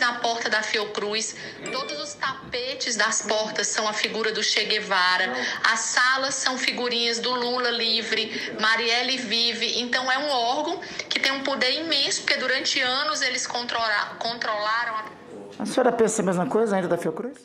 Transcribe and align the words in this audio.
na 0.00 0.14
porta 0.14 0.48
da 0.48 0.62
Fiocruz. 0.62 1.36
Todos 1.70 2.00
os 2.00 2.14
tapetes 2.14 2.96
das 2.96 3.22
portas 3.22 3.66
são 3.68 3.86
a 3.86 3.92
figura 3.92 4.32
do 4.32 4.42
Che 4.42 4.64
Guevara. 4.64 5.32
As 5.70 5.80
salas 5.80 6.34
são 6.34 6.56
figurinhas 6.58 7.18
do 7.18 7.30
Lula 7.34 7.70
livre, 7.70 8.56
Marielle 8.60 9.18
vive. 9.18 9.80
Então 9.80 10.10
é 10.10 10.18
um 10.18 10.30
órgão 10.30 10.80
que 11.08 11.20
tem 11.20 11.32
um 11.32 11.42
poder 11.42 11.72
imenso, 11.72 12.22
porque 12.22 12.36
durante 12.38 12.80
anos 12.80 13.20
eles 13.22 13.46
controla 13.46 14.16
controlaram 14.18 14.96
a... 14.96 15.62
a 15.62 15.66
senhora 15.66 15.92
pensa 15.92 16.22
a 16.22 16.24
mesma 16.24 16.46
coisa 16.46 16.76
ainda 16.76 16.88
da 16.88 16.96
Fiocruz? 16.96 17.38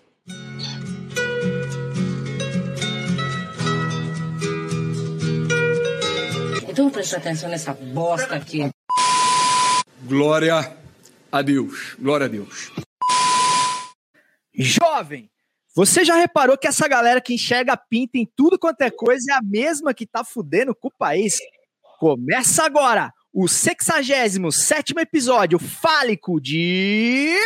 Então 6.68 6.90
presta 6.90 7.18
atenção 7.18 7.50
nessa 7.50 7.74
bosta 7.74 8.36
aqui. 8.36 8.70
Glória 10.04 10.85
a 11.38 11.42
Deus. 11.42 11.96
Glória 12.00 12.26
a 12.26 12.30
Deus. 12.30 12.72
Jovem, 14.54 15.30
você 15.76 16.06
já 16.06 16.16
reparou 16.16 16.58
que 16.58 16.68
essa 16.68 16.88
galera 16.88 17.20
que 17.20 17.34
enxerga 17.34 17.76
pinta 17.76 18.18
em 18.18 18.26
tudo 18.36 18.58
quanto 18.58 18.82
é 18.82 18.90
coisa 18.90 19.34
é 19.34 19.36
a 19.36 19.42
mesma 19.42 19.94
que 19.94 20.06
tá 20.06 20.24
fudendo 20.24 20.74
com 20.74 20.88
o 20.88 20.98
país? 20.98 21.38
Começa 22.00 22.64
agora 22.64 23.12
o 23.34 23.48
67 23.48 24.94
episódio 24.98 25.60
fálico 25.60 26.40
de. 26.40 27.38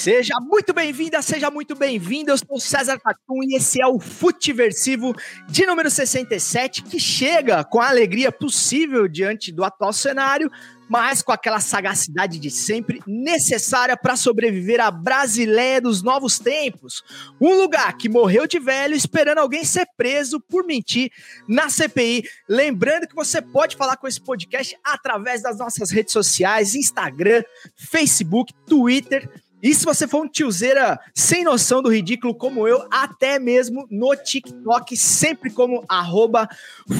Seja 0.00 0.40
muito 0.40 0.72
bem-vinda, 0.72 1.20
seja 1.20 1.50
muito 1.50 1.74
bem-vindo. 1.74 2.30
Eu 2.30 2.38
sou 2.38 2.58
César 2.58 2.98
Tatum 2.98 3.42
e 3.42 3.56
esse 3.56 3.82
é 3.82 3.86
o 3.86 4.00
Futeversivo 4.00 5.14
de 5.46 5.66
número 5.66 5.90
67, 5.90 6.84
que 6.84 6.98
chega 6.98 7.62
com 7.64 7.82
a 7.82 7.90
alegria 7.90 8.32
possível 8.32 9.06
diante 9.06 9.52
do 9.52 9.62
atual 9.62 9.92
cenário, 9.92 10.50
mas 10.88 11.20
com 11.20 11.32
aquela 11.32 11.60
sagacidade 11.60 12.38
de 12.38 12.50
sempre 12.50 13.02
necessária 13.06 13.94
para 13.94 14.16
sobreviver 14.16 14.80
à 14.80 14.90
Brasileia 14.90 15.82
dos 15.82 16.02
novos 16.02 16.38
tempos. 16.38 17.04
Um 17.38 17.54
lugar 17.60 17.94
que 17.98 18.08
morreu 18.08 18.46
de 18.46 18.58
velho 18.58 18.94
esperando 18.94 19.36
alguém 19.36 19.66
ser 19.66 19.86
preso 19.98 20.40
por 20.40 20.64
mentir 20.64 21.12
na 21.46 21.68
CPI. 21.68 22.24
Lembrando 22.48 23.06
que 23.06 23.14
você 23.14 23.42
pode 23.42 23.76
falar 23.76 23.98
com 23.98 24.08
esse 24.08 24.18
podcast 24.22 24.74
através 24.82 25.42
das 25.42 25.58
nossas 25.58 25.90
redes 25.90 26.14
sociais: 26.14 26.74
Instagram, 26.74 27.42
Facebook, 27.76 28.54
Twitter 28.66 29.28
e 29.62 29.74
se 29.74 29.84
você 29.84 30.08
for 30.08 30.24
um 30.24 30.28
tiozeira 30.28 30.98
sem 31.14 31.44
noção 31.44 31.82
do 31.82 31.92
ridículo 31.92 32.34
como 32.34 32.66
eu, 32.66 32.86
até 32.90 33.38
mesmo 33.38 33.86
no 33.90 34.14
TikTok, 34.16 34.96
sempre 34.96 35.50
como 35.50 35.84
arroba 35.88 36.48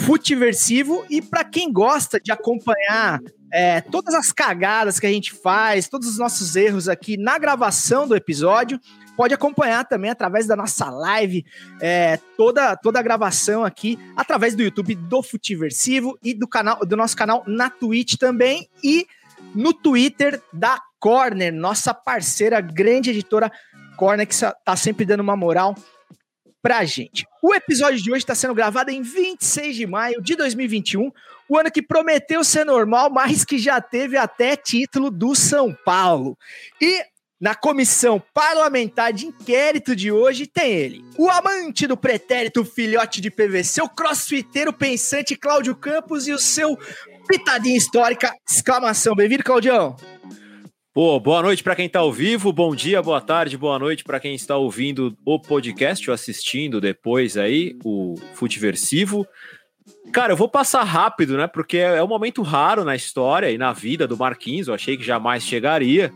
futiversivo. 0.04 1.04
E 1.08 1.22
para 1.22 1.42
quem 1.42 1.72
gosta 1.72 2.20
de 2.20 2.30
acompanhar 2.30 3.20
é, 3.52 3.80
todas 3.80 4.14
as 4.14 4.30
cagadas 4.30 5.00
que 5.00 5.06
a 5.06 5.10
gente 5.10 5.32
faz, 5.32 5.88
todos 5.88 6.06
os 6.06 6.18
nossos 6.18 6.54
erros 6.54 6.88
aqui 6.88 7.16
na 7.16 7.38
gravação 7.38 8.06
do 8.06 8.14
episódio, 8.14 8.78
pode 9.16 9.32
acompanhar 9.32 9.84
também 9.84 10.10
através 10.10 10.46
da 10.46 10.54
nossa 10.54 10.90
live, 10.90 11.44
é, 11.80 12.18
toda, 12.36 12.76
toda 12.76 12.98
a 12.98 13.02
gravação 13.02 13.64
aqui, 13.64 13.98
através 14.16 14.54
do 14.54 14.62
YouTube 14.62 14.94
do 14.94 15.22
Futiversivo 15.22 16.18
e 16.22 16.34
do, 16.34 16.46
canal, 16.46 16.84
do 16.84 16.96
nosso 16.96 17.16
canal 17.16 17.42
na 17.46 17.70
Twitch 17.70 18.16
também. 18.16 18.68
E 18.84 19.06
no 19.54 19.72
Twitter 19.72 20.40
da 20.52 20.80
Corner, 21.00 21.52
nossa 21.52 21.94
parceira, 21.94 22.60
grande 22.60 23.10
editora 23.10 23.50
Corner, 23.96 24.26
que 24.26 24.34
tá 24.64 24.76
sempre 24.76 25.04
dando 25.04 25.20
uma 25.20 25.36
moral 25.36 25.74
pra 26.62 26.84
gente. 26.84 27.26
O 27.42 27.54
episódio 27.54 28.00
de 28.02 28.10
hoje 28.10 28.18
está 28.18 28.34
sendo 28.34 28.54
gravado 28.54 28.90
em 28.90 29.02
26 29.02 29.74
de 29.76 29.86
maio 29.86 30.20
de 30.20 30.36
2021, 30.36 31.10
o 31.48 31.58
ano 31.58 31.70
que 31.70 31.82
prometeu 31.82 32.44
ser 32.44 32.64
normal, 32.64 33.10
mas 33.10 33.44
que 33.44 33.58
já 33.58 33.80
teve 33.80 34.16
até 34.16 34.56
título 34.56 35.10
do 35.10 35.34
São 35.34 35.74
Paulo. 35.84 36.36
E 36.80 37.02
na 37.40 37.54
comissão 37.54 38.22
parlamentar 38.34 39.14
de 39.14 39.26
inquérito 39.26 39.96
de 39.96 40.12
hoje 40.12 40.46
tem 40.46 40.70
ele, 40.70 41.04
o 41.16 41.30
amante 41.30 41.86
do 41.86 41.96
pretérito 41.96 42.62
filhote 42.66 43.22
de 43.22 43.30
PVC, 43.30 43.80
o 43.80 43.88
crossfiteiro 43.88 44.74
pensante 44.74 45.34
Cláudio 45.34 45.74
Campos 45.74 46.28
e 46.28 46.32
o 46.32 46.38
seu 46.38 46.78
pitadinha 47.26 47.78
histórica, 47.78 48.34
exclamação. 48.46 49.14
Bem-vindo, 49.14 49.42
Claudião. 49.42 49.96
Pô, 50.92 51.20
boa 51.20 51.40
noite 51.40 51.62
para 51.62 51.76
quem 51.76 51.86
está 51.86 52.00
ao 52.00 52.12
vivo, 52.12 52.52
bom 52.52 52.74
dia, 52.74 53.00
boa 53.00 53.20
tarde, 53.20 53.56
boa 53.56 53.78
noite 53.78 54.02
para 54.02 54.18
quem 54.18 54.34
está 54.34 54.56
ouvindo 54.56 55.16
o 55.24 55.38
podcast 55.38 56.10
ou 56.10 56.12
assistindo 56.12 56.80
depois 56.80 57.36
aí, 57.36 57.78
o 57.84 58.16
Futeversivo. 58.34 59.24
Cara, 60.12 60.32
eu 60.32 60.36
vou 60.36 60.48
passar 60.48 60.82
rápido, 60.82 61.36
né? 61.36 61.46
Porque 61.46 61.78
é 61.78 62.02
um 62.02 62.08
momento 62.08 62.42
raro 62.42 62.82
na 62.82 62.96
história 62.96 63.52
e 63.52 63.56
na 63.56 63.72
vida 63.72 64.04
do 64.04 64.16
Marquinhos, 64.16 64.66
eu 64.66 64.74
achei 64.74 64.96
que 64.96 65.04
jamais 65.04 65.44
chegaria. 65.44 66.12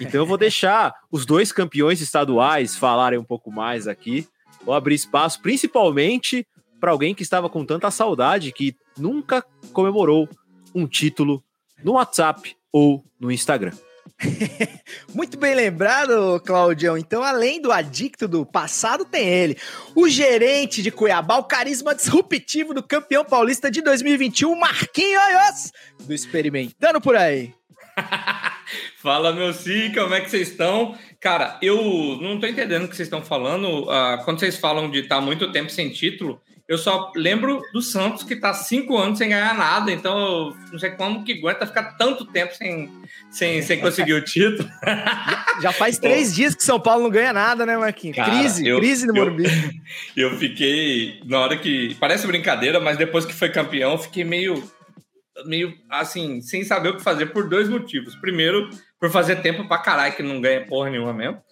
Então 0.00 0.20
eu 0.20 0.26
vou 0.26 0.38
deixar 0.38 0.94
os 1.10 1.26
dois 1.26 1.50
campeões 1.50 2.00
estaduais 2.00 2.76
falarem 2.76 3.18
um 3.18 3.24
pouco 3.24 3.50
mais 3.50 3.88
aqui. 3.88 4.28
Vou 4.64 4.76
abrir 4.76 4.94
espaço, 4.94 5.42
principalmente 5.42 6.46
para 6.78 6.92
alguém 6.92 7.16
que 7.16 7.24
estava 7.24 7.50
com 7.50 7.64
tanta 7.64 7.90
saudade 7.90 8.52
que 8.52 8.76
nunca 8.96 9.44
comemorou 9.72 10.28
um 10.72 10.86
título 10.86 11.42
no 11.82 11.94
WhatsApp 11.94 12.56
ou 12.72 13.04
no 13.18 13.32
Instagram. 13.32 13.72
Muito 15.14 15.38
bem 15.38 15.54
lembrado, 15.54 16.40
Claudião. 16.44 16.96
Então, 16.96 17.22
além 17.22 17.60
do 17.60 17.72
adicto 17.72 18.26
do 18.28 18.44
passado, 18.46 19.04
tem 19.04 19.26
ele, 19.28 19.58
o 19.94 20.08
gerente 20.08 20.82
de 20.82 20.90
Cuiabá, 20.90 21.36
o 21.36 21.44
carisma 21.44 21.94
disruptivo 21.94 22.74
do 22.74 22.82
campeão 22.82 23.24
paulista 23.24 23.70
de 23.70 23.82
2021, 23.82 24.54
Marquinhos, 24.56 25.72
do 26.00 26.14
Experimentando 26.14 27.00
por 27.00 27.16
aí. 27.16 27.52
Fala, 28.98 29.32
meu 29.32 29.52
sim, 29.52 29.92
como 29.92 30.14
é 30.14 30.20
que 30.20 30.30
vocês 30.30 30.48
estão? 30.48 30.96
Cara, 31.20 31.58
eu 31.62 32.18
não 32.20 32.40
tô 32.40 32.46
entendendo 32.46 32.84
o 32.84 32.88
que 32.88 32.96
vocês 32.96 33.06
estão 33.06 33.22
falando. 33.22 33.84
Uh, 33.84 34.24
quando 34.24 34.40
vocês 34.40 34.56
falam 34.56 34.90
de 34.90 35.00
estar 35.00 35.16
tá 35.16 35.20
muito 35.20 35.50
tempo 35.52 35.70
sem 35.70 35.90
título, 35.90 36.40
eu 36.66 36.78
só 36.78 37.12
lembro 37.14 37.60
do 37.74 37.82
Santos 37.82 38.22
que 38.22 38.32
está 38.32 38.54
cinco 38.54 38.96
anos 38.96 39.18
sem 39.18 39.28
ganhar 39.28 39.54
nada, 39.54 39.92
então 39.92 40.18
eu 40.18 40.56
não 40.72 40.78
sei 40.78 40.90
como 40.92 41.22
que 41.22 41.34
aguenta 41.34 41.66
ficar 41.66 41.92
tanto 41.98 42.24
tempo 42.24 42.54
sem, 42.54 42.90
sem, 43.30 43.60
sem 43.60 43.80
conseguir 43.80 44.14
o 44.14 44.24
título. 44.24 44.66
Já, 44.82 45.44
já 45.60 45.72
faz 45.72 45.98
três 45.98 46.34
dias 46.34 46.54
que 46.54 46.64
São 46.64 46.80
Paulo 46.80 47.02
não 47.02 47.10
ganha 47.10 47.34
nada, 47.34 47.66
né, 47.66 47.76
Marquinhos? 47.76 48.16
Cara, 48.16 48.30
crise, 48.30 48.66
eu, 48.66 48.78
crise 48.78 49.06
no 49.06 49.12
Morumbi. 49.12 49.44
Eu, 50.16 50.30
eu 50.32 50.38
fiquei, 50.38 51.20
na 51.26 51.40
hora 51.40 51.56
que. 51.58 51.94
Parece 52.00 52.26
brincadeira, 52.26 52.80
mas 52.80 52.96
depois 52.96 53.26
que 53.26 53.34
foi 53.34 53.50
campeão, 53.50 53.98
fiquei 53.98 54.24
meio. 54.24 54.64
meio 55.44 55.74
assim, 55.90 56.40
sem 56.40 56.64
saber 56.64 56.88
o 56.90 56.96
que 56.96 57.02
fazer 57.02 57.26
por 57.26 57.46
dois 57.46 57.68
motivos. 57.68 58.14
Primeiro, 58.16 58.70
por 58.98 59.10
fazer 59.10 59.42
tempo 59.42 59.68
pra 59.68 59.76
caralho 59.76 60.14
que 60.14 60.22
não 60.22 60.40
ganha 60.40 60.64
porra 60.64 60.88
nenhuma 60.88 61.12
mesmo. 61.12 61.42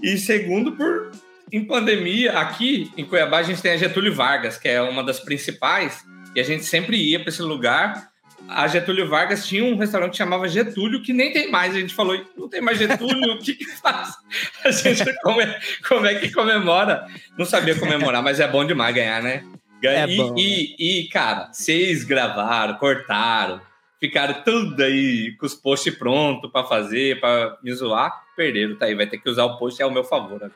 E 0.00 0.16
segundo, 0.16 0.76
por 0.76 1.10
em 1.52 1.64
pandemia, 1.64 2.38
aqui 2.38 2.90
em 2.96 3.04
Cuiabá, 3.04 3.38
a 3.38 3.42
gente 3.42 3.62
tem 3.62 3.72
a 3.72 3.76
Getúlio 3.76 4.14
Vargas, 4.14 4.56
que 4.56 4.68
é 4.68 4.80
uma 4.80 5.02
das 5.02 5.20
principais, 5.20 6.04
e 6.34 6.40
a 6.40 6.44
gente 6.44 6.64
sempre 6.64 6.96
ia 6.96 7.20
para 7.20 7.28
esse 7.28 7.42
lugar. 7.42 8.10
A 8.48 8.66
Getúlio 8.66 9.08
Vargas 9.08 9.46
tinha 9.46 9.64
um 9.64 9.76
restaurante 9.76 10.12
que 10.12 10.18
chamava 10.18 10.48
Getúlio, 10.48 11.02
que 11.02 11.12
nem 11.12 11.32
tem 11.32 11.50
mais. 11.50 11.74
A 11.74 11.80
gente 11.80 11.94
falou, 11.94 12.20
não 12.36 12.48
tem 12.48 12.60
mais 12.60 12.78
Getúlio, 12.78 13.34
o 13.34 13.38
que, 13.38 13.54
que 13.54 13.66
faz? 13.66 14.14
A 14.64 14.70
gente, 14.70 15.04
como 15.22 15.40
é, 15.40 15.60
como 15.86 16.06
é 16.06 16.14
que 16.14 16.32
comemora? 16.32 17.06
Não 17.38 17.44
sabia 17.44 17.74
comemorar, 17.74 18.22
mas 18.22 18.40
é 18.40 18.48
bom 18.48 18.64
demais 18.64 18.94
ganhar, 18.94 19.22
né? 19.22 19.44
É 19.82 20.06
e, 20.06 20.16
bom, 20.16 20.34
e, 20.36 20.74
e, 20.78 21.08
cara, 21.08 21.50
vocês 21.52 22.04
gravaram, 22.04 22.74
cortaram, 22.74 23.60
ficaram 23.98 24.42
tudo 24.42 24.82
aí 24.82 25.34
com 25.38 25.46
os 25.46 25.54
posts 25.54 25.94
prontos 25.94 26.50
para 26.50 26.66
fazer, 26.66 27.18
para 27.20 27.56
me 27.62 27.72
zoar, 27.72 28.12
perderam, 28.36 28.76
tá 28.76 28.86
aí. 28.86 28.94
Vai 28.94 29.06
ter 29.06 29.18
que 29.18 29.28
usar 29.28 29.44
o 29.44 29.58
post 29.58 29.82
ao 29.82 29.90
meu 29.90 30.04
favor. 30.04 30.40
Né? 30.40 30.50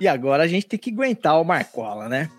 E 0.00 0.08
agora 0.08 0.44
a 0.44 0.46
gente 0.46 0.66
tem 0.66 0.78
que 0.78 0.90
aguentar 0.90 1.38
o 1.38 1.44
Marcola, 1.44 2.08
né? 2.08 2.30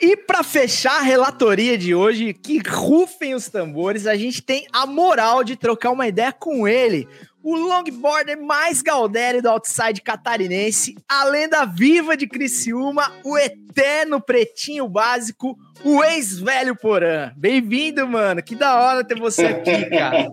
E 0.00 0.16
para 0.18 0.42
fechar 0.42 0.98
a 0.98 1.02
relatoria 1.02 1.78
de 1.78 1.94
hoje, 1.94 2.34
que 2.34 2.58
rufem 2.58 3.34
os 3.34 3.48
tambores, 3.48 4.06
a 4.06 4.14
gente 4.14 4.42
tem 4.42 4.66
a 4.70 4.84
moral 4.84 5.42
de 5.42 5.56
trocar 5.56 5.92
uma 5.92 6.06
ideia 6.06 6.30
com 6.30 6.68
ele, 6.68 7.08
o 7.42 7.54
longboarder 7.54 8.42
mais 8.42 8.82
Galdério 8.82 9.40
do 9.40 9.48
outside 9.48 10.02
catarinense, 10.02 10.96
a 11.08 11.24
lenda 11.24 11.64
viva 11.64 12.16
de 12.16 12.26
Criciúma, 12.26 13.10
o 13.24 13.38
eterno 13.38 14.20
pretinho 14.20 14.88
básico, 14.88 15.56
o 15.84 16.02
ex-velho 16.02 16.76
Porã. 16.76 17.30
Bem-vindo, 17.36 18.06
mano. 18.06 18.42
Que 18.42 18.56
da 18.56 18.78
hora 18.78 19.04
ter 19.04 19.18
você 19.18 19.46
aqui, 19.46 19.84
cara. 19.88 20.28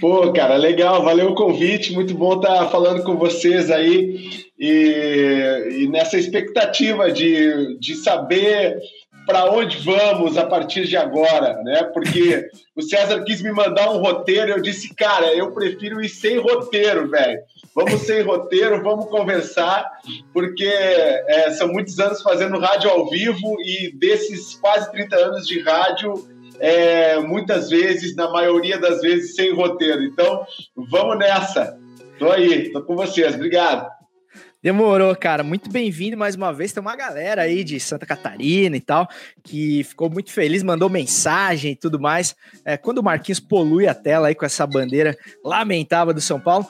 Pô, 0.00 0.32
cara, 0.32 0.56
legal. 0.56 1.04
Valeu 1.04 1.32
o 1.32 1.34
convite. 1.34 1.92
Muito 1.92 2.14
bom 2.14 2.36
estar 2.36 2.70
falando 2.70 3.04
com 3.04 3.18
vocês 3.18 3.70
aí. 3.70 4.49
E, 4.60 5.68
e 5.70 5.88
nessa 5.88 6.18
expectativa 6.18 7.10
de, 7.10 7.78
de 7.78 7.94
saber 7.94 8.78
para 9.26 9.50
onde 9.50 9.78
vamos 9.78 10.36
a 10.36 10.44
partir 10.44 10.86
de 10.86 10.96
agora, 10.96 11.62
né? 11.62 11.84
Porque 11.94 12.48
o 12.76 12.82
César 12.82 13.22
quis 13.24 13.40
me 13.40 13.52
mandar 13.52 13.90
um 13.90 13.98
roteiro, 13.98 14.50
eu 14.50 14.60
disse, 14.60 14.94
cara, 14.94 15.32
eu 15.32 15.52
prefiro 15.52 16.02
ir 16.02 16.08
sem 16.08 16.36
roteiro, 16.38 17.08
velho. 17.08 17.40
Vamos 17.74 18.02
sem 18.02 18.22
roteiro, 18.22 18.82
vamos 18.82 19.08
conversar, 19.08 19.88
porque 20.32 20.66
é, 20.66 21.50
são 21.52 21.68
muitos 21.68 21.98
anos 22.00 22.20
fazendo 22.20 22.58
rádio 22.58 22.90
ao 22.90 23.08
vivo 23.08 23.56
e 23.60 23.92
desses 23.96 24.56
quase 24.56 24.90
30 24.90 25.16
anos 25.16 25.46
de 25.46 25.60
rádio, 25.60 26.28
é, 26.58 27.18
muitas 27.20 27.70
vezes, 27.70 28.16
na 28.16 28.28
maioria 28.30 28.78
das 28.78 29.00
vezes, 29.00 29.36
sem 29.36 29.54
roteiro. 29.54 30.02
Então, 30.02 30.44
vamos 30.76 31.18
nessa. 31.18 31.78
Tô 32.18 32.30
aí, 32.30 32.70
tô 32.72 32.82
com 32.82 32.96
vocês. 32.96 33.34
Obrigado. 33.34 33.99
Demorou, 34.62 35.16
cara. 35.16 35.42
Muito 35.42 35.70
bem-vindo 35.70 36.18
mais 36.18 36.34
uma 36.34 36.52
vez. 36.52 36.70
Tem 36.70 36.82
uma 36.82 36.94
galera 36.94 37.42
aí 37.42 37.64
de 37.64 37.80
Santa 37.80 38.04
Catarina 38.04 38.76
e 38.76 38.80
tal 38.80 39.08
que 39.42 39.82
ficou 39.84 40.10
muito 40.10 40.30
feliz, 40.30 40.62
mandou 40.62 40.90
mensagem 40.90 41.72
e 41.72 41.76
tudo 41.76 41.98
mais. 41.98 42.36
É, 42.62 42.76
quando 42.76 42.98
o 42.98 43.02
Marquinhos 43.02 43.40
polui 43.40 43.88
a 43.88 43.94
tela 43.94 44.28
aí 44.28 44.34
com 44.34 44.44
essa 44.44 44.66
bandeira 44.66 45.16
lamentável 45.42 46.12
do 46.12 46.20
São 46.20 46.38
Paulo, 46.38 46.66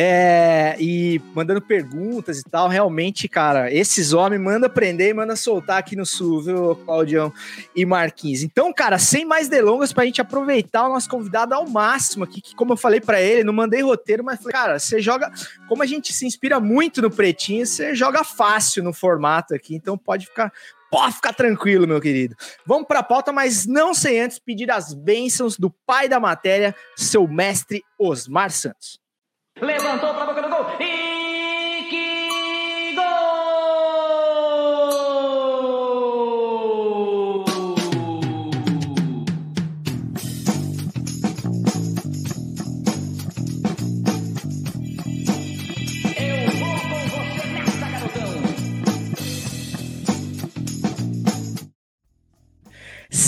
é, 0.00 0.76
e 0.78 1.20
mandando 1.34 1.60
perguntas 1.60 2.38
e 2.38 2.44
tal. 2.44 2.68
Realmente, 2.68 3.26
cara, 3.26 3.74
esses 3.74 4.12
homens 4.12 4.40
manda 4.40 4.68
prender 4.68 5.08
e 5.08 5.14
manda 5.14 5.34
soltar 5.34 5.78
aqui 5.78 5.96
no 5.96 6.06
sul, 6.06 6.40
viu, 6.40 6.76
Claudião 6.76 7.32
e 7.74 7.84
Marquinhos. 7.84 8.44
Então, 8.44 8.72
cara, 8.72 8.96
sem 8.96 9.24
mais 9.24 9.48
delongas, 9.48 9.92
pra 9.92 10.04
gente 10.04 10.20
aproveitar 10.20 10.86
o 10.86 10.92
nosso 10.92 11.10
convidado 11.10 11.52
ao 11.52 11.68
máximo 11.68 12.22
aqui, 12.22 12.40
que 12.40 12.54
como 12.54 12.74
eu 12.74 12.76
falei 12.76 13.00
para 13.00 13.20
ele, 13.20 13.42
não 13.42 13.52
mandei 13.52 13.82
roteiro, 13.82 14.22
mas 14.22 14.38
falei, 14.38 14.52
cara, 14.52 14.78
você 14.78 15.02
joga. 15.02 15.32
Como 15.68 15.82
a 15.82 15.86
gente 15.86 16.12
se 16.12 16.24
inspira 16.24 16.60
muito 16.60 17.02
no 17.02 17.10
pretinho, 17.10 17.66
você 17.66 17.92
joga 17.92 18.22
fácil 18.22 18.84
no 18.84 18.92
formato 18.92 19.52
aqui, 19.52 19.74
então 19.74 19.98
pode 19.98 20.26
ficar. 20.26 20.52
Pode 20.90 21.16
ficar 21.16 21.34
tranquilo, 21.34 21.86
meu 21.86 22.00
querido. 22.00 22.34
Vamos 22.64 22.88
para 22.88 23.00
a 23.00 23.02
pauta, 23.02 23.30
mas 23.30 23.66
não 23.66 23.92
sem 23.92 24.22
antes 24.22 24.38
pedir 24.38 24.70
as 24.70 24.94
bênçãos 24.94 25.58
do 25.58 25.68
pai 25.68 26.08
da 26.08 26.18
matéria, 26.18 26.74
seu 26.96 27.28
mestre 27.28 27.84
Osmar 27.98 28.50
Santos. 28.50 28.98
Levantou 29.60 30.14
para 30.14 30.26
boca 30.26 30.42
do 30.42 30.47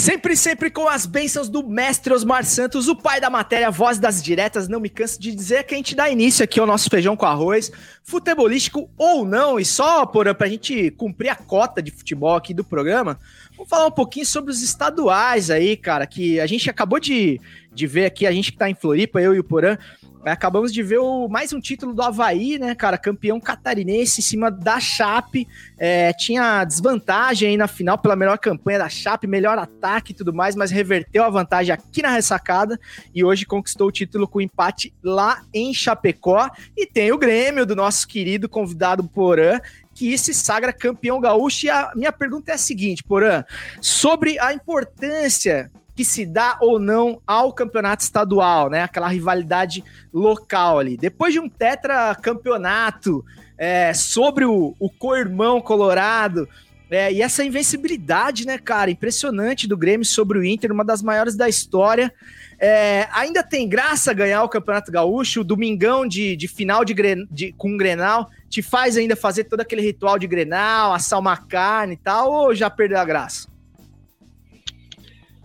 Sempre, 0.00 0.34
sempre 0.34 0.70
com 0.70 0.88
as 0.88 1.04
bênçãos 1.04 1.50
do 1.50 1.62
mestre 1.62 2.14
Osmar 2.14 2.42
Santos, 2.42 2.88
o 2.88 2.96
pai 2.96 3.20
da 3.20 3.28
matéria, 3.28 3.70
voz 3.70 3.98
das 3.98 4.22
diretas. 4.22 4.66
Não 4.66 4.80
me 4.80 4.88
canso 4.88 5.20
de 5.20 5.30
dizer 5.30 5.64
que 5.64 5.74
a 5.74 5.76
gente 5.76 5.94
dá 5.94 6.08
início 6.08 6.42
aqui 6.42 6.58
ao 6.58 6.66
nosso 6.66 6.88
feijão 6.88 7.14
com 7.14 7.26
arroz, 7.26 7.70
futebolístico 8.02 8.90
ou 8.96 9.26
não, 9.26 9.60
e 9.60 9.64
só 9.64 10.06
por, 10.06 10.34
pra 10.34 10.48
gente 10.48 10.90
cumprir 10.92 11.28
a 11.28 11.36
cota 11.36 11.82
de 11.82 11.90
futebol 11.90 12.34
aqui 12.34 12.54
do 12.54 12.64
programa, 12.64 13.20
vamos 13.54 13.68
falar 13.68 13.88
um 13.88 13.90
pouquinho 13.90 14.24
sobre 14.24 14.50
os 14.50 14.62
estaduais 14.62 15.50
aí, 15.50 15.76
cara, 15.76 16.06
que 16.06 16.40
a 16.40 16.46
gente 16.46 16.70
acabou 16.70 16.98
de, 16.98 17.38
de 17.70 17.86
ver 17.86 18.06
aqui, 18.06 18.26
a 18.26 18.32
gente 18.32 18.52
que 18.52 18.58
tá 18.58 18.70
em 18.70 18.74
Floripa, 18.74 19.20
eu 19.20 19.34
e 19.34 19.38
o 19.38 19.44
Porã, 19.44 19.76
Acabamos 20.24 20.70
de 20.70 20.82
ver 20.82 20.98
o, 20.98 21.28
mais 21.28 21.50
um 21.52 21.60
título 21.60 21.94
do 21.94 22.02
Havaí, 22.02 22.58
né, 22.58 22.74
cara? 22.74 22.98
Campeão 22.98 23.40
catarinense 23.40 24.20
em 24.20 24.22
cima 24.22 24.50
da 24.50 24.78
Chape. 24.78 25.48
É, 25.78 26.12
tinha 26.12 26.62
desvantagem 26.62 27.48
aí 27.48 27.56
na 27.56 27.66
final 27.66 27.96
pela 27.96 28.14
melhor 28.14 28.36
campanha 28.38 28.80
da 28.80 28.88
Chape, 28.88 29.26
melhor 29.26 29.56
ataque 29.56 30.12
e 30.12 30.14
tudo 30.14 30.34
mais, 30.34 30.54
mas 30.54 30.70
reverteu 30.70 31.24
a 31.24 31.30
vantagem 31.30 31.72
aqui 31.72 32.02
na 32.02 32.10
ressacada 32.10 32.78
e 33.14 33.24
hoje 33.24 33.46
conquistou 33.46 33.88
o 33.88 33.92
título 33.92 34.28
com 34.28 34.42
empate 34.42 34.92
lá 35.02 35.42
em 35.54 35.72
Chapecó. 35.72 36.50
E 36.76 36.86
tem 36.86 37.10
o 37.12 37.18
Grêmio 37.18 37.64
do 37.64 37.74
nosso 37.74 38.06
querido 38.06 38.46
convidado 38.46 39.02
Porã, 39.04 39.58
que 39.94 40.18
se 40.18 40.34
sagra 40.34 40.70
campeão 40.70 41.18
gaúcho. 41.18 41.64
E 41.64 41.70
a 41.70 41.92
minha 41.94 42.12
pergunta 42.12 42.52
é 42.52 42.54
a 42.56 42.58
seguinte, 42.58 43.02
Porã, 43.02 43.42
sobre 43.80 44.38
a 44.38 44.52
importância 44.52 45.70
que 46.00 46.04
se 46.06 46.24
dá 46.24 46.56
ou 46.62 46.78
não 46.78 47.20
ao 47.26 47.52
campeonato 47.52 48.02
estadual, 48.02 48.70
né? 48.70 48.84
Aquela 48.84 49.08
rivalidade 49.08 49.84
local 50.10 50.78
ali. 50.78 50.96
Depois 50.96 51.34
de 51.34 51.38
um 51.38 51.46
tetracampeonato 51.46 53.22
é, 53.58 53.92
sobre 53.92 54.46
o, 54.46 54.74
o 54.80 54.88
co-irmão 54.88 55.60
colorado, 55.60 56.48
é, 56.90 57.12
e 57.12 57.20
essa 57.20 57.44
invencibilidade, 57.44 58.46
né, 58.46 58.56
cara, 58.56 58.90
impressionante 58.90 59.68
do 59.68 59.76
Grêmio 59.76 60.06
sobre 60.06 60.38
o 60.38 60.44
Inter, 60.44 60.72
uma 60.72 60.86
das 60.86 61.02
maiores 61.02 61.36
da 61.36 61.50
história. 61.50 62.10
É, 62.58 63.06
ainda 63.12 63.42
tem 63.42 63.68
graça 63.68 64.14
ganhar 64.14 64.42
o 64.42 64.48
Campeonato 64.48 64.90
Gaúcho, 64.90 65.42
o 65.42 65.44
domingão 65.44 66.08
de, 66.08 66.34
de 66.34 66.48
final 66.48 66.82
de, 66.82 66.94
de, 67.30 67.52
com 67.58 67.74
o 67.74 67.76
Grenal, 67.76 68.30
te 68.48 68.62
faz 68.62 68.96
ainda 68.96 69.14
fazer 69.14 69.44
todo 69.44 69.60
aquele 69.60 69.82
ritual 69.82 70.18
de 70.18 70.26
Grenal, 70.26 70.94
assar 70.94 71.18
uma 71.18 71.36
carne 71.36 71.92
e 71.92 71.98
tal, 71.98 72.32
ou 72.32 72.54
já 72.54 72.70
perdeu 72.70 72.98
a 72.98 73.04
graça? 73.04 73.49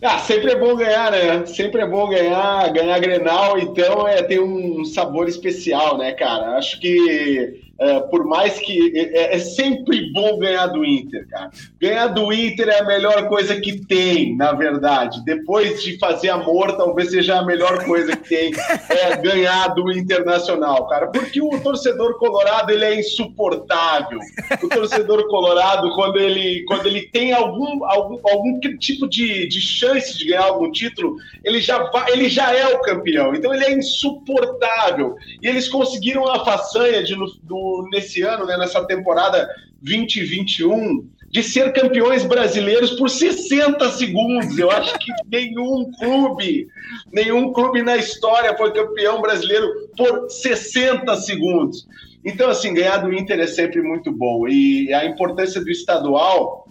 Ah, 0.01 0.19
sempre 0.19 0.51
é 0.51 0.59
bom 0.59 0.75
ganhar, 0.75 1.12
né? 1.12 1.45
Sempre 1.45 1.81
é 1.81 1.88
bom 1.88 2.07
ganhar, 2.09 2.71
ganhar 2.74 3.00
Grenal, 3.00 3.57
então 3.57 4.07
é 4.07 4.21
ter 4.21 4.39
um 4.42 4.83
sabor 4.83 5.27
especial, 5.27 5.97
né, 5.97 6.12
cara? 6.12 6.57
Acho 6.57 6.80
que 6.80 7.62
é, 7.77 8.00
por 8.00 8.24
mais 8.25 8.57
que 8.57 8.98
é, 8.98 9.36
é, 9.36 9.39
sempre 9.39 10.12
bom 10.13 10.39
ganhar 10.39 10.68
do 10.68 10.86
Inter, 10.86 11.27
cara. 11.27 11.51
Ganhar 11.80 12.07
do 12.07 12.31
Inter 12.31 12.69
é 12.69 12.80
a 12.80 12.86
melhor 12.86 13.27
coisa 13.27 13.60
que 13.60 13.86
tem, 13.86 14.36
na 14.36 14.54
verdade. 14.54 15.24
Depois 15.25 15.83
de 15.83 15.98
fazer 15.98 16.30
amor, 16.30 16.77
talvez 16.77 17.12
seja 17.12 17.38
a 17.38 17.45
melhor 17.45 17.83
coisa 17.83 18.16
que 18.16 18.30
tem 18.30 18.51
é 18.89 19.18
ganhar 19.18 19.68
do 19.69 19.92
Internacional, 19.92 20.88
cara. 20.88 21.07
Porque 21.07 21.42
o 21.42 21.60
torcedor 21.60 22.18
colorado 22.18 22.72
ele 22.72 22.86
é 22.86 23.00
insuportável. 23.00 24.19
O 24.63 24.69
torcedor 24.69 25.27
colorado, 25.27 25.94
quando 25.95 26.18
ele, 26.18 26.63
quando 26.66 26.86
ele 26.86 27.10
tem 27.10 27.33
algum, 27.33 27.83
algum, 27.86 28.19
algum 28.24 28.60
tipo 28.80 29.07
de, 29.07 29.50
de 29.50 29.60
chance 29.60 30.18
de 30.18 30.25
ganhar 30.27 30.45
algum 30.45 30.72
título, 30.72 31.18
ele 31.44 31.60
já, 31.60 31.83
vai, 31.92 32.13
ele 32.13 32.30
já 32.30 32.56
é 32.56 32.68
o 32.68 32.80
campeão. 32.80 33.36
Então 33.36 33.54
ele 33.54 33.66
é 33.66 33.74
insuportável. 33.74 35.16
E 35.42 35.48
eles 35.48 35.68
conseguiram 35.68 36.25
a 36.31 36.45
façanha 36.45 37.04
de, 37.04 37.16
do 37.44 37.64
nesse 37.91 38.21
ano, 38.21 38.45
né, 38.45 38.57
nessa 38.57 38.83
temporada 38.85 39.47
2021, 39.81 41.07
de 41.29 41.44
ser 41.44 41.73
campeões 41.73 42.23
brasileiros 42.23 42.91
por 42.91 43.09
60 43.09 43.89
segundos. 43.91 44.57
Eu 44.57 44.71
acho 44.71 44.97
que 45.00 45.12
nenhum 45.29 45.91
clube, 46.00 46.67
nenhum 47.12 47.51
clube 47.51 47.81
na 47.81 47.97
história 47.97 48.56
foi 48.57 48.71
campeão 48.71 49.21
brasileiro 49.21 49.67
por 49.97 50.29
60 50.29 51.15
segundos. 51.17 51.88
Então, 52.24 52.50
assim, 52.50 52.74
ganhar 52.74 52.98
do 52.98 53.13
Inter 53.13 53.39
é 53.39 53.48
sempre 53.48 53.81
muito 53.81 54.12
bom. 54.12 54.48
E 54.48 54.91
a 54.93 55.05
importância 55.05 55.62
do 55.62 55.69
estadual 55.69 56.67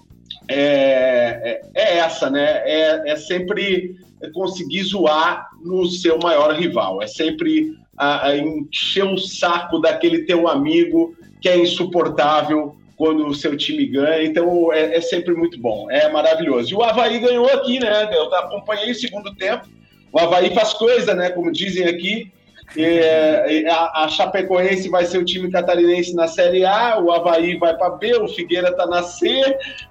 é, 0.48 1.60
é, 1.74 1.80
é 1.80 1.98
essa, 1.98 2.28
né? 2.28 2.62
É, 2.64 3.12
é 3.12 3.16
sempre 3.16 3.96
conseguir 4.32 4.82
zoar 4.82 5.48
no 5.62 5.86
seu 5.86 6.18
maior 6.18 6.54
rival. 6.54 7.02
É 7.02 7.06
sempre 7.06 7.76
a, 7.96 8.28
a 8.28 8.36
encher 8.36 9.04
o 9.04 9.18
saco 9.18 9.78
daquele 9.78 10.24
teu 10.24 10.48
amigo 10.48 11.14
que 11.40 11.48
é 11.48 11.56
insuportável 11.58 12.76
quando 12.96 13.26
o 13.26 13.34
seu 13.34 13.56
time 13.56 13.86
ganha. 13.86 14.24
Então 14.24 14.72
é, 14.72 14.96
é, 14.96 15.00
sempre 15.00 15.34
muito 15.34 15.60
bom, 15.60 15.90
é 15.90 16.10
maravilhoso. 16.10 16.72
E 16.72 16.74
o 16.74 16.82
Havaí 16.82 17.18
ganhou 17.18 17.46
aqui, 17.46 17.78
né? 17.78 18.08
Eu 18.12 18.34
acompanhei 18.34 18.90
o 18.90 18.94
segundo 18.94 19.34
tempo. 19.34 19.66
O 20.12 20.18
Havaí 20.18 20.54
faz 20.54 20.72
coisa, 20.72 21.14
né? 21.14 21.30
Como 21.30 21.52
dizem 21.52 21.86
aqui. 21.86 22.32
E, 22.76 23.66
a, 23.68 24.04
a 24.04 24.08
Chapecoense 24.08 24.88
vai 24.88 25.04
ser 25.04 25.18
o 25.18 25.24
time 25.24 25.50
catarinense 25.50 26.14
na 26.14 26.26
Série 26.26 26.64
A, 26.64 26.98
o 26.98 27.12
Havaí 27.12 27.56
vai 27.56 27.76
para 27.76 27.90
B, 27.90 28.16
o 28.16 28.26
Figueira 28.26 28.70
está 28.70 28.86
na 28.86 29.02
C, 29.02 29.28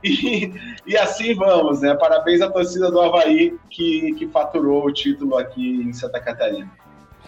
e, 0.04 0.52
e 0.86 0.98
assim 0.98 1.36
vamos, 1.36 1.82
né? 1.82 1.94
Parabéns 1.94 2.42
à 2.42 2.50
torcida 2.50 2.92
do 2.92 3.00
Havaí 3.00 3.54
que, 3.70 4.14
que 4.16 4.28
faturou 4.28 4.86
o 4.86 4.92
título 4.92 5.38
aqui 5.38 5.84
em 5.88 5.94
Santa 5.94 6.20
Catarina. 6.20 6.70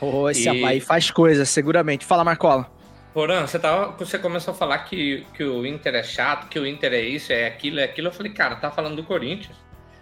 Oh, 0.02 0.30
esse 0.30 0.44
e... 0.44 0.50
Havaí 0.50 0.80
faz 0.80 1.10
coisa, 1.12 1.46
seguramente. 1.46 2.06
Fala, 2.06 2.24
Marcola. 2.24 2.70
Porã, 3.14 3.48
você, 3.48 3.58
tava, 3.58 3.92
você 3.98 4.20
começou 4.20 4.54
a 4.54 4.58
falar 4.58 4.80
que, 4.80 5.26
que 5.34 5.44
o 5.44 5.66
Inter 5.66 5.96
é 5.96 6.04
chato, 6.04 6.50
que 6.50 6.60
o 6.60 6.68
Inter 6.68 6.92
é 6.92 7.00
isso, 7.00 7.32
é 7.32 7.48
aquilo, 7.48 7.80
é 7.80 7.86
aquilo. 7.86 8.10
Eu 8.10 8.12
falei, 8.12 8.34
cara, 8.34 8.58
tá 8.58 8.70
falando 8.70 8.98
do 8.98 9.04
Corinthians. 9.04 9.56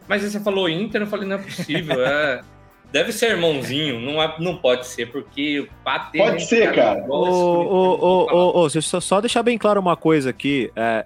Mas 0.07 0.23
aí 0.23 0.31
você 0.31 0.39
falou 0.39 0.67
Inter, 0.67 1.01
eu 1.01 1.07
falei, 1.07 1.27
não 1.27 1.35
é 1.35 1.39
possível. 1.39 2.03
É, 2.03 2.41
deve 2.91 3.11
ser 3.11 3.31
irmãozinho, 3.31 3.99
não, 3.99 4.21
é, 4.21 4.35
não 4.39 4.57
pode 4.57 4.87
ser, 4.87 5.11
porque 5.11 5.67
bater. 5.83 6.17
Pode 6.17 6.43
ser, 6.43 6.73
cara. 6.73 7.03
Ô, 7.07 7.13
ô, 7.13 8.27
ô, 8.31 8.63
ô, 8.63 8.69
só, 8.69 8.99
só 8.99 9.21
deixar 9.21 9.43
bem 9.43 9.59
claro 9.59 9.79
uma 9.79 9.95
coisa 9.95 10.31
aqui. 10.31 10.71
É, 10.75 11.05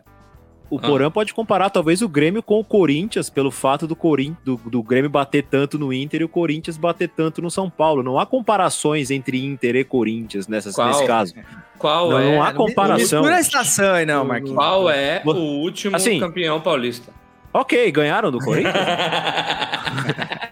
o 0.70 0.78
ah. 0.78 0.82
Porã 0.82 1.12
pode 1.12 1.34
comparar 1.34 1.70
talvez 1.70 2.02
o 2.02 2.10
Grêmio 2.10 2.44
com 2.44 2.60
o 2.60 2.64
Corinthians 2.64 3.30
pelo 3.30 3.52
fato 3.52 3.88
do, 3.88 3.96
Corin 3.96 4.36
do, 4.44 4.58
do, 4.58 4.84
Grêmio 4.84 5.10
bater 5.10 5.44
tanto 5.44 5.80
no 5.80 5.94
Inter 5.94 6.22
e 6.22 6.24
o 6.24 6.30
Corinthians 6.30 6.78
bater 6.78 7.10
tanto 7.10 7.42
no 7.42 7.50
São 7.50 7.70
Paulo. 7.70 8.04
Não 8.04 8.20
há 8.20 8.26
comparações 8.26 9.12
entre 9.12 9.44
Inter 9.44 9.76
e 9.76 9.84
Corinthians 9.84 10.48
nessas, 10.48 10.78
nesse 10.78 11.06
caso. 11.06 11.34
Qual 11.78 12.10
não, 12.10 12.20
é? 12.20 12.32
Não 12.32 12.44
há 12.44 12.54
comparação. 12.54 13.24
Não 13.24 13.38
estação 13.38 13.94
aí, 13.94 14.06
não, 14.06 14.26
Marquinhos. 14.26 14.56
Qual 14.56 14.90
é 14.90 15.22
o 15.26 15.32
último 15.32 15.96
assim, 15.96 16.20
campeão 16.20 16.60
paulista? 16.60 17.14
Ok, 17.54 17.92
ganharam 17.92 18.32
do 18.32 18.40
Corinthians? 18.40 18.76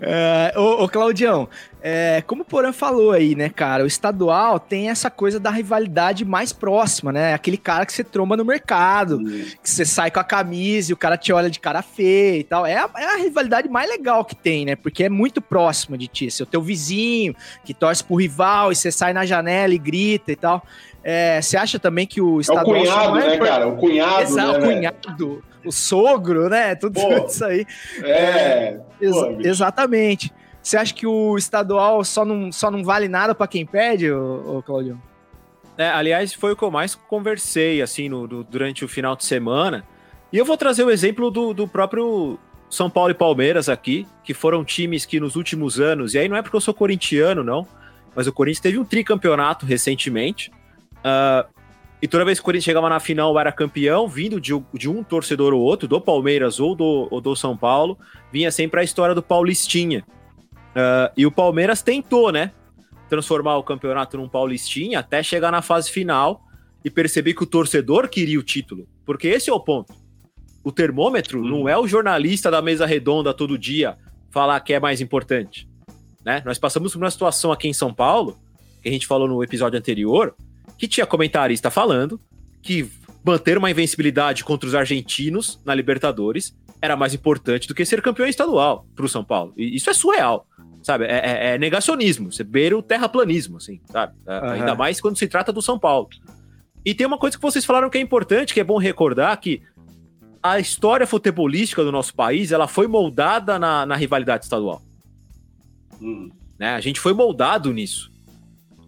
É, 0.00 0.52
ô, 0.56 0.84
ô, 0.84 0.88
Claudião, 0.88 1.48
é, 1.80 2.22
como 2.26 2.42
o 2.42 2.44
Porã 2.44 2.72
falou 2.72 3.12
aí, 3.12 3.36
né, 3.36 3.48
cara, 3.48 3.84
o 3.84 3.86
estadual 3.86 4.58
tem 4.58 4.90
essa 4.90 5.08
coisa 5.08 5.38
da 5.38 5.50
rivalidade 5.50 6.24
mais 6.24 6.52
próxima, 6.52 7.12
né? 7.12 7.32
Aquele 7.32 7.56
cara 7.56 7.86
que 7.86 7.92
você 7.92 8.02
tromba 8.02 8.36
no 8.36 8.44
mercado, 8.44 9.20
que 9.62 9.70
você 9.70 9.84
sai 9.84 10.10
com 10.10 10.18
a 10.18 10.24
camisa 10.24 10.90
e 10.90 10.94
o 10.94 10.96
cara 10.96 11.16
te 11.16 11.32
olha 11.32 11.48
de 11.48 11.60
cara 11.60 11.80
feia 11.82 12.38
e 12.40 12.44
tal. 12.44 12.66
É 12.66 12.76
a, 12.76 12.90
é 12.96 13.14
a 13.14 13.16
rivalidade 13.18 13.68
mais 13.68 13.88
legal 13.88 14.24
que 14.24 14.34
tem, 14.34 14.64
né? 14.64 14.74
Porque 14.74 15.04
é 15.04 15.08
muito 15.08 15.40
próxima 15.40 15.96
de 15.96 16.08
ti. 16.08 16.30
Seu 16.30 16.44
teu 16.44 16.60
vizinho 16.60 17.34
que 17.64 17.72
torce 17.72 18.02
pro 18.02 18.16
rival 18.16 18.72
e 18.72 18.76
você 18.76 18.90
sai 18.90 19.12
na 19.12 19.24
janela 19.24 19.72
e 19.72 19.78
grita 19.78 20.32
e 20.32 20.36
tal. 20.36 20.66
É, 21.04 21.40
você 21.40 21.56
acha 21.56 21.78
também 21.78 22.04
que 22.04 22.20
o 22.20 22.34
É 22.34 22.38
o 22.38 22.40
estadual. 22.40 22.64
cunhado, 22.64 23.18
é 23.18 23.28
né, 23.28 23.38
cara? 23.38 23.68
O 23.68 23.76
cunhado, 23.76 24.22
Exato, 24.22 24.52
né, 24.52 24.58
o 24.58 24.60
velho? 24.60 25.42
O 25.66 25.72
sogro, 25.72 26.48
né? 26.48 26.74
Tudo 26.74 27.00
Pô. 27.00 27.26
isso 27.26 27.44
aí. 27.44 27.66
É. 28.02 28.80
Ex- 29.00 29.12
Pô, 29.16 29.38
exatamente. 29.40 30.32
Você 30.62 30.76
acha 30.76 30.92
que 30.94 31.06
o 31.06 31.36
estadual 31.36 32.02
só 32.04 32.24
não, 32.24 32.50
só 32.50 32.70
não 32.70 32.82
vale 32.82 33.08
nada 33.08 33.34
pra 33.34 33.46
quem 33.46 33.64
perde, 33.64 34.10
ô, 34.10 34.56
ô 34.58 34.62
Claudio? 34.62 35.00
É, 35.78 35.88
aliás, 35.90 36.32
foi 36.32 36.52
o 36.52 36.56
que 36.56 36.62
eu 36.62 36.70
mais 36.70 36.94
conversei, 36.94 37.82
assim, 37.82 38.08
no- 38.08 38.26
do- 38.26 38.42
durante 38.44 38.84
o 38.84 38.88
final 38.88 39.14
de 39.14 39.24
semana. 39.24 39.84
E 40.32 40.38
eu 40.38 40.44
vou 40.44 40.56
trazer 40.56 40.82
o 40.84 40.90
exemplo 40.90 41.30
do, 41.30 41.52
do 41.54 41.68
próprio 41.68 42.38
São 42.68 42.90
Paulo 42.90 43.10
e 43.10 43.14
Palmeiras 43.14 43.68
aqui, 43.68 44.06
que 44.24 44.34
foram 44.34 44.64
times 44.64 45.04
que 45.06 45.20
nos 45.20 45.36
últimos 45.36 45.78
anos, 45.78 46.14
e 46.14 46.18
aí 46.18 46.28
não 46.28 46.36
é 46.36 46.42
porque 46.42 46.56
eu 46.56 46.60
sou 46.60 46.74
corintiano, 46.74 47.44
não, 47.44 47.66
mas 48.14 48.26
o 48.26 48.32
Corinthians 48.32 48.60
teve 48.62 48.78
um 48.78 48.84
tricampeonato 48.84 49.64
recentemente. 49.66 50.50
ah, 51.04 51.46
e 52.00 52.08
toda 52.08 52.24
vez 52.24 52.38
que 52.38 52.42
o 52.42 52.44
Corinthians 52.44 52.64
chegava 52.64 52.88
na 52.88 53.00
final, 53.00 53.38
era 53.38 53.50
campeão, 53.50 54.06
vindo 54.06 54.40
de, 54.40 54.52
de 54.74 54.88
um 54.88 55.02
torcedor 55.02 55.54
ou 55.54 55.60
outro, 55.60 55.88
do 55.88 56.00
Palmeiras 56.00 56.60
ou 56.60 56.74
do, 56.74 57.08
ou 57.10 57.20
do 57.20 57.34
São 57.34 57.56
Paulo, 57.56 57.98
vinha 58.30 58.50
sempre 58.50 58.80
a 58.80 58.84
história 58.84 59.14
do 59.14 59.22
Paulistinha. 59.22 60.04
Ah, 60.74 61.10
e 61.16 61.24
o 61.24 61.30
Palmeiras 61.30 61.82
tentou, 61.82 62.30
né? 62.30 62.52
transformar 63.08 63.56
o 63.56 63.62
campeonato 63.62 64.16
num 64.16 64.28
Paulistinha 64.28 64.98
até 64.98 65.22
chegar 65.22 65.50
na 65.50 65.62
fase 65.62 65.90
final 65.90 66.44
e 66.84 66.90
perceber 66.90 67.34
que 67.34 67.42
o 67.42 67.46
torcedor 67.46 68.08
queria 68.08 68.38
o 68.38 68.42
título. 68.42 68.86
Porque 69.04 69.28
esse 69.28 69.50
é 69.50 69.52
o 69.52 69.60
ponto. 69.60 69.94
O 70.62 70.72
termômetro 70.72 71.42
não 71.42 71.68
é 71.68 71.78
o 71.78 71.86
jornalista 71.86 72.50
da 72.50 72.60
mesa 72.60 72.86
redonda 72.86 73.32
todo 73.32 73.56
dia 73.56 73.96
falar 74.30 74.60
que 74.60 74.72
é 74.72 74.80
mais 74.80 75.00
importante. 75.00 75.68
Né? 76.24 76.42
Nós 76.44 76.58
passamos 76.58 76.92
por 76.92 76.98
uma 76.98 77.10
situação 77.10 77.52
aqui 77.52 77.68
em 77.68 77.72
São 77.72 77.94
Paulo, 77.94 78.36
que 78.82 78.88
a 78.88 78.92
gente 78.92 79.06
falou 79.06 79.28
no 79.28 79.42
episódio 79.42 79.78
anterior, 79.78 80.34
que 80.78 80.88
tinha 80.88 81.06
comentarista 81.06 81.70
falando 81.70 82.20
que 82.62 82.88
manter 83.24 83.58
uma 83.58 83.70
invencibilidade 83.70 84.44
contra 84.44 84.68
os 84.68 84.74
argentinos 84.74 85.60
na 85.64 85.74
Libertadores 85.74 86.56
era 86.80 86.96
mais 86.96 87.14
importante 87.14 87.66
do 87.66 87.74
que 87.74 87.84
ser 87.84 88.02
campeão 88.02 88.26
estadual 88.26 88.86
para 88.94 89.04
o 89.04 89.08
São 89.08 89.24
Paulo. 89.24 89.52
E 89.56 89.76
isso 89.76 89.90
é 89.90 89.94
surreal 89.94 90.46
sabe? 90.86 91.04
É, 91.04 91.16
é- 91.16 91.54
é 91.54 91.58
negacionismo, 91.58 92.30
você 92.30 92.44
beira 92.44 92.78
o 92.78 92.82
terraplanismo, 92.82 93.56
assim, 93.56 93.80
sabe? 93.90 94.14
É, 94.24 94.32
Aham. 94.32 94.52
Ainda 94.52 94.74
mais 94.76 95.00
quando 95.00 95.18
se 95.18 95.26
trata 95.26 95.52
do 95.52 95.60
São 95.60 95.80
Paulo. 95.80 96.08
E 96.84 96.94
tem 96.94 97.04
uma 97.04 97.18
coisa 97.18 97.36
que 97.36 97.42
vocês 97.42 97.64
falaram 97.64 97.90
que 97.90 97.98
é 97.98 98.00
importante, 98.00 98.54
que 98.54 98.60
é 98.60 98.64
bom 98.64 98.78
recordar 98.78 99.36
que 99.40 99.60
a 100.40 100.60
história 100.60 101.04
futebolística 101.04 101.82
do 101.82 101.90
nosso 101.90 102.14
país, 102.14 102.52
ela 102.52 102.68
foi 102.68 102.86
moldada 102.86 103.58
na, 103.58 103.84
na 103.84 103.96
rivalidade 103.96 104.44
estadual. 104.44 104.80
Hum. 106.00 106.30
Né? 106.56 106.76
A 106.76 106.80
gente 106.80 107.00
foi 107.00 107.12
moldado 107.12 107.72
nisso. 107.72 108.12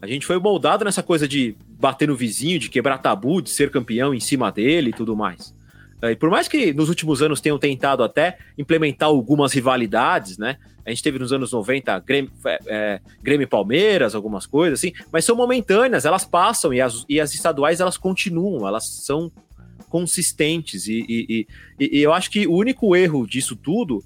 A 0.01 0.07
gente 0.07 0.25
foi 0.25 0.39
moldado 0.39 0.85
nessa 0.85 1.03
coisa 1.03 1.27
de 1.27 1.57
bater 1.79 2.09
no 2.09 2.17
vizinho, 2.17 2.59
de 2.59 2.69
quebrar 2.69 2.99
tabu, 2.99 3.41
de 3.41 3.51
ser 3.51 3.71
campeão 3.71 4.13
em 4.13 4.21
cima 4.21 4.51
dele 4.51 4.91
e 4.91 4.93
tudo 4.93 5.17
mais. 5.17 5.55
É, 6.03 6.11
E 6.13 6.17
por 6.17 6.31
mais 6.31 6.49
que 6.49 6.73
nos 6.73 6.89
últimos 6.89 7.23
anos 7.23 7.41
tenham 7.41 7.59
tentado 7.59 8.03
até 8.03 8.39
implementar 8.57 9.09
algumas 9.09 9.53
rivalidades, 9.53 10.39
né? 10.39 10.57
A 10.87 10.91
gente 10.91 11.03
teve 11.03 11.19
nos 11.19 11.33
anos 11.33 11.53
90 11.53 11.99
Grêmio, 12.01 12.31
é, 12.47 12.59
é, 12.67 13.01
Grêmio 13.23 13.45
e 13.45 13.47
Palmeiras, 13.49 14.15
algumas 14.15 14.47
coisas 14.47 14.79
assim, 14.79 14.93
mas 15.13 15.25
são 15.25 15.37
momentâneas, 15.37 16.05
elas 16.07 16.25
passam 16.25 16.73
e 16.73 16.81
as, 16.81 17.05
e 17.09 17.21
as 17.21 17.35
estaduais 17.35 17.79
elas 17.81 17.99
continuam, 17.99 18.67
elas 18.67 18.87
são 19.05 19.31
consistentes. 19.89 20.87
E, 20.87 21.05
e, 21.09 21.47
e- 21.81 21.99
e 21.99 22.03
eu 22.03 22.13
acho 22.13 22.31
que 22.31 22.47
o 22.47 22.55
único 22.55 22.95
erro 22.97 23.27
disso 23.27 23.55
tudo 23.57 24.03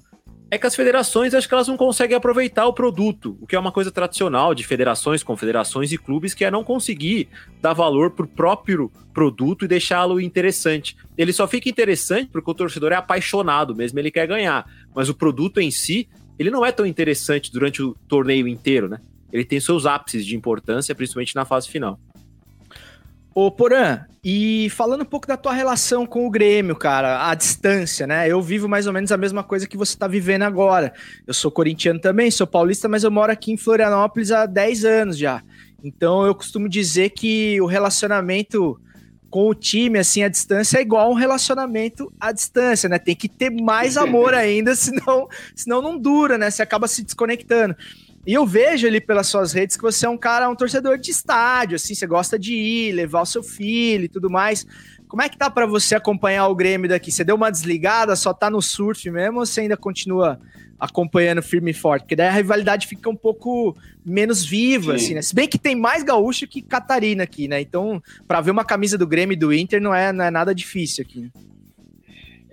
é 0.53 0.57
que 0.59 0.67
as 0.67 0.75
federações 0.75 1.33
acho 1.33 1.47
que 1.47 1.53
elas 1.53 1.67
não 1.67 1.75
conseguem 1.75 2.15
aproveitar 2.15 2.67
o 2.67 2.73
produto, 2.73 3.35
o 3.41 3.47
que 3.47 3.55
é 3.55 3.59
uma 3.59 3.71
coisa 3.71 3.89
tradicional 3.91 4.53
de 4.53 4.63
federações, 4.63 5.23
confederações 5.23 5.91
e 5.91 5.97
clubes, 5.97 6.35
que 6.35 6.45
é 6.45 6.51
não 6.51 6.63
conseguir 6.63 7.27
dar 7.59 7.73
valor 7.73 8.11
pro 8.11 8.27
próprio 8.27 8.91
produto 9.11 9.65
e 9.65 9.67
deixá-lo 9.67 10.21
interessante. 10.21 10.95
Ele 11.17 11.33
só 11.33 11.47
fica 11.47 11.69
interessante 11.69 12.29
porque 12.31 12.51
o 12.51 12.53
torcedor 12.53 12.91
é 12.91 12.95
apaixonado 12.95 13.75
mesmo, 13.75 13.97
ele 13.97 14.11
quer 14.11 14.27
ganhar. 14.27 14.69
Mas 14.93 15.09
o 15.09 15.15
produto 15.15 15.59
em 15.59 15.71
si, 15.71 16.07
ele 16.37 16.51
não 16.51 16.63
é 16.63 16.71
tão 16.71 16.85
interessante 16.85 17.51
durante 17.51 17.81
o 17.81 17.95
torneio 18.07 18.47
inteiro, 18.47 18.87
né? 18.87 18.99
Ele 19.31 19.43
tem 19.43 19.59
seus 19.59 19.87
ápices 19.87 20.23
de 20.23 20.35
importância, 20.35 20.93
principalmente 20.93 21.33
na 21.33 21.45
fase 21.45 21.67
final. 21.67 21.99
Ô, 23.35 23.49
Porã, 23.49 24.05
e 24.23 24.69
falando 24.69 25.01
um 25.01 25.05
pouco 25.05 25.27
da 25.27 25.35
tua 25.35 25.53
relação 25.53 26.05
com 26.05 26.27
o 26.27 26.29
Grêmio, 26.29 26.75
cara, 26.75 27.27
à 27.27 27.33
distância, 27.33 28.05
né? 28.05 28.29
Eu 28.29 28.39
vivo 28.43 28.69
mais 28.69 28.85
ou 28.85 28.93
menos 28.93 29.11
a 29.11 29.17
mesma 29.17 29.43
coisa 29.43 29.67
que 29.67 29.75
você 29.75 29.97
tá 29.97 30.07
vivendo 30.07 30.43
agora. 30.43 30.93
Eu 31.25 31.33
sou 31.33 31.49
corintiano 31.49 31.99
também, 31.99 32.29
sou 32.29 32.45
paulista, 32.45 32.87
mas 32.87 33.03
eu 33.03 33.09
moro 33.09 33.31
aqui 33.31 33.51
em 33.51 33.57
Florianópolis 33.57 34.31
há 34.31 34.45
10 34.45 34.85
anos 34.85 35.17
já. 35.17 35.41
Então 35.83 36.25
eu 36.25 36.35
costumo 36.35 36.69
dizer 36.69 37.09
que 37.09 37.59
o 37.59 37.65
relacionamento 37.65 38.79
com 39.31 39.49
o 39.49 39.55
time, 39.55 39.97
assim, 39.97 40.21
à 40.21 40.29
distância, 40.29 40.77
é 40.77 40.81
igual 40.81 41.09
um 41.09 41.15
relacionamento 41.15 42.13
à 42.19 42.31
distância, 42.31 42.87
né? 42.87 42.99
Tem 42.99 43.15
que 43.15 43.27
ter 43.27 43.49
mais 43.49 43.97
amor 43.97 44.31
ainda, 44.35 44.75
senão, 44.75 45.27
senão 45.55 45.81
não 45.81 45.97
dura, 45.97 46.37
né? 46.37 46.51
Você 46.51 46.61
acaba 46.61 46.87
se 46.87 47.01
desconectando. 47.01 47.75
E 48.25 48.33
eu 48.33 48.45
vejo 48.45 48.87
ali 48.87 49.01
pelas 49.01 49.27
suas 49.27 49.51
redes 49.51 49.75
que 49.75 49.83
você 49.83 50.05
é 50.05 50.09
um 50.09 50.17
cara, 50.17 50.49
um 50.49 50.55
torcedor 50.55 50.97
de 50.97 51.11
estádio, 51.11 51.75
assim, 51.75 51.93
você 51.93 52.07
gosta 52.07 52.39
de 52.39 52.53
ir, 52.53 52.93
levar 52.93 53.21
o 53.21 53.25
seu 53.25 53.43
filho 53.43 54.05
e 54.05 54.07
tudo 54.07 54.29
mais. 54.29 54.65
Como 55.07 55.21
é 55.21 55.27
que 55.27 55.37
tá 55.37 55.49
pra 55.49 55.65
você 55.65 55.93
acompanhar 55.93 56.47
o 56.47 56.55
Grêmio 56.55 56.89
daqui? 56.89 57.11
Você 57.11 57.23
deu 57.23 57.35
uma 57.35 57.51
desligada, 57.51 58.15
só 58.15 58.33
tá 58.33 58.49
no 58.49 58.61
surf 58.61 59.11
mesmo 59.11 59.39
ou 59.39 59.45
você 59.45 59.61
ainda 59.61 59.75
continua 59.75 60.39
acompanhando 60.79 61.43
firme 61.43 61.71
e 61.71 61.73
forte? 61.73 62.03
Porque 62.03 62.15
daí 62.15 62.27
a 62.27 62.31
rivalidade 62.31 62.87
fica 62.87 63.09
um 63.09 63.15
pouco 63.15 63.75
menos 64.05 64.43
viva, 64.45 64.97
Sim. 64.97 65.05
assim, 65.05 65.13
né? 65.15 65.21
Se 65.21 65.35
bem 65.35 65.47
que 65.47 65.59
tem 65.59 65.75
mais 65.75 66.01
gaúcho 66.01 66.47
que 66.47 66.61
Catarina 66.61 67.23
aqui, 67.23 67.47
né? 67.47 67.59
Então, 67.59 68.01
pra 68.27 68.41
ver 68.41 68.51
uma 68.51 68.65
camisa 68.65 68.97
do 68.97 69.05
Grêmio 69.05 69.33
e 69.33 69.37
do 69.37 69.53
Inter 69.53 69.81
não 69.81 69.93
é, 69.93 70.13
não 70.13 70.25
é 70.25 70.31
nada 70.31 70.55
difícil 70.55 71.03
aqui. 71.03 71.21
né? 71.21 71.29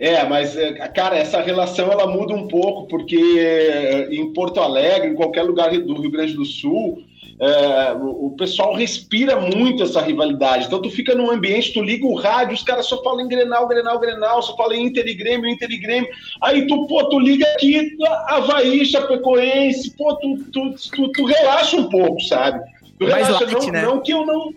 É, 0.01 0.25
mas, 0.25 0.57
é, 0.57 0.73
cara, 0.89 1.19
essa 1.19 1.43
relação 1.43 1.93
ela 1.93 2.07
muda 2.07 2.33
um 2.33 2.49
pouco, 2.49 2.89
porque 2.89 3.19
é, 3.39 4.09
em 4.11 4.33
Porto 4.33 4.59
Alegre, 4.59 5.11
em 5.11 5.15
qualquer 5.15 5.43
lugar 5.43 5.71
do 5.71 6.01
Rio 6.01 6.11
Grande 6.11 6.33
do 6.33 6.45
Sul, 6.47 7.03
é, 7.39 7.93
o 7.93 8.21
o 8.31 8.37
pessoal 8.37 8.75
respira 8.75 9.39
muito 9.39 9.83
essa 9.83 10.01
rivalidade. 10.01 10.67
Então, 10.67 10.81
tu 10.81 10.89
fica 10.89 11.15
num 11.15 11.31
ambiente, 11.31 11.75
tu 11.75 11.83
liga 11.83 12.07
o 12.07 12.15
rádio, 12.15 12.55
os 12.55 12.63
caras 12.63 12.87
só 12.87 13.03
falam 13.03 13.21
em 13.21 13.29
Grenal, 13.29 13.69
Grenal, 13.69 13.99
Grenal, 13.99 14.41
só 14.41 14.57
falam 14.57 14.73
em 14.73 14.87
Inter 14.87 15.07
e 15.07 15.15
Grêmio, 15.15 15.51
Inter 15.51 15.71
e 15.71 15.77
Grêmio. 15.77 16.09
Aí 16.41 16.67
tu, 16.67 16.87
pô, 16.87 17.05
tu 17.11 17.19
liga 17.19 17.45
aqui, 17.53 17.95
Havaí, 18.29 18.87
Chapecoense, 18.87 19.95
pô, 19.97 20.15
tu, 20.17 20.39
tu, 20.51 20.75
tu, 20.95 21.13
tu 21.13 21.25
relaxa 21.27 21.77
um 21.77 21.91
pouco, 21.91 22.21
sabe? 22.23 22.61
Tu 22.99 23.07
Mais 23.07 23.27
relaxa, 23.27 23.45
light, 23.45 23.67
não, 23.67 23.73
né? 23.73 23.83
não 23.83 24.01
que 24.01 24.13
eu 24.13 24.25
não 24.25 24.55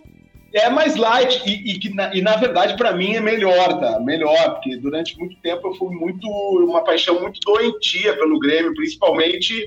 é 0.54 0.70
mais 0.70 0.96
light 0.96 1.42
e, 1.46 1.72
e, 1.72 1.80
que 1.80 1.94
na, 1.94 2.14
e 2.14 2.22
na 2.22 2.36
verdade 2.36 2.78
para 2.78 2.94
mim 2.94 3.16
é 3.16 3.20
melhor, 3.20 3.80
tá? 3.80 4.00
Melhor, 4.00 4.52
porque 4.56 4.78
durante 4.78 5.18
muito 5.18 5.36
tempo 5.38 5.68
eu 5.68 5.74
fui 5.76 5.90
muito 5.96 6.28
uma 6.30 6.84
paixão 6.84 7.20
muito 7.20 7.40
doentia 7.44 8.14
pelo 8.16 8.40
Grêmio, 8.40 8.74
principalmente 8.76 9.66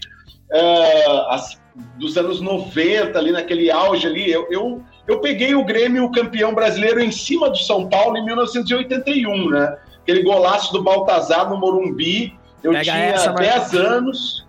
ah, 0.52 1.26
as- 1.34 1.60
dos 1.98 2.16
anos 2.16 2.40
90 2.40 3.18
ali 3.18 3.32
naquele 3.32 3.70
auge 3.70 4.06
ali. 4.06 4.30
Eu, 4.30 4.46
eu, 4.50 4.82
eu 5.06 5.20
peguei 5.20 5.54
o 5.54 5.64
Grêmio 5.64 6.10
campeão 6.10 6.54
brasileiro 6.54 7.00
em 7.00 7.10
cima 7.10 7.50
do 7.50 7.58
São 7.58 7.88
Paulo 7.88 8.16
em 8.16 8.24
1981, 8.24 9.50
né? 9.50 9.76
Aquele 10.02 10.22
golaço 10.22 10.72
do 10.72 10.82
Baltazar 10.82 11.50
no 11.50 11.58
Morumbi. 11.58 12.34
Eu 12.62 12.72
Pega 12.72 12.84
tinha 12.84 12.96
essa, 12.96 13.32
Marcos. 13.32 13.70
10 13.72 13.74
anos. 13.74 14.45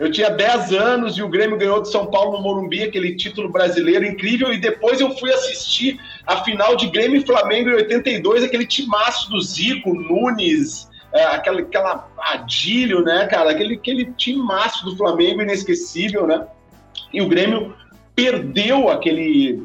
Eu 0.00 0.10
tinha 0.10 0.30
10 0.30 0.72
anos 0.72 1.18
e 1.18 1.22
o 1.22 1.28
Grêmio 1.28 1.58
ganhou 1.58 1.82
de 1.82 1.90
São 1.90 2.06
Paulo 2.06 2.38
no 2.38 2.42
Morumbi, 2.42 2.82
aquele 2.82 3.14
título 3.16 3.50
brasileiro 3.50 4.06
incrível. 4.06 4.50
E 4.50 4.56
depois 4.58 4.98
eu 4.98 5.14
fui 5.18 5.30
assistir 5.30 6.00
a 6.26 6.42
final 6.42 6.74
de 6.74 6.86
Grêmio 6.86 7.20
e 7.20 7.26
Flamengo 7.26 7.68
em 7.68 7.74
82, 7.74 8.42
aquele 8.42 8.64
timaço 8.64 9.30
do 9.30 9.38
Zico, 9.42 9.92
Nunes, 9.92 10.88
é, 11.12 11.24
aquela, 11.24 11.60
aquela 11.60 12.08
Adílio, 12.18 13.02
né, 13.02 13.26
cara? 13.26 13.50
Aquele, 13.50 13.74
aquele 13.74 14.06
timaço 14.12 14.86
do 14.86 14.96
Flamengo 14.96 15.42
inesquecível, 15.42 16.26
né? 16.26 16.46
E 17.12 17.20
o 17.20 17.28
Grêmio 17.28 17.76
perdeu 18.16 18.88
aquele, 18.88 19.62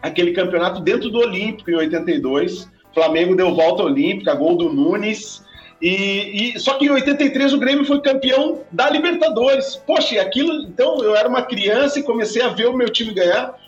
aquele 0.00 0.30
campeonato 0.30 0.80
dentro 0.80 1.10
do 1.10 1.18
Olímpico 1.18 1.72
em 1.72 1.74
82. 1.74 2.70
Flamengo 2.94 3.34
deu 3.34 3.52
volta 3.52 3.82
olímpica, 3.82 4.32
gol 4.32 4.56
do 4.56 4.72
Nunes. 4.72 5.42
E, 5.82 6.54
e- 6.54 6.60
só 6.60 6.74
que 6.74 6.86
em 6.86 6.90
83 6.90 7.52
o 7.52 7.58
Grêmio 7.58 7.84
foi 7.84 8.00
campeão 8.00 8.60
da 8.70 8.88
Libertadores. 8.88 9.74
Poxa, 9.84 10.20
aquilo, 10.22 10.52
então 10.62 11.02
eu 11.02 11.16
era 11.16 11.28
uma 11.28 11.42
criança 11.42 11.98
e 11.98 12.04
comecei 12.04 12.40
a 12.40 12.48
ver 12.48 12.68
o 12.68 12.76
meu 12.76 12.88
time 12.88 13.12
ganhar. 13.12 13.58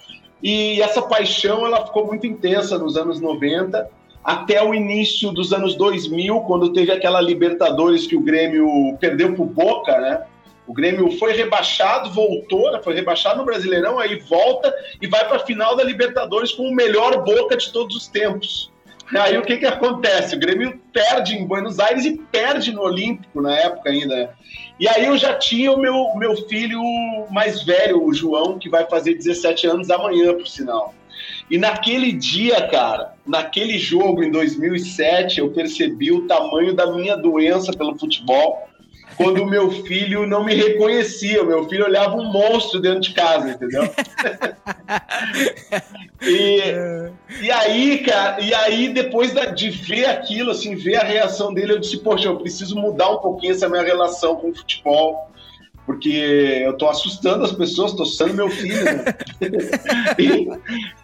E 0.43 0.81
essa 0.81 1.03
paixão 1.03 1.67
ela 1.67 1.85
ficou 1.85 2.07
muito 2.07 2.27
intensa 2.27 2.79
nos 2.79 2.97
anos 2.97 3.21
90. 3.21 3.89
até 4.27 4.63
o 4.65 4.73
início 4.75 5.31
dos 5.33 5.53
anos 5.53 5.75
2000, 5.77 6.41
quando 6.43 6.73
teve 6.73 6.91
aquela 6.91 7.21
Libertadores 7.21 8.07
que 8.07 8.17
o 8.17 8.23
Grêmio 8.23 8.97
perdeu 8.99 9.35
pro 9.35 9.45
Boca, 9.45 9.99
né? 10.01 10.23
O 10.67 10.73
Grêmio 10.73 11.11
foi 11.19 11.35
rebaixado, 11.35 12.09
voltou, 12.11 12.73
né? 12.73 12.81
foi 12.83 12.95
rebaixado 12.95 13.37
no 13.41 13.45
Brasileirão, 13.45 13.99
aí 13.99 14.19
volta 14.21 14.75
e 15.03 15.07
vai 15.07 15.29
para 15.29 15.37
a 15.37 15.41
final 15.41 15.77
da 15.77 15.85
Libertadores 15.85 16.53
com 16.53 16.63
o 16.63 16.75
melhor 16.75 17.23
Boca 17.23 17.55
de 17.55 17.71
todos 17.71 17.95
os 17.95 18.09
tempos. 18.09 18.73
Aí 19.13 19.37
o 19.37 19.43
que, 19.43 19.59
que 19.59 19.67
acontece? 19.67 20.35
O 20.35 20.39
Grêmio 20.39 20.81
perde 20.93 21.37
em 21.37 21.47
Buenos 21.47 21.79
Aires 21.79 22.05
e 22.05 22.17
perde 22.17 22.73
no 22.73 22.83
Olímpico 22.83 23.41
na 23.41 23.57
época 23.57 23.91
ainda. 23.91 24.17
né? 24.17 24.29
E 24.79 24.89
aí 24.89 25.07
eu 25.07 25.17
já 25.17 25.35
tinha 25.35 25.73
o 25.73 25.79
meu, 25.79 26.15
meu 26.17 26.37
filho 26.49 26.81
mais 27.31 27.63
velho, 27.63 28.05
o 28.05 28.13
João, 28.15 28.59
que 28.59 28.69
vai 28.69 28.87
fazer 28.89 29.15
17 29.15 29.67
anos 29.67 29.91
amanhã, 29.91 30.35
por 30.35 30.47
sinal. 30.47 30.95
E 31.51 31.59
naquele 31.59 32.13
dia, 32.13 32.67
cara, 32.69 33.15
naquele 33.27 33.79
jogo 33.79 34.23
em 34.23 34.31
2007, 34.31 35.41
eu 35.41 35.51
percebi 35.51 36.11
o 36.11 36.27
tamanho 36.27 36.75
da 36.75 36.91
minha 36.93 37.17
doença 37.17 37.73
pelo 37.73 37.99
futebol 37.99 38.69
quando 39.17 39.43
o 39.43 39.47
meu 39.47 39.71
filho 39.71 40.27
não 40.27 40.45
me 40.45 40.55
reconhecia. 40.55 41.43
O 41.43 41.47
meu 41.47 41.69
filho 41.69 41.85
olhava 41.85 42.17
um 42.17 42.33
monstro 42.33 42.81
dentro 42.81 43.01
de 43.01 43.13
casa, 43.13 43.51
entendeu? 43.51 43.83
e, 46.23 46.61
e 47.43 47.51
aí, 47.51 47.99
cara, 47.99 48.41
e 48.41 48.55
aí 48.55 48.93
depois 48.93 49.33
da- 49.33 49.47
de 49.47 49.71
ver 49.71 50.07
aquilo, 50.07 50.51
assim, 50.51 50.75
ver 50.75 50.97
a 50.97 51.05
reação 51.05 51.53
dele, 51.53 51.75
eu 51.75 51.79
disse, 51.79 51.99
poxa, 51.99 52.29
eu 52.29 52.37
preciso 52.37 52.77
mudar 52.77 53.11
um 53.11 53.19
pouquinho 53.19 53.53
essa 53.53 53.69
minha 53.69 53.83
relação 53.83 54.37
com 54.37 54.51
o 54.51 54.55
futebol. 54.55 55.31
Porque 55.87 56.63
eu 56.65 56.73
tô 56.79 56.89
assustando 56.89 57.45
as 57.45 57.53
pessoas, 57.53 57.93
tô 57.93 58.05
assustando 58.05 58.33
meu 58.33 58.49
filho. 58.49 58.83
Né? 58.85 59.05
e, 60.19 60.49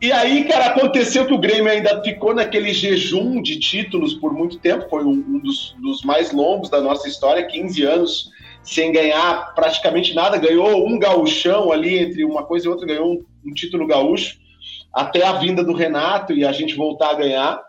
e- 0.00 0.12
aí, 0.12 0.44
cara, 0.44 0.66
aconteceu 0.66 1.26
que 1.26 1.34
o 1.34 1.38
Grêmio 1.38 1.70
ainda 1.70 2.02
ficou 2.02 2.34
naquele 2.34 2.72
jejum 2.72 3.40
de 3.42 3.58
títulos 3.58 4.14
por 4.14 4.32
muito 4.32 4.58
tempo, 4.58 4.88
foi 4.88 5.04
um, 5.04 5.12
um 5.12 5.38
dos, 5.38 5.74
dos 5.80 6.02
mais 6.02 6.32
longos 6.32 6.70
da 6.70 6.80
nossa 6.80 7.08
história, 7.08 7.46
15 7.46 7.82
anos 7.84 8.30
sem 8.62 8.92
ganhar 8.92 9.54
praticamente 9.54 10.14
nada, 10.14 10.36
ganhou 10.36 10.86
um 10.86 10.98
gauchão 10.98 11.72
ali, 11.72 11.98
entre 11.98 12.24
uma 12.24 12.44
coisa 12.44 12.66
e 12.66 12.68
outra, 12.68 12.86
ganhou 12.86 13.12
um, 13.12 13.24
um 13.46 13.54
título 13.54 13.86
gaúcho, 13.86 14.36
até 14.92 15.24
a 15.24 15.32
vinda 15.32 15.64
do 15.64 15.72
Renato 15.72 16.32
e 16.32 16.44
a 16.44 16.52
gente 16.52 16.74
voltar 16.74 17.10
a 17.10 17.14
ganhar. 17.14 17.62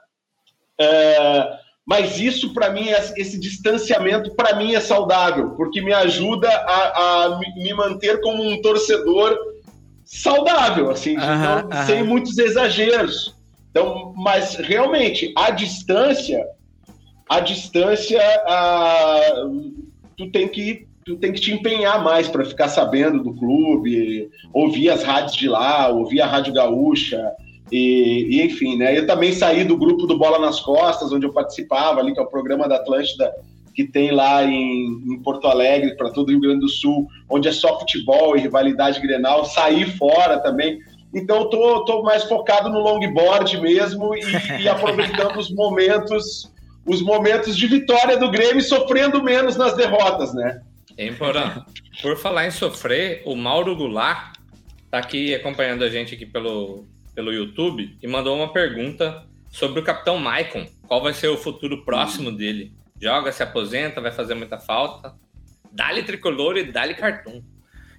É, 0.80 1.48
mas 1.86 2.20
isso, 2.20 2.54
para 2.54 2.70
mim, 2.72 2.90
é- 2.90 3.13
esse 3.18 3.40
distanciamento, 3.40 4.36
para 4.36 4.56
mim, 4.56 4.75
é 4.75 4.80
saudável, 4.80 5.51
porque 5.51 5.82
me 5.82 5.94
ajuda 5.94 6.50
a, 6.50 7.24
a 7.25 7.40
me 7.56 7.74
manter 7.74 8.20
como 8.22 8.44
um 8.44 8.62
torcedor 8.62 9.38
saudável, 10.12 10.91
assim, 10.91 11.15
de 11.15 11.22
Aham, 11.24 11.62
não- 11.63 11.72
aham. 11.72 11.86
sem 11.86 12.03
muitos 12.03 12.38
exageros. 12.38 13.34
Então, 13.70 14.13
mas 14.18 14.56
realmente, 14.56 15.32
a 15.38 15.50
distância, 15.51 16.46
a 17.30 17.39
distância, 17.39 18.20
ah, 18.46 19.46
tu 20.18 20.30
tem 20.30 20.48
que 20.50 20.86
tu 21.03 21.15
tem 21.15 21.32
que 21.34 21.41
te 21.41 21.51
empenhar 21.51 22.03
mais 22.03 22.27
para 22.27 22.46
ficar 22.46 22.68
sabendo 22.68 23.24
do 23.24 23.34
clube, 23.34 24.30
ouvir 24.53 24.89
as 24.91 25.01
rádios 25.01 25.36
de 25.36 25.48
lá, 25.50 25.88
ouvir 25.89 26.22
a 26.22 26.27
Rádio 26.27 26.53
Gaúcha, 26.53 27.32
e, 27.72 28.27
e, 28.30 28.44
enfim, 28.46 28.77
né? 28.77 28.96
Eu 28.96 29.08
também 29.08 29.34
saí 29.34 29.63
do 29.63 29.75
grupo 29.77 30.06
do 30.06 30.18
Bola 30.20 30.38
nas 30.38 30.60
Costas, 30.60 31.12
onde 31.12 31.25
eu 31.25 31.34
participava 31.34 32.00
ali, 32.00 32.13
que 32.13 32.20
é 32.20 32.24
o 32.24 32.27
programa 32.27 32.68
da 32.68 32.75
Atlântida 32.75 33.34
que 33.74 33.86
tem 33.86 34.12
lá 34.12 34.44
em, 34.44 34.86
em 35.08 35.22
Porto 35.22 35.48
Alegre, 35.48 35.96
para 35.96 36.12
todo 36.12 36.28
o 36.28 36.32
Rio 36.32 36.42
Grande 36.42 36.62
do 36.62 36.70
Sul, 36.70 37.08
onde 37.30 37.48
é 37.48 37.51
só 37.51 37.80
futebol 37.80 38.36
e 38.36 38.42
rivalidade 38.42 39.00
grenal, 39.01 39.46
saí 39.46 39.86
fora 39.98 40.40
também. 40.40 40.80
Então, 41.13 41.42
eu 41.42 41.46
tô, 41.46 41.86
tô 41.86 42.04
mais 42.04 42.24
focado 42.24 42.70
no 42.70 42.80
longboard 42.80 43.60
mesmo 43.60 44.16
e, 44.16 44.22
e 44.62 44.68
aproveitando 44.70 45.38
os 45.38 45.51
momentos, 45.51 46.51
os 46.86 47.01
momentos 47.01 47.58
de 47.58 47.68
vitória 47.68 48.18
do 48.18 48.32
Grêmio, 48.32 48.60
e 48.60 48.63
sofrendo 48.63 49.22
menos 49.22 49.58
nas 49.58 49.75
derrotas, 49.75 50.34
né? 50.34 50.62
Hein, 50.98 51.13
Porã? 51.16 51.66
Por 52.01 52.18
falar 52.18 52.48
em 52.48 52.51
sofrer, 52.51 53.24
o 53.25 53.36
Mauro 53.36 53.75
Goulart 53.75 54.36
tá 54.90 54.98
aqui 54.98 55.34
acompanhando 55.34 55.84
a 55.84 55.90
gente 55.90 56.16
aqui 56.16 56.25
pelo, 56.25 56.86
pelo 57.16 57.32
YouTube 57.32 57.98
e 58.01 58.08
mandou 58.08 58.36
uma 58.36 58.51
pergunta 58.51 59.25
sobre 59.50 59.79
o 59.79 59.84
Capitão 59.84 60.18
Maicon. 60.18 60.66
Qual 60.88 61.01
vai 61.01 61.14
ser 61.14 61.27
o 61.27 61.38
futuro 61.38 61.84
próximo 61.84 62.31
dele? 62.31 62.72
Joga, 63.01 63.31
se 63.31 63.42
aposenta, 63.42 64.00
vai 64.00 64.11
fazer 64.11 64.35
muita 64.35 64.57
falta? 64.59 65.14
Dá-lhe 65.72 66.03
tricolor 66.03 66.57
e 66.57 66.72
dá-lhe 66.72 66.94
cartão. 66.94 67.42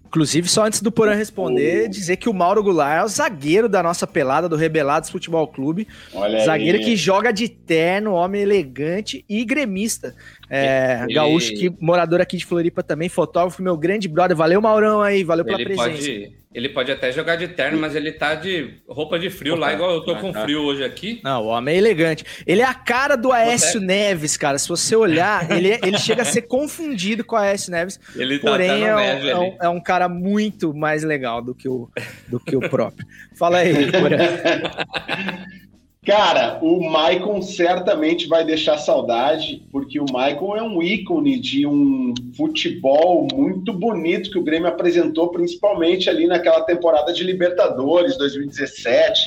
Inclusive, 0.06 0.46
só 0.46 0.66
antes 0.66 0.82
do 0.82 0.92
Porã 0.92 1.14
responder, 1.14 1.88
dizer 1.88 2.18
que 2.18 2.28
o 2.28 2.34
Mauro 2.34 2.62
Goulart 2.62 3.00
é 3.00 3.04
o 3.04 3.08
zagueiro 3.08 3.66
da 3.66 3.82
nossa 3.82 4.06
pelada 4.06 4.46
do 4.46 4.56
Rebelados 4.56 5.08
Futebol 5.08 5.48
Clube. 5.48 5.88
Olha 6.12 6.38
aí. 6.38 6.44
zagueiro 6.44 6.78
que 6.80 6.94
joga 6.96 7.32
de 7.32 7.48
terno, 7.48 8.12
homem 8.12 8.42
elegante 8.42 9.24
e 9.26 9.42
gremista. 9.42 10.14
É, 10.50 11.00
Ele- 11.04 11.14
Gaúcho, 11.14 11.54
que 11.54 11.74
morador 11.80 12.20
aqui 12.20 12.36
de 12.36 12.44
Floripa 12.44 12.82
também, 12.82 13.08
fotógrafo, 13.08 13.62
meu 13.62 13.74
grande 13.74 14.06
brother. 14.06 14.36
Valeu, 14.36 14.60
Maurão 14.60 15.00
aí, 15.00 15.24
valeu 15.24 15.46
pela 15.46 15.56
Ele 15.58 15.64
presença. 15.74 15.88
pode, 15.88 16.36
ele 16.54 16.68
pode 16.68 16.92
até 16.92 17.10
jogar 17.12 17.36
de 17.36 17.48
terno, 17.48 17.78
mas 17.78 17.94
ele 17.94 18.12
tá 18.12 18.34
de 18.34 18.74
roupa 18.88 19.18
de 19.18 19.30
frio 19.30 19.54
lá, 19.56 19.72
igual 19.72 19.90
eu 19.92 20.00
tô 20.02 20.16
com 20.16 20.32
frio 20.32 20.60
hoje 20.62 20.84
aqui. 20.84 21.20
Não, 21.24 21.44
o 21.44 21.46
homem 21.46 21.74
é 21.74 21.78
elegante. 21.78 22.24
Ele 22.46 22.60
é 22.62 22.64
a 22.64 22.74
cara 22.74 23.16
do 23.16 23.32
Aécio 23.32 23.80
Neves, 23.80 24.36
cara. 24.36 24.58
Se 24.58 24.68
você 24.68 24.94
olhar, 24.94 25.50
ele, 25.52 25.78
ele 25.82 25.98
chega 25.98 26.22
a 26.22 26.24
ser 26.26 26.42
confundido 26.42 27.24
com 27.24 27.36
o 27.36 27.38
Aécio 27.38 27.70
Neves. 27.70 27.98
Ele 28.14 28.38
tá 28.38 28.50
Porém, 28.50 28.70
até 28.70 28.82
é, 28.82 28.94
um- 28.94 28.98
neve 28.98 29.28
é 29.30 29.38
um, 29.38 29.56
é 29.62 29.68
um 29.68 29.80
cara 29.80 30.08
muito 30.08 30.74
mais 30.74 31.02
legal 31.02 31.40
do 31.42 31.54
que 31.54 31.68
o, 31.68 31.88
do 32.28 32.38
que 32.38 32.54
o 32.56 32.60
próprio. 32.68 33.06
Fala 33.34 33.58
aí, 33.58 33.90
Porã. 33.92 34.16
Cara, 36.04 36.58
o 36.60 36.82
Maicon 36.82 37.40
certamente 37.40 38.26
vai 38.26 38.44
deixar 38.44 38.76
saudade, 38.76 39.62
porque 39.70 40.00
o 40.00 40.12
Maicon 40.12 40.56
é 40.56 40.62
um 40.62 40.82
ícone 40.82 41.38
de 41.38 41.64
um 41.64 42.12
futebol 42.36 43.28
muito 43.32 43.72
bonito 43.72 44.28
que 44.28 44.38
o 44.38 44.42
Grêmio 44.42 44.66
apresentou, 44.66 45.28
principalmente 45.30 46.10
ali 46.10 46.26
naquela 46.26 46.62
temporada 46.62 47.12
de 47.12 47.22
Libertadores 47.22 48.18
2017, 48.18 49.20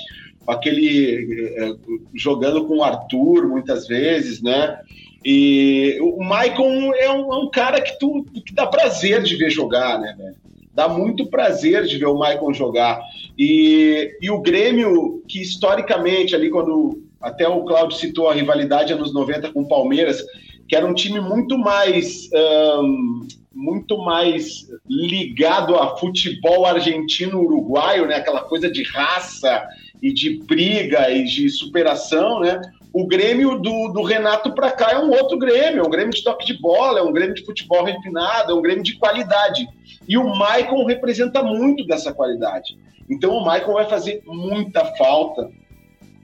com 0.46 0.52
aquele 0.52 1.56
eh, 1.58 1.76
jogando 2.14 2.66
com 2.66 2.80
o 2.80 2.84
Arthur 2.84 3.48
muitas 3.48 3.88
vezes, 3.88 4.42
né? 4.42 4.78
E 5.24 5.98
o 6.02 6.22
Maicon 6.22 6.94
é 6.94 7.10
um, 7.10 7.34
é 7.34 7.38
um 7.38 7.50
cara 7.50 7.80
que, 7.80 7.98
tu, 7.98 8.26
que 8.46 8.54
dá 8.54 8.68
prazer 8.68 9.24
de 9.24 9.38
ver 9.38 9.50
jogar, 9.50 9.98
né, 9.98 10.14
velho? 10.18 10.45
Dá 10.76 10.90
muito 10.90 11.28
prazer 11.28 11.86
de 11.86 11.98
ver 11.98 12.08
o 12.08 12.18
Maicon 12.18 12.54
jogar. 12.54 13.02
E, 13.38 14.16
e 14.22 14.30
o 14.30 14.42
Grêmio, 14.42 15.24
que 15.28 15.42
historicamente, 15.42 16.36
ali 16.36 16.50
quando 16.50 17.02
até 17.22 17.48
o 17.48 17.64
Claudio 17.64 17.98
citou 17.98 18.30
a 18.30 18.34
rivalidade 18.34 18.94
anos 18.94 19.14
90 19.14 19.54
com 19.54 19.62
o 19.62 19.68
Palmeiras, 19.68 20.22
que 20.68 20.76
era 20.76 20.86
um 20.86 20.94
time 20.94 21.20
muito 21.20 21.58
mais 21.58 22.30
ahn, 22.34 23.26
muito 23.54 23.98
mais 24.00 24.68
ligado 24.88 25.76
a 25.76 25.96
futebol 25.98 26.66
argentino-uruguaio, 26.66 28.06
né? 28.06 28.16
Aquela 28.16 28.42
coisa 28.42 28.70
de 28.70 28.84
raça 28.84 29.64
e 30.02 30.12
de 30.14 30.40
briga 30.44 31.10
e 31.10 31.24
de 31.24 31.50
superação, 31.50 32.42
né? 32.42 32.60
O 32.96 33.06
Grêmio 33.06 33.60
do, 33.60 33.90
do 33.90 34.04
Renato 34.04 34.54
para 34.54 34.72
cá 34.72 34.94
é 34.94 34.98
um 34.98 35.12
outro 35.12 35.38
Grêmio, 35.38 35.82
é 35.82 35.84
um 35.86 35.90
Grêmio 35.90 36.14
de 36.14 36.24
toque 36.24 36.46
de 36.46 36.58
bola, 36.62 37.00
é 37.00 37.04
um 37.04 37.12
Grêmio 37.12 37.36
de 37.36 37.44
futebol 37.44 37.84
refinado, 37.84 38.54
é 38.54 38.56
um 38.56 38.62
Grêmio 38.62 38.86
de 38.86 38.98
qualidade. 38.98 39.68
E 40.08 40.18
o 40.18 40.34
Maicon 40.34 40.86
representa 40.86 41.44
muito 41.44 41.86
dessa 41.86 42.14
qualidade. 42.14 42.78
Então 43.10 43.32
o 43.32 43.44
Maicon 43.44 43.74
vai 43.74 43.84
fazer 43.90 44.24
muita 44.26 44.86
falta 44.96 45.52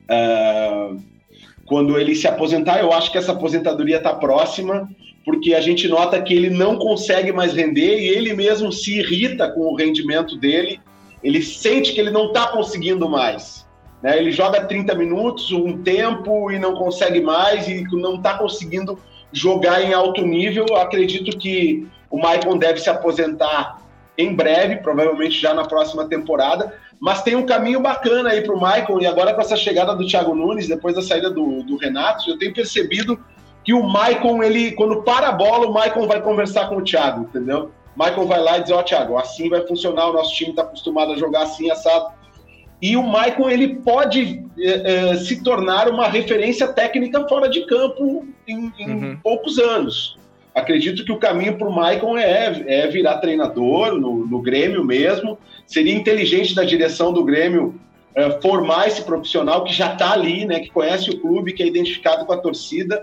ah, 0.08 0.96
quando 1.66 2.00
ele 2.00 2.16
se 2.16 2.26
aposentar. 2.26 2.80
Eu 2.80 2.94
acho 2.94 3.12
que 3.12 3.18
essa 3.18 3.34
aposentadoria 3.34 3.98
está 3.98 4.14
próxima, 4.14 4.90
porque 5.26 5.54
a 5.54 5.60
gente 5.60 5.90
nota 5.90 6.22
que 6.22 6.34
ele 6.34 6.50
não 6.50 6.78
consegue 6.78 7.34
mais 7.34 7.52
render 7.52 8.00
e 8.00 8.08
ele 8.08 8.34
mesmo 8.34 8.72
se 8.72 8.98
irrita 8.98 9.52
com 9.52 9.60
o 9.60 9.76
rendimento 9.76 10.38
dele. 10.38 10.80
Ele 11.22 11.44
sente 11.44 11.92
que 11.92 12.00
ele 12.00 12.12
não 12.12 12.28
está 12.28 12.48
conseguindo 12.48 13.10
mais. 13.10 13.70
Né? 14.02 14.18
Ele 14.18 14.32
joga 14.32 14.66
30 14.66 14.96
minutos, 14.96 15.52
um 15.52 15.82
tempo 15.82 16.52
e 16.52 16.60
não 16.60 16.76
consegue 16.76 17.22
mais 17.22 17.68
e 17.68 17.84
não 17.92 18.16
está 18.16 18.38
conseguindo 18.38 18.98
jogar 19.32 19.82
em 19.82 19.94
alto 19.94 20.26
nível. 20.26 20.66
Eu 20.68 20.78
acredito 20.78 21.38
que 21.38 21.88
o 22.10 22.20
Maicon 22.20 22.58
deve 22.58 22.80
se 22.80 22.90
aposentar 22.90 23.80
em 24.18 24.36
breve, 24.36 24.78
provavelmente 24.78 25.40
já 25.40 25.54
na 25.54 25.66
próxima 25.66 26.08
temporada. 26.08 26.74
Mas 27.00 27.24
tem 27.24 27.36
um 27.36 27.46
caminho 27.46 27.80
bacana 27.80 28.30
aí 28.30 28.42
para 28.42 28.54
o 28.54 28.60
Maicon, 28.60 29.00
e 29.00 29.08
agora 29.08 29.34
com 29.34 29.42
essa 29.42 29.56
chegada 29.58 29.96
do 29.96 30.06
Thiago 30.06 30.36
Nunes, 30.36 30.68
depois 30.68 30.94
da 30.94 31.02
saída 31.02 31.32
do, 31.32 31.64
do 31.64 31.76
Renato, 31.78 32.30
eu 32.30 32.38
tenho 32.38 32.54
percebido 32.54 33.20
que 33.64 33.74
o 33.74 33.82
Maicon, 33.82 34.44
ele, 34.44 34.72
quando 34.74 35.02
para 35.02 35.30
a 35.30 35.32
bola, 35.32 35.68
o 35.68 35.74
Maicon 35.74 36.08
vai 36.08 36.22
conversar 36.22 36.70
com 36.70 36.78
o 36.78 36.84
Thiago, 36.84 37.24
entendeu? 37.24 37.72
Maicon 37.96 38.26
vai 38.26 38.40
lá 38.40 38.58
e 38.58 38.64
diz, 38.64 38.72
ó, 38.72 38.84
Thiago, 38.84 39.18
assim 39.18 39.50
vai 39.50 39.66
funcionar, 39.66 40.10
o 40.10 40.14
nosso 40.14 40.36
time 40.36 40.52
está 40.52 40.62
acostumado 40.62 41.12
a 41.12 41.18
jogar 41.18 41.44
assim, 41.44 41.70
assado. 41.72 42.12
E 42.82 42.98
o 42.98 43.04
Maicon, 43.04 43.50
ele 43.50 43.76
pode 43.76 44.44
eh, 44.60 44.82
eh, 45.12 45.16
se 45.18 45.44
tornar 45.44 45.88
uma 45.88 46.08
referência 46.08 46.68
técnica 46.68 47.28
fora 47.28 47.48
de 47.48 47.66
campo 47.68 48.26
em, 48.48 48.72
em 48.80 48.90
Uhum. 48.90 49.18
poucos 49.22 49.60
anos. 49.60 50.18
Acredito 50.54 51.06
que 51.06 51.12
o 51.12 51.18
caminho 51.20 51.58
para 51.58 51.68
o 51.68 51.72
Maicon 51.72 52.18
é, 52.18 52.64
é 52.68 52.88
virar 52.88 53.20
treinador 53.20 53.94
no, 53.94 54.26
no 54.26 54.42
Grêmio 54.42 54.84
mesmo. 54.84 55.38
Seria 55.66 55.94
inteligente 55.94 56.54
da 56.56 56.64
direção 56.64 57.14
do 57.14 57.24
Grêmio 57.24 57.80
é, 58.16 58.30
formar 58.42 58.88
esse 58.88 59.02
profissional 59.04 59.64
que 59.64 59.72
já 59.74 59.94
está 59.94 60.12
ali, 60.12 60.44
né, 60.46 60.60
que 60.60 60.70
conhece 60.70 61.10
o 61.10 61.20
clube, 61.20 61.54
que 61.54 61.64
é 61.64 61.68
identificado 61.68 62.26
com 62.26 62.34
a 62.34 62.38
torcida. 62.38 63.02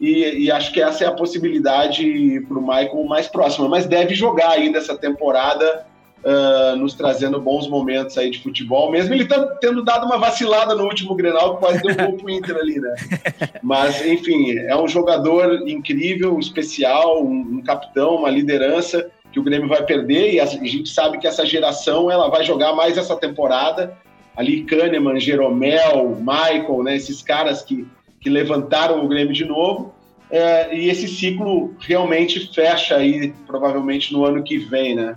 E, 0.00 0.44
e 0.44 0.50
acho 0.50 0.72
que 0.72 0.80
essa 0.80 1.04
é 1.04 1.06
a 1.08 1.12
possibilidade 1.12 2.40
para 2.48 2.56
o 2.56 2.62
Michael 2.62 3.04
mais 3.04 3.26
próxima. 3.26 3.68
Mas 3.68 3.84
deve 3.84 4.14
jogar 4.14 4.52
ainda 4.52 4.78
essa 4.78 4.96
temporada, 4.96 5.84
uh, 6.24 6.76
nos 6.76 6.94
trazendo 6.94 7.40
bons 7.40 7.68
momentos 7.68 8.16
aí 8.18 8.30
de 8.30 8.42
futebol, 8.42 8.90
mesmo 8.90 9.14
ele 9.14 9.26
tá 9.26 9.44
tendo 9.60 9.82
dado 9.84 10.06
uma 10.06 10.18
vacilada 10.18 10.74
no 10.74 10.84
último 10.84 11.14
Grenal, 11.14 11.54
que 11.54 11.60
quase 11.60 11.82
deu 11.82 11.92
um 11.92 12.10
gol 12.10 12.16
pro 12.16 12.30
Inter 12.30 12.56
ali, 12.56 12.80
né? 12.80 12.94
Mas, 13.62 14.04
enfim, 14.04 14.56
é 14.58 14.76
um 14.76 14.88
jogador 14.88 15.68
incrível, 15.68 16.38
especial, 16.38 17.24
um, 17.24 17.58
um 17.58 17.62
capitão, 17.62 18.16
uma 18.16 18.30
liderança 18.30 19.10
que 19.30 19.38
o 19.38 19.42
Grêmio 19.42 19.68
vai 19.68 19.84
perder 19.84 20.32
e 20.32 20.40
a 20.40 20.46
gente 20.46 20.88
sabe 20.88 21.18
que 21.18 21.26
essa 21.26 21.44
geração 21.44 22.10
ela 22.10 22.28
vai 22.28 22.44
jogar 22.44 22.72
mais 22.74 22.96
essa 22.96 23.16
temporada. 23.16 23.96
Ali 24.36 24.62
Kahneman, 24.64 25.18
Jeromel, 25.18 26.16
Michael, 26.16 26.82
né, 26.82 26.96
esses 26.96 27.22
caras 27.22 27.62
que, 27.62 27.86
que 28.20 28.30
levantaram 28.30 29.04
o 29.04 29.08
Grêmio 29.08 29.34
de 29.34 29.44
novo. 29.44 29.94
É, 30.30 30.76
e 30.76 30.88
esse 30.88 31.08
ciclo 31.08 31.74
realmente 31.80 32.52
fecha 32.54 32.96
aí, 32.96 33.32
provavelmente 33.46 34.12
no 34.12 34.24
ano 34.24 34.42
que 34.42 34.58
vem, 34.58 34.94
né? 34.94 35.16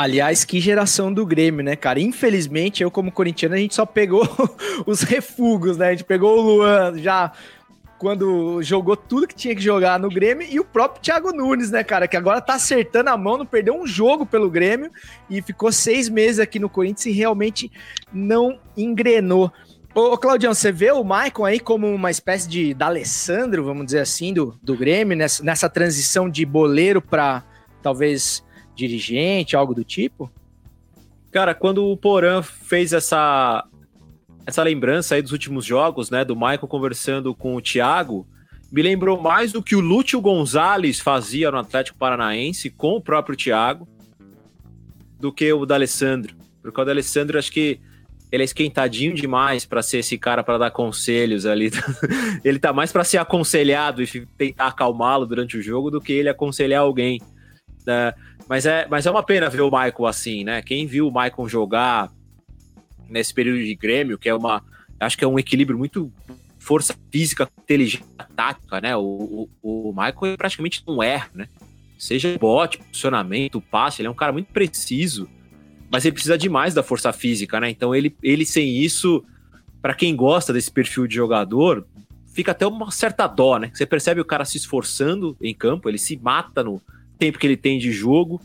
Aliás, 0.00 0.46
que 0.46 0.58
geração 0.60 1.12
do 1.12 1.26
Grêmio, 1.26 1.62
né, 1.62 1.76
cara? 1.76 2.00
Infelizmente, 2.00 2.82
eu 2.82 2.90
como 2.90 3.12
corintiano, 3.12 3.54
a 3.54 3.58
gente 3.58 3.74
só 3.74 3.84
pegou 3.84 4.26
os 4.86 5.02
refugos, 5.02 5.76
né? 5.76 5.88
A 5.88 5.90
gente 5.90 6.04
pegou 6.04 6.38
o 6.38 6.40
Luan 6.40 6.96
já 6.96 7.30
quando 7.98 8.62
jogou 8.62 8.96
tudo 8.96 9.28
que 9.28 9.34
tinha 9.34 9.54
que 9.54 9.60
jogar 9.60 10.00
no 10.00 10.08
Grêmio 10.08 10.48
e 10.50 10.58
o 10.58 10.64
próprio 10.64 11.02
Thiago 11.02 11.34
Nunes, 11.34 11.70
né, 11.70 11.84
cara, 11.84 12.08
que 12.08 12.16
agora 12.16 12.40
tá 12.40 12.54
acertando 12.54 13.10
a 13.10 13.16
mão, 13.18 13.36
não 13.36 13.44
perdeu 13.44 13.78
um 13.78 13.86
jogo 13.86 14.24
pelo 14.24 14.48
Grêmio 14.48 14.90
e 15.28 15.42
ficou 15.42 15.70
seis 15.70 16.08
meses 16.08 16.38
aqui 16.38 16.58
no 16.58 16.70
Corinthians 16.70 17.04
e 17.04 17.10
realmente 17.10 17.70
não 18.10 18.58
engrenou. 18.74 19.52
Ô, 19.94 20.16
Claudião, 20.16 20.54
você 20.54 20.72
vê 20.72 20.90
o 20.90 21.04
Maicon 21.04 21.44
aí 21.44 21.60
como 21.60 21.86
uma 21.86 22.10
espécie 22.10 22.48
de 22.48 22.72
D'Alessandro, 22.72 23.64
vamos 23.64 23.84
dizer 23.84 24.00
assim, 24.00 24.32
do, 24.32 24.58
do 24.62 24.74
Grêmio, 24.74 25.14
nessa, 25.14 25.44
nessa 25.44 25.68
transição 25.68 26.26
de 26.26 26.46
boleiro 26.46 27.02
para 27.02 27.44
talvez 27.82 28.42
dirigente, 28.74 29.56
algo 29.56 29.74
do 29.74 29.84
tipo? 29.84 30.30
Cara, 31.30 31.54
quando 31.54 31.84
o 31.84 31.96
Porã 31.96 32.42
fez 32.42 32.92
essa 32.92 33.64
essa 34.46 34.62
lembrança 34.62 35.14
aí 35.14 35.22
dos 35.22 35.32
últimos 35.32 35.64
jogos, 35.64 36.10
né, 36.10 36.24
do 36.24 36.34
Michael 36.34 36.66
conversando 36.66 37.34
com 37.34 37.54
o 37.54 37.60
Thiago, 37.60 38.26
me 38.72 38.82
lembrou 38.82 39.20
mais 39.20 39.52
do 39.52 39.62
que 39.62 39.76
o 39.76 39.80
Lúcio 39.80 40.20
Gonzalez 40.20 40.98
fazia 40.98 41.50
no 41.50 41.58
Atlético 41.58 41.98
Paranaense 41.98 42.70
com 42.70 42.96
o 42.96 43.00
próprio 43.00 43.36
Thiago 43.36 43.88
do 45.18 45.32
que 45.32 45.52
o 45.52 45.66
D'Alessandro. 45.66 46.34
Porque 46.62 46.80
o 46.80 46.84
D'Alessandro 46.84 47.38
acho 47.38 47.52
que 47.52 47.80
ele 48.30 48.42
é 48.42 48.44
esquentadinho 48.44 49.14
demais 49.14 49.66
para 49.66 49.82
ser 49.82 49.98
esse 49.98 50.16
cara 50.16 50.44
para 50.44 50.56
dar 50.56 50.70
conselhos 50.70 51.46
ali. 51.46 51.70
ele 52.44 52.58
tá 52.58 52.72
mais 52.72 52.92
para 52.92 53.02
ser 53.02 53.18
aconselhado 53.18 54.02
e 54.02 54.26
tentar 54.38 54.68
acalmá-lo 54.68 55.26
durante 55.26 55.56
o 55.56 55.62
jogo 55.62 55.90
do 55.90 56.00
que 56.00 56.12
ele 56.12 56.28
aconselhar 56.28 56.82
alguém. 56.82 57.20
Né? 57.86 58.14
Mas 58.48 58.66
é, 58.66 58.86
mas 58.88 59.06
é 59.06 59.10
uma 59.10 59.22
pena 59.22 59.48
ver 59.48 59.60
o 59.60 59.70
Michael 59.70 60.06
assim, 60.06 60.44
né? 60.44 60.62
Quem 60.62 60.86
viu 60.86 61.08
o 61.08 61.12
Michael 61.12 61.48
jogar 61.48 62.10
nesse 63.08 63.34
período 63.34 63.58
de 63.58 63.74
Grêmio, 63.74 64.18
que 64.18 64.28
é 64.28 64.34
uma. 64.34 64.62
Acho 64.98 65.16
que 65.16 65.24
é 65.24 65.28
um 65.28 65.38
equilíbrio 65.38 65.78
muito 65.78 66.12
força 66.58 66.94
física, 67.10 67.48
inteligência 67.62 68.06
tática, 68.36 68.80
né? 68.80 68.96
O, 68.96 69.48
o, 69.62 69.88
o 69.88 69.92
Michael 69.92 70.36
praticamente 70.36 70.82
não 70.86 71.02
erra, 71.02 71.30
né? 71.34 71.48
Seja 71.98 72.36
bote, 72.38 72.78
posicionamento, 72.78 73.60
passe, 73.60 74.00
ele 74.00 74.08
é 74.08 74.10
um 74.10 74.14
cara 74.14 74.32
muito 74.32 74.52
preciso, 74.52 75.28
mas 75.90 76.04
ele 76.04 76.12
precisa 76.12 76.38
demais 76.38 76.72
da 76.72 76.82
força 76.82 77.12
física, 77.12 77.58
né? 77.60 77.70
Então 77.70 77.94
ele, 77.94 78.14
ele 78.22 78.46
sem 78.46 78.76
isso, 78.76 79.24
para 79.82 79.94
quem 79.94 80.14
gosta 80.14 80.52
desse 80.52 80.70
perfil 80.70 81.06
de 81.06 81.14
jogador, 81.14 81.86
fica 82.32 82.52
até 82.52 82.66
uma 82.66 82.90
certa 82.90 83.26
dó, 83.26 83.58
né? 83.58 83.70
Você 83.74 83.86
percebe 83.86 84.20
o 84.20 84.24
cara 84.24 84.44
se 84.44 84.56
esforçando 84.56 85.36
em 85.40 85.54
campo, 85.54 85.88
ele 85.88 85.98
se 85.98 86.16
mata 86.16 86.62
no, 86.62 86.80
tempo 87.20 87.38
que 87.38 87.46
ele 87.46 87.56
tem 87.56 87.78
de 87.78 87.92
jogo. 87.92 88.40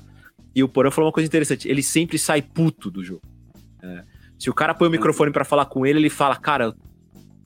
E 0.54 0.62
o 0.62 0.70
Porã 0.70 0.92
falou 0.92 1.08
uma 1.08 1.14
coisa 1.14 1.28
interessante: 1.28 1.68
ele 1.68 1.82
sempre 1.82 2.20
sai 2.20 2.42
puto 2.42 2.92
do 2.92 3.04
jogo. 3.04 3.22
É, 3.82 4.04
se 4.38 4.50
o 4.50 4.54
cara 4.54 4.74
põe 4.74 4.90
o 4.90 4.92
microfone 4.92 5.32
para 5.32 5.46
falar 5.46 5.66
com 5.66 5.86
ele, 5.86 6.00
ele 6.00 6.10
fala, 6.10 6.36
cara, 6.36 6.76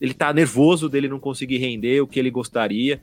ele 0.02 0.14
tá 0.14 0.34
nervoso 0.34 0.90
dele 0.90 1.08
não 1.08 1.20
conseguir 1.20 1.58
render 1.58 2.02
o 2.02 2.08
que 2.08 2.20
ele 2.20 2.32
gostaria. 2.32 3.02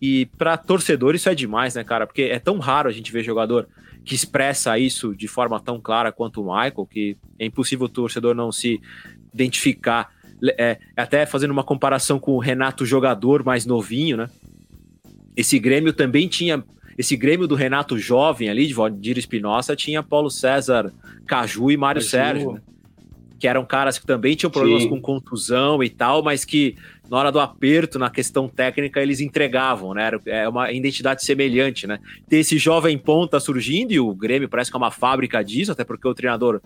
E 0.00 0.26
para 0.38 0.56
torcedor 0.56 1.14
isso 1.14 1.28
é 1.28 1.34
demais, 1.34 1.74
né, 1.74 1.84
cara? 1.84 2.06
Porque 2.06 2.22
é 2.22 2.38
tão 2.38 2.58
raro 2.58 2.88
a 2.88 2.92
gente 2.92 3.12
ver 3.12 3.22
jogador 3.22 3.68
que 4.04 4.14
expressa 4.14 4.78
isso 4.78 5.14
de 5.14 5.26
forma 5.26 5.58
tão 5.60 5.80
clara 5.80 6.12
quanto 6.12 6.42
o 6.42 6.44
Michael, 6.44 6.86
que 6.90 7.16
é 7.38 7.46
impossível 7.46 7.86
o 7.86 7.88
torcedor 7.88 8.34
não 8.34 8.50
se 8.50 8.80
identificar. 9.32 10.12
É, 10.58 10.78
até 10.96 11.24
fazendo 11.24 11.52
uma 11.52 11.64
comparação 11.64 12.18
com 12.18 12.32
o 12.32 12.38
Renato 12.38 12.84
jogador 12.84 13.42
mais 13.42 13.64
novinho, 13.64 14.16
né? 14.16 14.28
Esse 15.36 15.58
Grêmio 15.58 15.92
também 15.92 16.28
tinha 16.28 16.62
esse 16.96 17.16
Grêmio 17.16 17.46
do 17.46 17.54
Renato 17.54 17.98
Jovem 17.98 18.48
ali, 18.48 18.66
de 18.66 18.74
Valdir 18.74 19.18
Espinosa, 19.18 19.76
tinha 19.76 20.02
Paulo 20.02 20.30
César 20.30 20.92
Caju 21.26 21.70
e 21.70 21.76
Mário 21.76 22.00
Caju. 22.00 22.10
Sérgio, 22.10 22.52
né? 22.52 22.60
que 23.38 23.48
eram 23.48 23.64
caras 23.64 23.98
que 23.98 24.06
também 24.06 24.34
tinham 24.34 24.50
problemas 24.50 24.84
Sim. 24.84 24.88
com 24.88 25.00
contusão 25.00 25.82
e 25.82 25.90
tal, 25.90 26.22
mas 26.22 26.44
que 26.44 26.76
na 27.10 27.18
hora 27.18 27.30
do 27.30 27.38
aperto, 27.38 27.98
na 27.98 28.08
questão 28.08 28.48
técnica, 28.48 29.02
eles 29.02 29.20
entregavam, 29.20 29.92
né? 29.92 30.10
É 30.24 30.48
uma 30.48 30.72
identidade 30.72 31.22
semelhante, 31.22 31.86
né? 31.86 31.98
Ter 32.26 32.38
esse 32.38 32.56
jovem 32.56 32.96
ponta 32.96 33.38
surgindo 33.38 33.92
e 33.92 34.00
o 34.00 34.14
Grêmio 34.14 34.48
parece 34.48 34.70
que 34.70 34.76
é 34.76 34.78
uma 34.78 34.90
fábrica 34.90 35.42
disso, 35.44 35.72
até 35.72 35.84
porque 35.84 36.08
o 36.08 36.14
treinador 36.14 36.62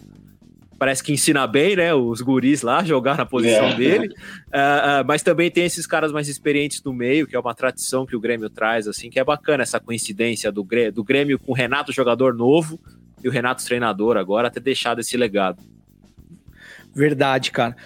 parece 0.79 1.03
que 1.03 1.13
ensina 1.13 1.47
bem, 1.47 1.75
né? 1.77 1.93
Os 1.93 2.21
guris 2.21 2.63
lá, 2.63 2.85
jogar 2.85 3.17
na 3.17 3.27
posição 3.27 3.67
é. 3.67 3.75
dele. 3.75 4.09
Uh, 4.09 5.03
uh, 5.03 5.07
mas 5.07 5.23
também 5.23 5.51
tem 5.51 5.65
esses 5.65 5.87
caras 5.87 6.13
mais 6.13 6.29
experientes 6.29 6.83
no 6.83 6.93
meio, 6.93 7.27
que 7.27 7.35
é 7.35 7.41
uma 7.41 7.55
tradição 7.55 8.07
que 8.07 8.15
o 8.15 8.21
Grêmio 8.21 8.49
traz, 8.49 8.87
assim, 8.87 9.11
que 9.11 9.19
é 9.19 9.25
bacana 9.25 9.63
essa 9.63 9.81
coincidência 9.81 10.53
do 10.53 10.63
Grêmio, 10.63 10.93
do 10.93 11.03
Grêmio 11.03 11.39
com 11.39 11.53
o 11.53 11.55
Renato 11.55 11.93
jogador 11.93 12.33
novo 12.33 12.81
e 13.23 13.29
o 13.29 13.31
Renato 13.33 13.65
treinador 13.65 14.17
agora, 14.17 14.51
ter 14.51 14.61
deixado 14.61 15.01
esse 15.01 15.17
legado. 15.17 15.63
Verdade, 16.95 17.51
cara. 17.51 17.77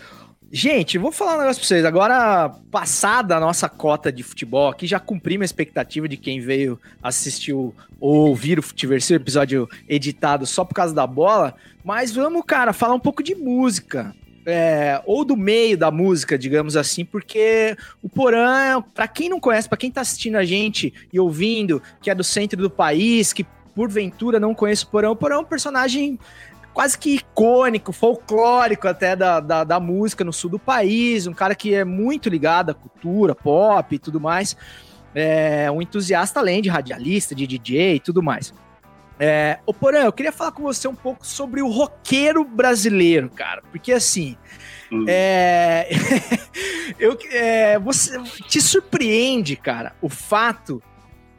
Gente, 0.55 0.99
vou 0.99 1.11
falar 1.11 1.37
um 1.37 1.39
negócio 1.39 1.61
pra 1.61 1.67
vocês. 1.67 1.83
Agora, 1.83 2.51
passada 2.71 3.35
a 3.35 3.41
nossa 3.41 3.71
cota 3.71 4.13
de 4.13 4.23
futebol, 4.23 4.69
aqui 4.69 4.87
já 4.87 5.01
cumpri 5.01 5.39
minha 5.39 5.47
expectativa 5.47 6.07
de 6.07 6.19
quem 6.19 6.41
veio 6.41 6.79
assistir 7.03 7.55
ou 7.55 7.75
ouvir 7.99 8.59
o 8.59 8.63
Futiverso, 8.63 9.15
episódio 9.15 9.67
editado 9.89 10.45
só 10.45 10.63
por 10.63 10.75
causa 10.75 10.95
da 10.95 11.07
bola. 11.07 11.55
Mas 11.83 12.13
vamos, 12.15 12.45
cara, 12.47 12.75
falar 12.75 12.93
um 12.93 13.01
pouco 13.01 13.23
de 13.23 13.35
música. 13.35 14.15
É, 14.45 15.01
ou 15.07 15.25
do 15.25 15.39
meio 15.39 15.79
da 15.79 15.91
música, 15.91 16.37
digamos 16.37 16.77
assim, 16.77 17.03
porque 17.03 17.75
o 18.03 18.09
Porã, 18.09 18.83
para 18.95 19.09
quem 19.09 19.31
não 19.31 19.41
conhece, 19.41 19.69
para 19.69 19.79
quem 19.79 19.91
tá 19.91 20.03
assistindo 20.03 20.37
a 20.37 20.45
gente 20.45 20.93
e 21.11 21.19
ouvindo, 21.19 21.81
que 22.03 22.11
é 22.11 22.15
do 22.15 22.25
centro 22.25 22.61
do 22.61 22.69
país, 22.69 23.33
que 23.33 23.47
porventura 23.75 24.39
não 24.39 24.55
conhece 24.55 24.85
o 24.85 24.89
Porão, 24.89 25.13
o 25.13 25.17
Porão 25.17 25.39
é 25.39 25.41
um 25.41 25.45
personagem 25.45 26.19
quase 26.73 26.99
que 26.99 27.17
icônico, 27.17 27.93
folclórico 27.93 28.89
até 28.89 29.15
da, 29.15 29.41
da, 29.41 29.65
da, 29.65 29.81
música 29.81 30.25
no 30.25 30.33
sul 30.33 30.51
do 30.51 30.59
país, 30.59 31.27
um 31.27 31.33
cara 31.33 31.55
que 31.55 31.75
é 31.75 31.85
muito 31.85 32.29
ligado 32.29 32.71
à 32.71 32.75
cultura, 32.75 33.35
pop 33.35 33.95
e 33.95 33.99
tudo 33.99 34.21
mais. 34.21 34.57
É 35.15 35.71
um 35.71 35.83
entusiasta 35.83 36.41
além 36.41 36.63
de 36.63 36.69
radialista, 36.69 37.35
de 37.35 37.47
DJ 37.47 37.97
e 37.97 38.01
tudo 38.01 38.23
mais. 38.23 38.55
É, 39.19 39.59
ô 39.67 39.75
Porã, 39.75 40.01
eu 40.01 40.13
queria 40.13 40.33
falar 40.33 40.53
com 40.53 40.63
você 40.63 40.89
um 40.89 40.95
pouco 40.95 41.27
sobre 41.27 41.63
o 41.63 41.69
roqueiro 41.69 42.45
brasileiro, 42.45 43.31
cara, 43.31 43.63
porque 43.71 43.93
assim. 43.93 44.37
Hum. 44.91 45.05
É, 45.07 45.89
eu, 46.99 47.17
é, 47.31 47.79
você 47.79 48.19
te 48.49 48.61
surpreende, 48.61 49.55
cara, 49.55 49.95
o 50.01 50.09
fato 50.09 50.83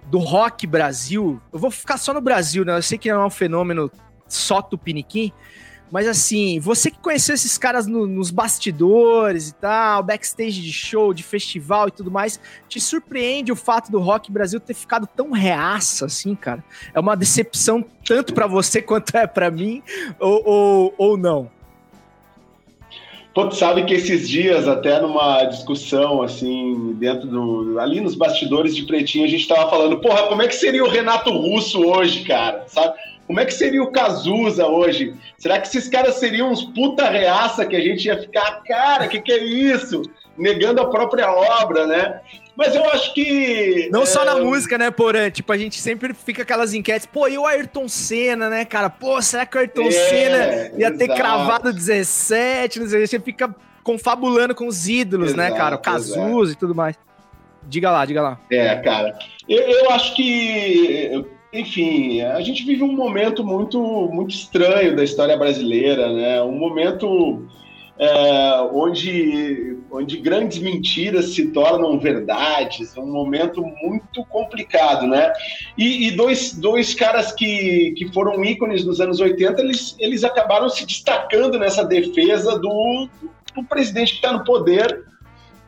do 0.05 0.19
rock 0.19 0.67
Brasil. 0.67 1.41
Eu 1.51 1.59
vou 1.59 1.71
ficar 1.71 1.97
só 1.97 2.13
no 2.13 2.21
Brasil, 2.21 2.63
né? 2.63 2.77
Eu 2.77 2.81
sei 2.81 2.97
que 2.97 3.11
não 3.11 3.23
é 3.23 3.25
um 3.25 3.29
fenômeno 3.29 3.91
só 4.35 4.61
Tupiniquim. 4.61 5.31
Mas 5.93 6.07
assim, 6.07 6.59
você 6.59 6.89
que 6.89 6.97
conheceu 6.97 7.35
esses 7.35 7.55
caras 7.55 7.85
no, 7.85 8.07
nos 8.07 8.31
bastidores 8.31 9.49
e 9.49 9.53
tal, 9.53 10.01
backstage 10.01 10.59
de 10.59 10.73
show, 10.73 11.13
de 11.13 11.21
festival 11.21 11.87
e 11.87 11.91
tudo 11.91 12.09
mais, 12.09 12.39
te 12.67 12.81
surpreende 12.81 13.51
o 13.51 13.55
fato 13.55 13.91
do 13.91 13.99
Rock 13.99 14.31
Brasil 14.31 14.59
ter 14.59 14.73
ficado 14.73 15.05
tão 15.05 15.29
reaça 15.29 16.07
assim, 16.07 16.33
cara? 16.33 16.63
É 16.95 16.99
uma 16.99 17.15
decepção 17.15 17.85
tanto 18.03 18.33
para 18.33 18.47
você 18.47 18.81
quanto 18.81 19.15
é 19.15 19.27
para 19.27 19.51
mim, 19.51 19.83
ou, 20.19 20.41
ou, 20.43 20.95
ou 20.97 21.15
não? 21.15 21.51
Tu 23.35 23.55
sabe 23.55 23.83
que 23.85 23.95
esses 23.95 24.29
dias, 24.29 24.67
até 24.67 24.99
numa 24.99 25.43
discussão, 25.45 26.21
assim, 26.21 26.93
dentro 26.99 27.27
do. 27.27 27.79
ali 27.79 27.99
nos 27.99 28.13
bastidores 28.13 28.75
de 28.75 28.83
Pretinho, 28.83 29.25
a 29.25 29.27
gente 29.27 29.47
tava 29.47 29.67
falando, 29.71 29.99
porra, 29.99 30.27
como 30.27 30.43
é 30.43 30.47
que 30.47 30.55
seria 30.55 30.83
o 30.83 30.89
Renato 30.89 31.31
Russo 31.31 31.83
hoje, 31.83 32.23
cara? 32.25 32.63
Sabe? 32.67 32.95
Como 33.27 33.39
é 33.39 33.45
que 33.45 33.53
seria 33.53 33.81
o 33.81 33.91
Cazuza 33.91 34.67
hoje? 34.67 35.13
Será 35.37 35.59
que 35.59 35.67
esses 35.67 35.87
caras 35.87 36.15
seriam 36.15 36.51
uns 36.51 36.63
puta 36.63 37.09
reaça 37.09 37.65
que 37.65 37.75
a 37.75 37.79
gente 37.79 38.05
ia 38.05 38.19
ficar, 38.19 38.61
cara, 38.63 39.07
que 39.07 39.21
que 39.21 39.31
é 39.31 39.43
isso? 39.43 40.01
Negando 40.37 40.81
a 40.81 40.89
própria 40.89 41.31
obra, 41.31 41.87
né? 41.87 42.19
Mas 42.55 42.75
eu 42.75 42.85
acho 42.91 43.13
que. 43.13 43.89
Não 43.91 44.03
é, 44.03 44.05
só 44.05 44.23
na 44.23 44.35
música, 44.35 44.77
né, 44.77 44.91
Porã? 44.91 45.29
Tipo, 45.29 45.51
a 45.53 45.57
gente 45.57 45.79
sempre 45.79 46.13
fica 46.13 46.43
aquelas 46.43 46.73
enquetes. 46.73 47.05
Pô, 47.07 47.27
e 47.27 47.37
o 47.37 47.45
Ayrton 47.45 47.87
Senna, 47.87 48.49
né, 48.49 48.65
cara? 48.65 48.89
Pô, 48.89 49.21
será 49.21 49.45
que 49.45 49.57
o 49.57 49.59
Ayrton 49.59 49.87
É, 49.87 49.91
Senna 49.91 50.37
ia 50.77 50.91
ter 50.91 51.05
exato. 51.05 51.19
cravado 51.19 51.73
17? 51.73 52.79
Não 52.79 52.87
sei, 52.87 53.07
você 53.07 53.19
fica 53.19 53.53
confabulando 53.83 54.53
com 54.53 54.67
os 54.67 54.87
ídolos, 54.87 55.33
né, 55.33 55.47
Exato, 55.47 55.61
cara? 55.61 55.75
O 55.75 55.79
Cazuza 55.79 56.53
e 56.53 56.55
tudo 56.55 56.75
mais. 56.75 56.95
Diga 57.63 57.89
lá, 57.91 58.05
diga 58.05 58.21
lá. 58.21 58.39
É, 58.51 58.75
cara. 58.77 59.17
Eu, 59.49 59.59
eu 59.61 59.91
acho 59.91 60.15
que, 60.15 61.25
enfim, 61.53 62.21
a 62.21 62.41
gente 62.41 62.65
vive 62.65 62.83
um 62.83 62.91
momento 62.91 63.43
muito, 63.43 63.79
muito 64.11 64.33
estranho 64.33 64.95
da 64.95 65.03
história 65.03 65.37
brasileira, 65.37 66.11
né? 66.11 66.41
Um 66.41 66.57
momento 66.57 67.47
é, 67.97 68.61
onde, 68.73 69.77
onde 69.91 70.17
grandes 70.17 70.57
mentiras 70.57 71.35
se 71.35 71.51
tornam 71.51 71.99
verdades, 71.99 72.97
um 72.97 73.05
momento 73.05 73.61
muito 73.61 74.25
complicado, 74.25 75.05
né? 75.05 75.31
E, 75.77 76.07
e 76.07 76.11
dois, 76.11 76.53
dois 76.53 76.95
caras 76.95 77.31
que, 77.31 77.93
que 77.95 78.11
foram 78.11 78.43
ícones 78.43 78.83
nos 78.83 78.99
anos 78.99 79.19
80, 79.19 79.61
eles, 79.61 79.95
eles 79.99 80.23
acabaram 80.23 80.69
se 80.69 80.87
destacando 80.87 81.59
nessa 81.59 81.85
defesa 81.85 82.57
do, 82.57 83.07
do 83.55 83.63
presidente 83.69 84.13
que 84.13 84.17
está 84.17 84.33
no 84.33 84.43
poder, 84.43 85.05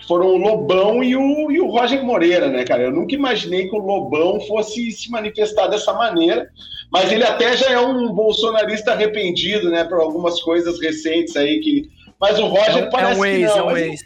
foram 0.08 0.28
o 0.28 0.38
Lobão 0.38 1.04
e 1.04 1.16
o, 1.16 1.52
e 1.52 1.60
o 1.60 1.68
Roger 1.68 2.04
Moreira, 2.04 2.48
né, 2.48 2.64
cara? 2.64 2.84
Eu 2.84 2.92
nunca 2.92 3.16
imaginei 3.16 3.68
que 3.68 3.76
o 3.76 3.80
Lobão 3.80 4.40
fosse 4.42 4.92
se 4.92 5.10
manifestar 5.10 5.68
dessa 5.68 5.94
maneira, 5.94 6.48
mas 6.92 7.12
ele 7.12 7.24
até 7.24 7.56
já 7.58 7.72
é 7.72 7.80
um 7.80 8.12
bolsonarista 8.14 8.92
arrependido, 8.92 9.70
né, 9.70 9.84
por 9.84 10.00
algumas 10.00 10.42
coisas 10.42 10.80
recentes 10.80 11.36
aí 11.36 11.60
que. 11.60 11.90
Mas 12.20 12.40
o 12.40 12.46
Roger 12.46 12.84
É 12.84 12.88
um- 12.88 12.90
parece 12.90 13.18
é 13.20 13.22
um 13.22 13.26
ex, 13.26 13.52
que 13.52 13.58
não. 13.60 13.70
é 13.70 13.74
um 13.74 13.78
ex. 13.78 14.02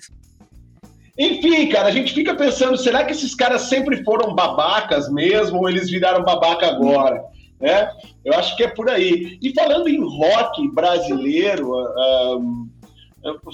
Enfim, 1.17 1.67
cara, 1.67 1.89
a 1.89 1.91
gente 1.91 2.13
fica 2.13 2.33
pensando, 2.33 2.77
será 2.77 3.03
que 3.03 3.12
esses 3.12 3.35
caras 3.35 3.63
sempre 3.63 4.03
foram 4.05 4.33
babacas 4.33 5.12
mesmo 5.12 5.59
ou 5.59 5.69
eles 5.69 5.89
viraram 5.89 6.23
babaca 6.23 6.67
agora? 6.67 7.21
Né? 7.59 7.91
Eu 8.23 8.33
acho 8.35 8.55
que 8.55 8.63
é 8.63 8.69
por 8.69 8.89
aí. 8.89 9.38
E 9.41 9.53
falando 9.53 9.89
em 9.89 9.99
rock 9.99 10.65
brasileiro, 10.73 11.75
ah, 11.75 11.93
ah, 11.97 12.38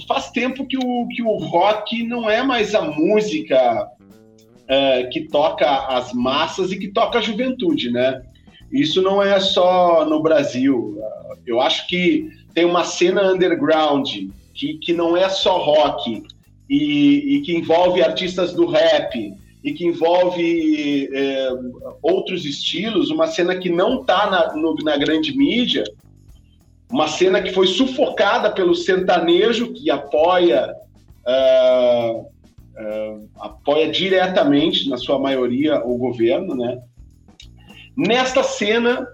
faz 0.06 0.30
tempo 0.30 0.66
que 0.66 0.76
o, 0.76 1.08
que 1.08 1.22
o 1.22 1.36
rock 1.36 2.02
não 2.02 2.28
é 2.28 2.42
mais 2.42 2.74
a 2.74 2.82
música 2.82 3.88
ah, 4.68 5.08
que 5.12 5.28
toca 5.28 5.68
as 5.86 6.12
massas 6.12 6.72
e 6.72 6.78
que 6.78 6.88
toca 6.88 7.18
a 7.18 7.22
juventude, 7.22 7.90
né? 7.90 8.22
Isso 8.72 9.00
não 9.00 9.22
é 9.22 9.38
só 9.38 10.04
no 10.04 10.20
Brasil. 10.20 10.98
Eu 11.46 11.60
acho 11.60 11.86
que 11.86 12.28
tem 12.52 12.64
uma 12.64 12.84
cena 12.84 13.32
underground 13.32 14.08
que, 14.52 14.74
que 14.78 14.92
não 14.92 15.16
é 15.16 15.28
só 15.28 15.58
rock 15.58 16.24
e, 16.68 17.36
e 17.36 17.40
que 17.42 17.56
envolve 17.56 18.02
artistas 18.02 18.52
do 18.52 18.66
rap 18.66 19.34
e 19.62 19.72
que 19.72 19.86
envolve 19.86 21.08
é, 21.12 21.48
outros 22.02 22.44
estilos, 22.44 23.10
uma 23.10 23.28
cena 23.28 23.56
que 23.56 23.70
não 23.70 24.00
está 24.00 24.28
na, 24.28 24.54
na 24.82 24.96
grande 24.96 25.36
mídia, 25.36 25.84
uma 26.90 27.08
cena 27.08 27.42
que 27.42 27.52
foi 27.52 27.66
sufocada 27.66 28.50
pelo 28.50 28.74
sertanejo 28.74 29.72
que 29.72 29.90
apoia 29.90 30.74
ah, 31.26 32.20
ah, 32.78 33.16
apoia 33.40 33.90
diretamente, 33.90 34.88
na 34.88 34.96
sua 34.96 35.18
maioria, 35.18 35.84
o 35.84 35.98
governo, 35.98 36.54
né? 36.54 36.78
Nesta 37.96 38.42
cena, 38.42 39.06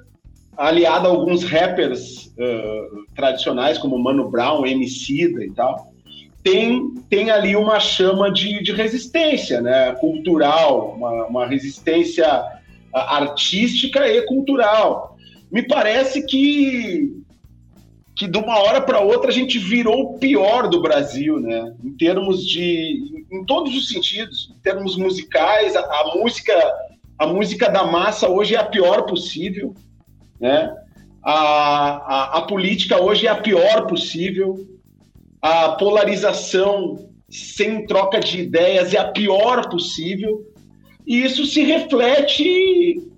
aliada 0.56 1.08
a 1.08 1.10
alguns 1.10 1.44
rappers 1.44 2.34
ah, 2.38 3.04
tradicionais, 3.14 3.78
como 3.78 3.98
Mano 3.98 4.28
Brown, 4.28 4.66
Emicida 4.66 5.42
e 5.42 5.50
tal, 5.52 5.92
tem, 6.42 6.94
tem 7.08 7.30
ali 7.30 7.56
uma 7.56 7.78
chama 7.80 8.30
de, 8.30 8.62
de 8.62 8.72
resistência 8.72 9.60
né? 9.60 9.92
cultural, 10.00 10.94
uma, 10.96 11.26
uma 11.26 11.46
resistência 11.46 12.26
artística 12.92 14.06
e 14.08 14.22
cultural. 14.22 15.16
Me 15.52 15.62
parece 15.62 16.26
que, 16.26 17.21
que 18.14 18.28
de 18.28 18.38
uma 18.38 18.58
hora 18.58 18.80
para 18.80 19.00
outra 19.00 19.30
a 19.30 19.32
gente 19.32 19.58
virou 19.58 20.02
o 20.02 20.18
pior 20.18 20.68
do 20.68 20.80
Brasil, 20.80 21.40
né? 21.40 21.74
em 21.82 21.92
termos 21.92 22.46
de. 22.46 23.26
em 23.30 23.44
todos 23.44 23.74
os 23.74 23.88
sentidos, 23.88 24.52
em 24.54 24.60
termos 24.60 24.96
musicais, 24.96 25.74
a, 25.76 25.80
a 25.80 26.14
música. 26.16 26.52
A 27.18 27.26
música 27.26 27.70
da 27.70 27.84
massa 27.84 28.28
hoje 28.28 28.56
é 28.56 28.58
a 28.58 28.64
pior 28.64 29.02
possível, 29.02 29.74
né? 30.40 30.74
A, 31.22 31.34
a, 31.34 32.38
a 32.38 32.42
política 32.42 33.00
hoje 33.00 33.28
é 33.28 33.30
a 33.30 33.36
pior 33.36 33.86
possível, 33.86 34.66
a 35.40 35.68
polarização 35.72 37.08
sem 37.30 37.86
troca 37.86 38.18
de 38.18 38.40
ideias 38.40 38.92
é 38.92 38.98
a 38.98 39.08
pior 39.08 39.68
possível, 39.68 40.44
e 41.06 41.22
isso 41.22 41.46
se 41.46 41.62
reflete. 41.62 43.08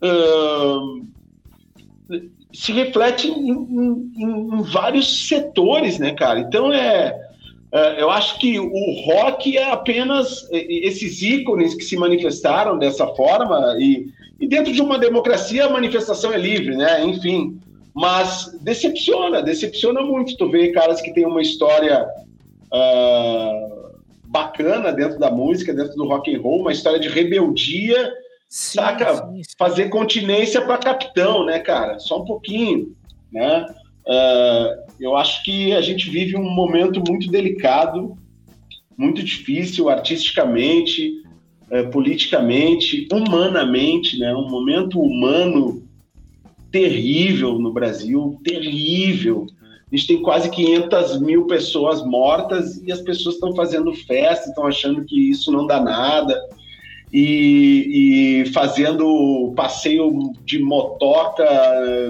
ahn, 0.00 1.02
se 2.52 2.72
reflete 2.72 3.28
em, 3.28 3.50
em- 3.50 4.12
em- 4.16 4.62
vários 4.62 5.28
setores, 5.28 5.98
né, 5.98 6.12
cara? 6.14 6.40
Então 6.40 6.72
é. 6.72 7.14
é, 7.72 8.02
Eu 8.02 8.10
acho 8.10 8.38
que 8.38 8.58
o 8.58 8.92
rock 9.06 9.56
é 9.56 9.70
apenas 9.70 10.46
esses 10.50 11.22
ícones 11.22 11.74
que 11.74 11.84
se 11.84 11.96
manifestaram 11.96 12.78
dessa 12.78 13.06
forma, 13.08 13.76
e, 13.78 14.06
e 14.40 14.46
dentro 14.46 14.72
de 14.72 14.82
uma 14.82 14.98
democracia 14.98 15.66
a 15.66 15.70
manifestação 15.70 16.32
é 16.32 16.36
livre, 16.38 16.76
né? 16.76 17.04
Enfim, 17.04 17.58
mas 17.94 18.50
decepciona, 18.60 19.42
decepciona 19.42 20.02
muito 20.02 20.36
tu 20.36 20.48
ver 20.50 20.72
caras 20.72 21.00
que 21.00 21.12
têm 21.12 21.26
uma 21.26 21.42
história 21.42 22.06
ah, 22.72 23.68
bacana 24.24 24.92
dentro 24.92 25.18
da 25.18 25.30
música, 25.30 25.74
dentro 25.74 25.94
do 25.94 26.06
rock 26.06 26.34
and 26.34 26.40
roll, 26.40 26.60
uma 26.60 26.72
história 26.72 26.98
de 26.98 27.08
rebeldia, 27.08 28.12
Sim, 28.52 28.80
saca? 28.80 29.14
sim, 29.16 29.42
sim. 29.42 29.54
Fazer 29.56 29.88
continência 29.88 30.60
para 30.60 30.76
capitão, 30.76 31.46
né, 31.46 31.58
cara? 31.58 31.98
Só 31.98 32.20
um 32.20 32.24
pouquinho, 32.26 32.94
né? 33.32 33.64
Ah, 34.06 34.76
eu 35.00 35.16
acho 35.16 35.42
que 35.42 35.72
a 35.72 35.80
gente 35.80 36.10
vive 36.10 36.36
um 36.36 36.50
momento 36.50 37.02
muito 37.08 37.30
delicado, 37.30 38.14
muito 38.94 39.22
difícil 39.22 39.88
artisticamente, 39.88 41.22
eh, 41.70 41.84
politicamente, 41.84 43.08
humanamente, 43.10 44.18
né? 44.18 44.34
Um 44.34 44.50
momento 44.50 45.00
humano 45.00 45.82
terrível 46.70 47.58
no 47.58 47.72
Brasil, 47.72 48.38
terrível. 48.44 49.46
A 49.90 49.96
gente 49.96 50.08
tem 50.08 50.20
quase 50.20 50.50
500 50.50 51.22
mil 51.22 51.46
pessoas 51.46 52.04
mortas 52.04 52.76
e 52.82 52.92
as 52.92 53.00
pessoas 53.00 53.36
estão 53.36 53.56
fazendo 53.56 53.94
festa, 53.94 54.50
estão 54.50 54.66
achando 54.66 55.06
que 55.06 55.30
isso 55.30 55.50
não 55.50 55.66
dá 55.66 55.80
nada 55.80 56.38
e, 57.12 58.42
e 58.42 58.52
fazendo 58.52 59.52
passeio 59.54 60.32
de 60.44 60.58
motoca 60.58 61.44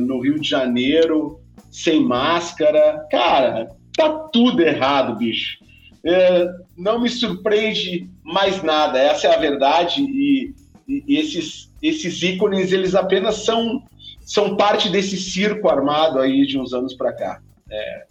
no 0.00 0.20
Rio 0.20 0.38
de 0.38 0.48
Janeiro 0.48 1.40
sem 1.70 2.00
máscara. 2.04 3.06
Cara, 3.10 3.68
tá 3.96 4.10
tudo 4.32 4.62
errado, 4.62 5.16
bicho. 5.16 5.58
É, 6.04 6.48
não 6.76 7.00
me 7.00 7.08
surpreende 7.08 8.08
mais 8.24 8.62
nada, 8.62 8.98
essa 8.98 9.26
é 9.28 9.34
a 9.34 9.38
verdade. 9.38 10.02
E, 10.02 10.54
e- 10.88 11.04
e 11.08 11.16
esses, 11.16 11.72
esses 11.82 12.22
ícones, 12.22 12.72
eles 12.72 12.94
apenas 12.94 13.44
são, 13.44 13.82
são 14.20 14.56
parte 14.56 14.88
desse 14.88 15.16
circo 15.16 15.68
armado 15.68 16.18
aí 16.18 16.46
de 16.46 16.58
uns 16.58 16.72
anos 16.72 16.94
para 16.94 17.12
cá. 17.12 17.40
É 17.70 18.04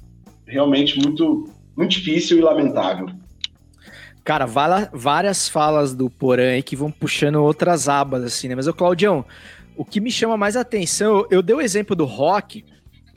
realmente 0.46 1.00
muito, 1.00 1.50
muito 1.78 1.92
difícil 1.92 2.38
e 2.38 2.42
lamentável. 2.42 3.08
Cara, 4.24 4.46
várias 4.46 5.50
falas 5.50 5.96
do 5.96 6.10
Porã 6.10 6.52
aí 6.52 6.62
que 6.62 6.76
vão 6.76 6.92
puxando 6.92 7.38
outras 7.38 7.90
abas, 7.90 8.24
assim, 8.24 8.48
né? 8.48 8.56
Mas, 8.56 8.68
ô 8.68 8.74
Claudião, 8.74 9.26
o 9.76 9.84
que 9.84 10.00
me 10.00 10.12
chama 10.12 10.38
mais 10.38 10.56
atenção, 10.56 11.26
eu, 11.32 11.42
dei 11.42 11.56
o 11.56 11.62
exemplo 11.62 11.96
do 11.96 12.06
rock, 12.06 12.64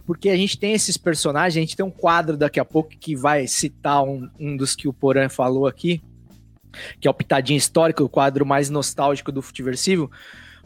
porque 0.07 0.31
a 0.31 0.37
gente 0.37 0.59
tem 0.59 0.73
esses 0.73 0.97
personagens, 0.97 1.59
a 1.59 1.61
gente 1.61 1.77
tem 1.77 1.85
um 1.85 1.91
quadro 1.91 2.39
daqui 2.39 2.59
a 2.59 2.65
pouco 2.65 2.91
que 2.91 3.15
vai 3.15 3.47
citar 3.47 4.03
um, 4.03 4.29
um 4.41 4.57
dos 4.57 4.75
que 4.75 4.89
o 4.89 4.93
Porã 4.95 5.29
falou 5.29 5.67
aqui, 5.67 6.03
que 6.99 7.07
é 7.07 7.11
o 7.11 7.15
Pitadinha 7.15 7.59
Histórico, 7.59 8.03
o 8.03 8.09
quadro 8.09 8.47
mais 8.47 8.71
nostálgico 8.71 9.31
do 9.31 9.43
Futiversivo. 9.43 10.11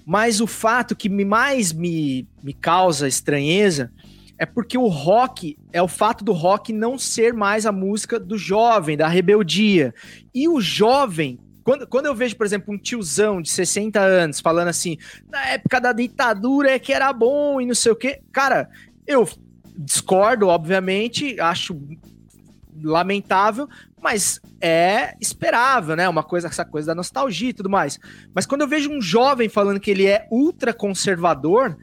Mas 0.06 0.40
o 0.40 0.46
fato 0.46 0.94
que 0.94 1.08
me 1.08 1.24
mais 1.24 1.72
me, 1.72 2.26
me 2.42 2.52
causa 2.54 3.08
estranheza 3.08 3.90
é 4.38 4.46
porque 4.46 4.78
o 4.78 4.86
rock 4.86 5.58
é 5.72 5.82
o 5.82 5.88
fato 5.88 6.24
do 6.24 6.32
rock 6.32 6.72
não 6.72 6.96
ser 6.96 7.34
mais 7.34 7.66
a 7.66 7.72
música 7.72 8.20
do 8.20 8.38
jovem, 8.38 8.96
da 8.96 9.08
rebeldia. 9.08 9.92
E 10.32 10.48
o 10.48 10.60
jovem, 10.60 11.40
quando, 11.64 11.86
quando 11.86 12.06
eu 12.06 12.14
vejo, 12.14 12.36
por 12.36 12.46
exemplo, 12.46 12.72
um 12.72 12.78
tiozão 12.78 13.42
de 13.42 13.50
60 13.50 14.00
anos 14.00 14.40
falando 14.40 14.68
assim, 14.68 14.96
na 15.28 15.44
época 15.48 15.80
da 15.80 15.92
ditadura 15.92 16.70
é 16.70 16.78
que 16.78 16.92
era 16.92 17.12
bom 17.12 17.60
e 17.60 17.66
não 17.66 17.74
sei 17.74 17.92
o 17.92 17.96
quê, 17.96 18.20
cara, 18.32 18.70
eu 19.06 19.28
discordo, 19.76 20.46
obviamente, 20.46 21.38
acho 21.40 21.80
lamentável, 22.80 23.68
mas 24.00 24.40
é 24.60 25.14
esperável, 25.20 25.96
né? 25.96 26.08
Uma 26.08 26.22
coisa, 26.22 26.46
essa 26.46 26.64
coisa 26.64 26.88
da 26.88 26.94
nostalgia 26.94 27.50
e 27.50 27.54
tudo 27.54 27.68
mais. 27.68 27.98
Mas 28.32 28.46
quando 28.46 28.60
eu 28.60 28.68
vejo 28.68 28.90
um 28.90 29.00
jovem 29.00 29.48
falando 29.48 29.80
que 29.80 29.90
ele 29.90 30.06
é 30.06 30.28
ultra 30.30 30.72
conservador, 30.72 31.76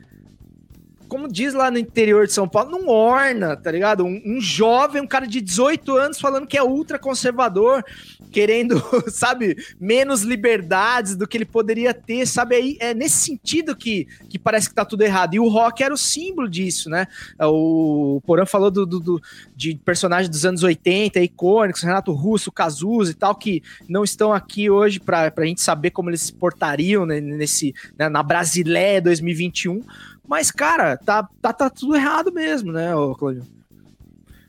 como 1.07 1.27
diz 1.27 1.53
lá 1.53 1.69
no 1.71 1.77
interior 1.77 2.25
de 2.27 2.33
São 2.33 2.47
Paulo, 2.47 2.71
não 2.71 2.87
orna, 2.87 3.55
tá 3.55 3.71
ligado? 3.71 4.03
Um, 4.05 4.21
um 4.25 4.41
jovem, 4.41 5.01
um 5.01 5.07
cara 5.07 5.27
de 5.27 5.39
18 5.41 5.95
anos 5.95 6.19
falando 6.19 6.47
que 6.47 6.57
é 6.57 6.63
ultra 6.63 6.97
conservador, 6.99 7.83
querendo, 8.31 8.81
sabe, 9.09 9.55
menos 9.79 10.23
liberdades 10.23 11.15
do 11.15 11.27
que 11.27 11.37
ele 11.37 11.45
poderia 11.45 11.93
ter, 11.93 12.25
sabe? 12.25 12.55
Aí 12.55 12.77
é 12.79 12.93
nesse 12.93 13.17
sentido 13.25 13.75
que, 13.75 14.07
que 14.29 14.37
parece 14.37 14.69
que 14.69 14.75
tá 14.75 14.83
tudo 14.83 15.01
errado. 15.03 15.33
E 15.35 15.39
o 15.39 15.47
rock 15.47 15.83
era 15.83 15.93
o 15.93 15.97
símbolo 15.97 16.49
disso, 16.49 16.89
né? 16.89 17.07
O 17.39 18.21
Porã 18.25 18.45
falou 18.45 18.69
do, 18.71 18.85
do, 18.85 18.99
do- 18.99 19.21
de 19.55 19.75
personagens 19.85 20.29
dos 20.29 20.45
anos 20.45 20.63
80, 20.63 21.19
icônicos, 21.21 21.81
Renato 21.81 22.11
Russo, 22.11 22.51
Cazuza 22.51 23.11
e 23.11 23.15
tal, 23.15 23.35
que 23.35 23.61
não 23.87 24.03
estão 24.03 24.33
aqui 24.33 24.69
hoje 24.69 24.99
pra, 24.99 25.31
pra 25.31 25.45
gente 25.45 25.61
saber 25.61 25.91
como 25.91 26.09
eles 26.09 26.21
se 26.21 26.33
portariam 26.33 27.05
né, 27.05 27.21
nesse, 27.21 27.73
né, 27.97 28.09
na 28.09 28.21
Brasileia 28.21 29.01
2021. 29.01 29.81
Mas, 30.27 30.51
cara, 30.51 30.97
tá, 30.97 31.27
tá, 31.41 31.53
tá 31.53 31.69
tudo 31.69 31.95
errado 31.95 32.31
mesmo, 32.31 32.71
né, 32.71 32.95
ô 32.95 33.13
Claudio? 33.15 33.43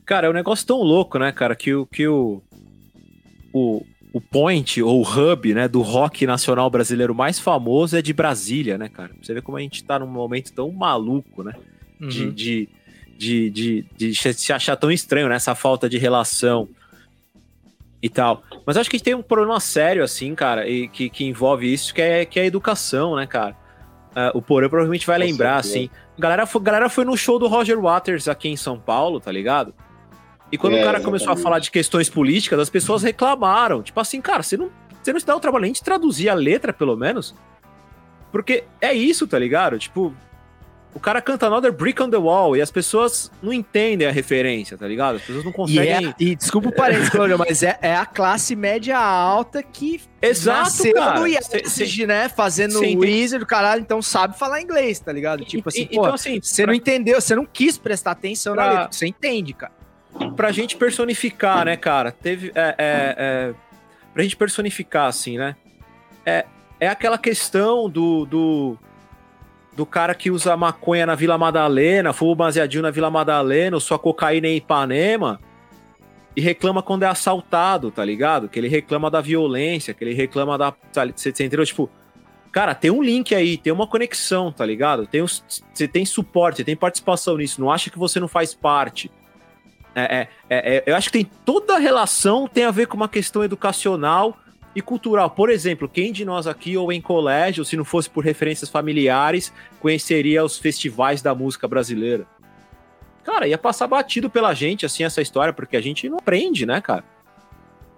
Cara, 0.04 0.26
é 0.26 0.30
um 0.30 0.34
negócio 0.34 0.66
tão 0.66 0.78
louco, 0.78 1.18
né, 1.18 1.32
cara, 1.32 1.54
que 1.56 1.74
o 1.74 1.84
que 1.84 2.06
o, 2.06 2.40
o, 3.52 3.84
o 4.12 4.20
point 4.20 4.82
ou 4.82 5.00
o 5.00 5.02
hub, 5.02 5.52
né, 5.52 5.66
do 5.68 5.82
rock 5.82 6.26
nacional 6.26 6.70
brasileiro 6.70 7.14
mais 7.14 7.38
famoso 7.40 7.96
é 7.96 8.02
de 8.02 8.12
Brasília, 8.12 8.78
né, 8.78 8.88
cara? 8.88 9.10
Você 9.20 9.34
vê 9.34 9.42
como 9.42 9.58
a 9.58 9.60
gente 9.60 9.84
tá 9.84 9.98
num 9.98 10.06
momento 10.06 10.52
tão 10.52 10.70
maluco, 10.70 11.42
né? 11.42 11.52
De, 12.00 12.24
Uhum. 12.24 12.30
de, 12.32 12.68
de, 13.18 13.50
de, 13.50 13.86
de 13.96 14.14
se 14.14 14.52
achar 14.52 14.76
tão 14.76 14.90
estranho, 14.92 15.28
né? 15.28 15.36
Essa 15.36 15.54
falta 15.54 15.88
de 15.88 15.98
relação 15.98 16.68
e 18.02 18.08
tal. 18.08 18.42
Mas 18.64 18.76
acho 18.76 18.88
que 18.88 18.96
a 18.96 18.98
gente 18.98 19.04
tem 19.04 19.14
um 19.14 19.22
problema 19.22 19.58
sério, 19.58 20.04
assim, 20.04 20.34
cara, 20.34 20.68
e 20.68 20.88
que, 20.88 21.08
que 21.10 21.24
envolve 21.24 21.72
isso, 21.72 21.92
que 21.92 22.00
é, 22.02 22.24
que 22.24 22.38
é 22.38 22.42
a 22.42 22.46
educação, 22.46 23.16
né, 23.16 23.26
cara? 23.26 23.56
Ah, 24.18 24.30
o 24.34 24.40
Porã 24.40 24.66
provavelmente 24.66 25.06
vai 25.06 25.18
lembrar, 25.18 25.56
assim. 25.58 25.90
A 26.16 26.20
galera, 26.20 26.46
foi, 26.46 26.62
galera 26.62 26.88
foi 26.88 27.04
no 27.04 27.14
show 27.18 27.38
do 27.38 27.46
Roger 27.46 27.78
Waters 27.78 28.28
aqui 28.28 28.48
em 28.48 28.56
São 28.56 28.78
Paulo, 28.80 29.20
tá 29.20 29.30
ligado? 29.30 29.74
E 30.50 30.56
quando 30.56 30.74
É, 30.76 30.80
o 30.80 30.84
cara 30.84 31.00
começou 31.00 31.28
a 31.28 31.32
exatamente. 31.32 31.42
falar 31.42 31.58
de 31.58 31.70
questões 31.70 32.08
políticas, 32.08 32.58
as 32.58 32.70
pessoas 32.70 33.02
reclamaram. 33.02 33.82
Tipo 33.82 34.00
assim, 34.00 34.20
cara, 34.22 34.42
você 34.42 34.56
não, 34.56 34.70
você 35.02 35.12
não 35.12 35.20
se 35.20 35.26
dá 35.26 35.36
o 35.36 35.40
trabalho 35.40 35.64
nem 35.64 35.72
de 35.72 35.82
traduzir 35.82 36.30
a 36.30 36.34
letra, 36.34 36.72
pelo 36.72 36.96
menos. 36.96 37.34
Porque 38.32 38.64
é 38.80 38.94
isso, 38.94 39.26
tá 39.26 39.38
ligado? 39.38 39.78
Tipo, 39.78 40.14
o 40.96 41.00
cara 41.00 41.20
canta 41.20 41.46
Another 41.46 41.70
Brick 41.70 42.02
on 42.02 42.08
the 42.08 42.16
Wall 42.16 42.56
e 42.56 42.62
as 42.62 42.70
pessoas 42.70 43.30
não 43.42 43.52
entendem 43.52 44.08
a 44.08 44.10
referência, 44.10 44.78
tá 44.78 44.88
ligado? 44.88 45.16
As 45.16 45.22
pessoas 45.22 45.44
não 45.44 45.50
E, 45.50 45.54
conseguem. 45.54 46.08
é, 46.08 46.14
e 46.18 46.34
desculpa 46.34 46.70
o 46.70 46.72
parênteses, 46.72 47.10
Claudio, 47.10 47.38
mas 47.38 47.62
é, 47.62 47.78
é 47.82 47.94
a 47.94 48.06
classe 48.06 48.56
média 48.56 48.98
alta 48.98 49.62
que 49.62 50.00
Exato, 50.22 50.60
nasceu 50.60 50.94
cara. 50.94 51.20
no 51.20 52.06
né? 52.06 52.28
Fazendo 52.30 52.78
o 52.80 52.98
Wizard, 53.00 53.44
do 53.44 53.46
caralho, 53.46 53.82
então 53.82 54.00
sabe 54.00 54.38
falar 54.38 54.60
inglês, 54.62 54.98
tá 54.98 55.12
ligado? 55.12 55.44
Tipo 55.44 55.68
assim, 55.68 55.82
E- 55.82 55.86
pô, 55.94 56.00
então, 56.02 56.14
assim, 56.14 56.40
você 56.42 56.64
não 56.64 56.72
entendeu, 56.72 57.20
você 57.20 57.36
não 57.36 57.44
quis 57.44 57.76
prestar 57.76 58.12
atenção 58.12 58.54
na 58.54 58.62
Pra- 58.62 58.72
letra, 58.72 58.88
você 58.92 59.06
entende, 59.06 59.52
cara. 59.52 59.72
pra 60.34 60.50
gente 60.50 60.76
personificar, 60.76 61.66
né, 61.66 61.76
cara? 61.76 62.10
Teve. 62.10 62.50
É, 62.54 62.74
é, 62.78 63.14
é, 63.18 63.54
pra 64.14 64.22
gente 64.22 64.34
personificar, 64.36 65.08
assim, 65.08 65.36
né? 65.36 65.54
É, 66.24 66.46
é 66.80 66.88
aquela 66.88 67.18
questão 67.18 67.88
do, 67.88 68.24
do. 68.24 68.78
Do 69.76 69.84
cara 69.84 70.14
que 70.14 70.30
usa 70.30 70.56
maconha 70.56 71.04
na 71.04 71.14
Vila 71.14 71.36
Madalena, 71.36 72.14
fuma 72.14 72.34
baseadinho 72.34 72.82
na 72.82 72.90
Vila 72.90 73.10
Madalena, 73.10 73.78
sua 73.78 73.98
cocaína 73.98 74.48
em 74.48 74.56
Ipanema, 74.56 75.38
e 76.34 76.40
reclama 76.40 76.82
quando 76.82 77.02
é 77.02 77.06
assaltado, 77.06 77.90
tá 77.90 78.04
ligado? 78.04 78.48
Que 78.48 78.58
ele 78.58 78.68
reclama 78.68 79.10
da 79.10 79.20
violência, 79.20 79.92
que 79.92 80.02
ele 80.02 80.14
reclama 80.14 80.56
da. 80.56 80.74
Você 81.14 81.28
entendeu? 81.28 81.64
Tipo. 81.64 81.90
Cara, 82.50 82.74
tem 82.74 82.90
um 82.90 83.02
link 83.02 83.34
aí, 83.34 83.58
tem 83.58 83.70
uma 83.70 83.86
conexão, 83.86 84.50
tá 84.50 84.64
ligado? 84.64 85.06
Tem 85.06 85.22
Você 85.22 85.86
tem 85.86 86.06
suporte, 86.06 86.64
tem 86.64 86.74
participação 86.74 87.36
nisso. 87.36 87.60
Não 87.60 87.70
acha 87.70 87.90
que 87.90 87.98
você 87.98 88.18
não 88.18 88.28
faz 88.28 88.54
parte. 88.54 89.10
É, 89.94 90.02
é, 90.02 90.28
é, 90.48 90.76
é, 90.76 90.82
eu 90.86 90.96
acho 90.96 91.10
que 91.10 91.18
tem 91.18 91.30
toda 91.44 91.76
a 91.76 91.78
relação 91.78 92.46
tem 92.46 92.64
a 92.64 92.70
ver 92.70 92.86
com 92.86 92.96
uma 92.96 93.08
questão 93.08 93.44
educacional 93.44 94.36
e 94.76 94.82
cultural. 94.82 95.30
Por 95.30 95.48
exemplo, 95.48 95.88
quem 95.88 96.12
de 96.12 96.22
nós 96.22 96.46
aqui 96.46 96.76
ou 96.76 96.92
em 96.92 97.00
colégio, 97.00 97.64
se 97.64 97.78
não 97.78 97.84
fosse 97.84 98.10
por 98.10 98.22
referências 98.22 98.68
familiares, 98.68 99.50
conheceria 99.80 100.44
os 100.44 100.58
festivais 100.58 101.22
da 101.22 101.34
música 101.34 101.66
brasileira? 101.66 102.26
Cara, 103.24 103.48
ia 103.48 103.56
passar 103.56 103.86
batido 103.86 104.28
pela 104.28 104.52
gente, 104.52 104.84
assim, 104.84 105.02
essa 105.02 105.22
história, 105.22 105.50
porque 105.50 105.78
a 105.78 105.80
gente 105.80 106.06
não 106.10 106.18
aprende, 106.18 106.66
né, 106.66 106.78
cara? 106.82 107.02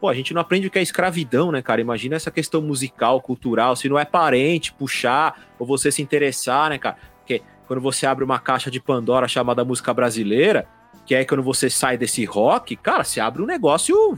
Pô, 0.01 0.09
a 0.09 0.15
gente 0.15 0.33
não 0.33 0.41
aprende 0.41 0.69
o 0.69 0.71
que 0.71 0.79
é 0.79 0.83
escravidão, 0.83 1.51
né, 1.51 1.61
cara? 1.61 1.81
Imagina 1.81 2.15
essa 2.15 2.31
questão 2.31 2.63
musical, 2.63 3.21
cultural, 3.21 3.75
se 3.75 3.89
não 3.89 3.99
é 3.99 4.05
parente, 4.05 4.73
puxar, 4.73 5.49
ou 5.59 5.67
você 5.67 5.91
se 5.91 6.01
interessar, 6.01 6.71
né, 6.71 6.79
cara? 6.79 6.97
Porque 7.19 7.43
quando 7.67 7.81
você 7.81 8.07
abre 8.07 8.23
uma 8.23 8.39
caixa 8.39 8.71
de 8.71 8.81
Pandora 8.81 9.27
chamada 9.27 9.65
música 9.65 9.93
brasileira, 9.93 10.69
que 11.05 11.13
é 11.13 11.25
quando 11.25 11.43
você 11.43 11.69
sai 11.69 11.99
desse 11.99 12.25
rock, 12.25 12.77
cara, 12.77 13.03
você 13.03 13.19
abre 13.19 13.43
um 13.43 13.47
negócio. 13.47 14.17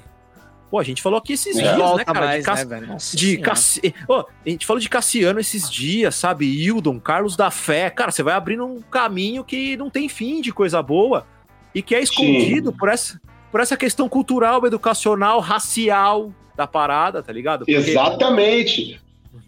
Pô, 0.70 0.78
a 0.78 0.84
gente 0.84 1.02
falou 1.02 1.18
aqui 1.18 1.32
esses 1.32 1.56
É. 1.58 1.74
dias, 1.74 1.96
né, 1.96 2.04
cara? 2.04 2.20
mais, 2.20 2.40
de 2.44 2.46
Cass- 2.46 2.58
né, 2.60 2.64
velho? 2.76 2.86
Nossa 2.92 3.16
de. 3.16 3.36
Cassi... 3.38 3.94
Ó, 4.08 4.20
a 4.46 4.48
gente 4.48 4.64
falou 4.64 4.80
de 4.80 4.88
Cassiano 4.88 5.40
esses 5.40 5.68
dias, 5.68 6.14
sabe? 6.14 6.46
Hildon, 6.46 7.00
Carlos 7.00 7.36
da 7.36 7.50
Fé. 7.50 7.90
Cara, 7.90 8.10
você 8.12 8.22
vai 8.22 8.34
abrindo 8.34 8.64
um 8.64 8.80
caminho 8.80 9.42
que 9.42 9.76
não 9.76 9.90
tem 9.90 10.08
fim 10.08 10.40
de 10.40 10.52
coisa 10.52 10.80
boa 10.82 11.26
e 11.74 11.82
que 11.82 11.94
é 11.94 12.00
escondido 12.00 12.72
por 12.72 12.88
essa, 12.88 13.20
por 13.50 13.60
essa 13.60 13.76
questão 13.76 14.08
cultural, 14.08 14.64
educacional, 14.64 15.40
racial 15.40 16.32
da 16.56 16.66
parada, 16.68 17.20
tá 17.22 17.32
ligado? 17.32 17.60
Porque, 17.60 17.72
Exatamente. 17.72 19.00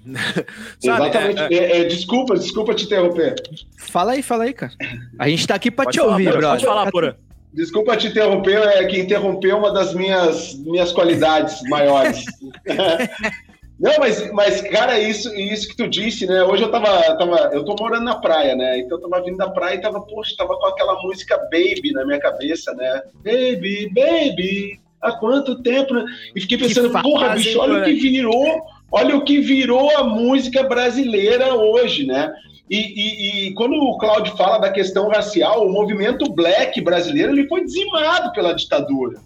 sabe, 0.82 1.06
Exatamente. 1.08 1.40
é- 1.40 1.54
É, 1.54 1.80
é, 1.80 1.84
desculpa, 1.84 2.34
desculpa 2.36 2.74
te 2.74 2.84
interromper. 2.84 3.34
Fala 3.78 4.12
aí, 4.12 4.22
fala 4.22 4.44
aí, 4.44 4.52
cara. 4.52 4.72
A 5.18 5.28
gente 5.28 5.46
tá 5.46 5.54
aqui 5.54 5.70
pra 5.70 5.84
Pode 5.84 5.96
te 5.96 6.00
falar, 6.00 6.12
ouvir, 6.12 6.24
brother. 6.24 6.48
Pode 6.50 6.64
falar, 6.64 6.90
Porã. 6.90 7.14
Desculpa 7.52 7.96
te 7.96 8.06
interromper, 8.06 8.62
é 8.62 8.84
que 8.86 8.98
interrompeu 8.98 9.58
uma 9.58 9.72
das 9.72 9.94
minhas, 9.94 10.54
minhas 10.64 10.90
qualidades 10.92 11.60
maiores. 11.68 12.24
Não, 13.82 13.92
mas, 13.98 14.32
mas, 14.32 14.60
cara, 14.60 14.98
isso, 15.00 15.34
isso 15.34 15.68
que 15.68 15.76
tu 15.76 15.88
disse, 15.88 16.24
né? 16.24 16.44
Hoje 16.44 16.62
eu 16.62 16.70
tava, 16.70 17.16
tava. 17.16 17.50
Eu 17.52 17.64
tô 17.64 17.74
morando 17.78 18.04
na 18.04 18.14
praia, 18.14 18.54
né? 18.54 18.78
Então 18.78 18.96
eu 18.96 19.10
tava 19.10 19.24
vindo 19.24 19.36
da 19.36 19.50
praia 19.50 19.74
e 19.74 19.80
tava, 19.80 20.00
poxa, 20.02 20.36
tava 20.38 20.56
com 20.56 20.66
aquela 20.66 21.02
música 21.02 21.36
Baby 21.50 21.92
na 21.92 22.04
minha 22.06 22.20
cabeça, 22.20 22.72
né? 22.74 23.02
Baby, 23.24 23.90
baby, 23.92 24.80
há 25.00 25.10
quanto 25.12 25.60
tempo? 25.62 25.94
né? 25.94 26.04
E 26.34 26.40
fiquei 26.40 26.58
pensando, 26.58 26.92
porra, 27.02 27.30
bicho, 27.30 27.58
olha 27.58 27.80
o 27.80 27.84
que 27.84 27.94
virou, 27.94 28.60
olha 28.92 29.16
o 29.16 29.24
que 29.24 29.40
virou 29.40 29.90
a 29.96 30.04
música 30.04 30.62
brasileira 30.62 31.52
hoje, 31.54 32.06
né? 32.06 32.32
E, 32.72 32.78
e- 32.78 33.48
e 33.48 33.52
quando 33.52 33.74
o 33.74 33.98
Cláudio 33.98 34.34
fala 34.34 34.56
da 34.56 34.70
questão 34.70 35.06
racial, 35.10 35.66
o 35.66 35.70
movimento 35.70 36.32
black 36.32 36.80
brasileiro 36.80 37.32
ele 37.32 37.46
foi 37.46 37.62
dizimado 37.64 38.32
pela 38.32 38.54
ditadura, 38.54 39.20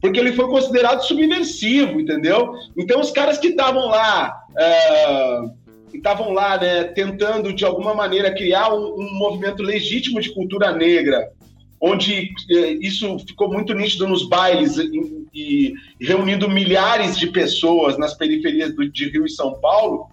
porque 0.00 0.20
ele 0.20 0.32
foi 0.34 0.46
considerado 0.46 1.02
subversivo, 1.02 2.00
entendeu? 2.00 2.52
Então 2.78 3.00
os 3.00 3.10
caras 3.10 3.38
que 3.38 3.48
estavam 3.48 3.88
lá, 3.88 4.32
que 5.90 5.96
estavam 5.96 6.32
lá, 6.32 6.56
né, 6.60 6.84
tentando 6.84 7.52
de 7.52 7.64
alguma 7.64 7.92
maneira 7.92 8.32
criar 8.32 8.72
um, 8.72 8.94
um 8.94 9.18
movimento 9.18 9.64
legítimo 9.64 10.20
de 10.20 10.32
cultura 10.32 10.70
negra, 10.70 11.28
onde 11.80 12.30
eh, 12.48 12.76
isso 12.80 13.18
ficou 13.26 13.52
muito 13.52 13.74
nítido 13.74 14.06
nos 14.06 14.28
bailes 14.28 14.76
e, 14.78 15.26
e 15.34 15.74
reunindo 16.00 16.48
milhares 16.48 17.18
de 17.18 17.26
pessoas 17.26 17.98
nas 17.98 18.14
periferias 18.14 18.72
de 18.92 19.08
Rio 19.10 19.26
e 19.26 19.30
São 19.30 19.54
Paulo, 19.60 20.06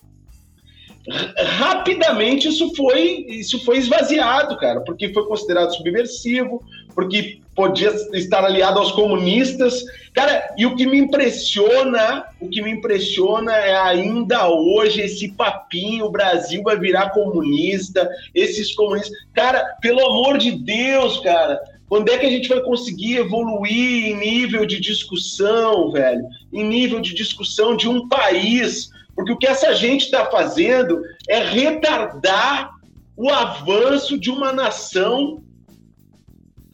rapidamente 1.38 2.50
isso 2.50 2.74
foi 2.76 3.26
isso 3.30 3.64
foi 3.64 3.78
esvaziado, 3.78 4.58
cara, 4.58 4.82
porque 4.82 5.14
foi 5.14 5.26
considerado 5.26 5.74
subversivo, 5.76 6.64
porque 6.94 7.40
podia 7.56 7.90
estar 8.14 8.46
aliado 8.46 8.80
aos 8.80 8.94
comunistas, 8.94 9.84
cara. 10.14 10.54
E 10.58 10.66
o 10.66 10.76
que 10.76 10.86
me 10.86 10.98
impressiona, 10.98 12.26
o 12.40 12.48
que 12.48 12.62
me 12.62 12.72
impressiona 12.72 13.54
é 13.54 13.76
ainda 13.76 14.48
hoje 14.48 15.02
esse 15.02 15.30
papinho, 15.34 16.06
o 16.06 16.12
Brasil 16.12 16.64
vai 16.64 16.80
virar 16.80 17.10
comunista, 17.10 18.10
esses 18.34 18.74
comunistas, 18.74 19.12
cara, 19.34 19.62
pelo 19.82 20.00
amor 20.06 20.38
de 20.38 20.52
Deus, 20.52 21.20
cara. 21.20 21.60
Quando 21.90 22.10
é 22.10 22.18
que 22.18 22.26
a 22.26 22.30
gente 22.30 22.48
vai 22.48 22.62
conseguir 22.62 23.18
evoluir 23.18 24.06
em 24.06 24.16
nível 24.16 24.66
de 24.66 24.80
discussão, 24.80 25.92
velho? 25.92 26.24
Em 26.54 26.64
nível 26.64 27.02
de 27.02 27.14
discussão 27.14 27.76
de 27.76 27.90
um 27.90 28.08
país 28.08 28.90
porque 29.20 29.34
o 29.34 29.38
que 29.38 29.48
essa 29.48 29.76
gente 29.76 30.06
está 30.06 30.32
fazendo 30.32 31.02
é 31.28 31.44
retardar 31.44 32.72
o 33.18 33.30
avanço 33.30 34.18
de 34.18 34.32
uma 34.32 34.54
nação 34.54 35.44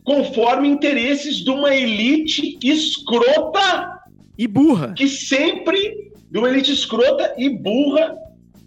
conforme 0.04 0.68
interesses 0.68 1.38
de 1.38 1.50
uma 1.50 1.74
elite 1.74 2.60
escrota 2.62 4.00
E 4.38 4.48
burra. 4.48 4.94
que 4.94 5.08
sempre 5.08 6.12
de 6.30 6.38
uma 6.38 6.48
elite 6.48 6.72
escrota 6.72 7.34
e 7.36 7.50
burra, 7.50 8.16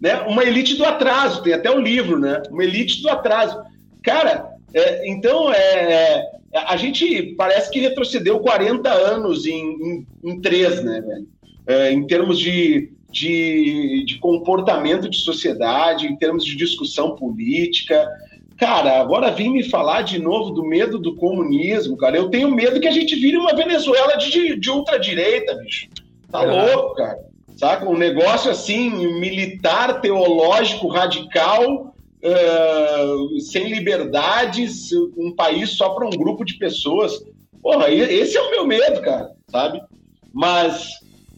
né? 0.01 0.19
Uma 0.27 0.43
elite 0.43 0.75
do 0.75 0.83
atraso, 0.83 1.41
tem 1.41 1.53
até 1.53 1.71
o 1.71 1.79
livro, 1.79 2.19
né? 2.19 2.43
Uma 2.49 2.65
elite 2.65 3.01
do 3.01 3.07
atraso. 3.07 3.61
Cara, 4.03 4.49
é, 4.73 5.09
então 5.09 5.53
é, 5.53 6.27
é, 6.51 6.59
a 6.67 6.75
gente 6.75 7.33
parece 7.37 7.71
que 7.71 7.79
retrocedeu 7.79 8.39
40 8.39 8.91
anos 8.91 9.45
em, 9.45 9.55
em, 9.55 10.07
em 10.21 10.41
três, 10.41 10.83
né, 10.83 10.99
velho? 10.99 11.27
É, 11.65 11.93
em 11.93 12.05
termos 12.05 12.37
de, 12.37 12.91
de, 13.11 14.03
de 14.05 14.17
comportamento 14.19 15.09
de 15.09 15.17
sociedade, 15.17 16.07
em 16.07 16.15
termos 16.15 16.45
de 16.45 16.55
discussão 16.55 17.15
política. 17.15 18.07
cara, 18.57 19.01
agora 19.01 19.31
vim 19.31 19.49
me 19.49 19.63
falar 19.63 20.03
de 20.03 20.19
novo 20.19 20.51
do 20.51 20.63
medo 20.63 20.99
do 20.99 21.15
comunismo, 21.15 21.97
cara. 21.97 22.17
Eu 22.17 22.29
tenho 22.29 22.53
medo 22.53 22.79
que 22.79 22.87
a 22.87 22.91
gente 22.91 23.15
vire 23.15 23.37
uma 23.37 23.55
Venezuela 23.55 24.15
de, 24.17 24.55
de 24.55 24.69
ultradireita, 24.69 25.55
bicho. 25.55 25.87
Tá 26.31 26.41
louco, 26.41 26.95
cara. 26.95 27.19
Saca? 27.55 27.89
Um 27.89 27.97
negócio 27.97 28.49
assim, 28.49 28.89
militar, 29.19 29.99
teológico, 29.99 30.87
radical, 30.87 31.93
uh, 32.23 33.39
sem 33.41 33.69
liberdades, 33.69 34.91
um 35.17 35.33
país 35.35 35.71
só 35.71 35.89
para 35.89 36.05
um 36.05 36.11
grupo 36.11 36.45
de 36.45 36.53
pessoas. 36.53 37.21
Porra, 37.61 37.89
esse 37.89 38.37
é 38.37 38.41
o 38.41 38.51
meu 38.51 38.65
medo, 38.65 39.01
cara, 39.01 39.31
sabe? 39.49 39.81
Mas, 40.33 40.89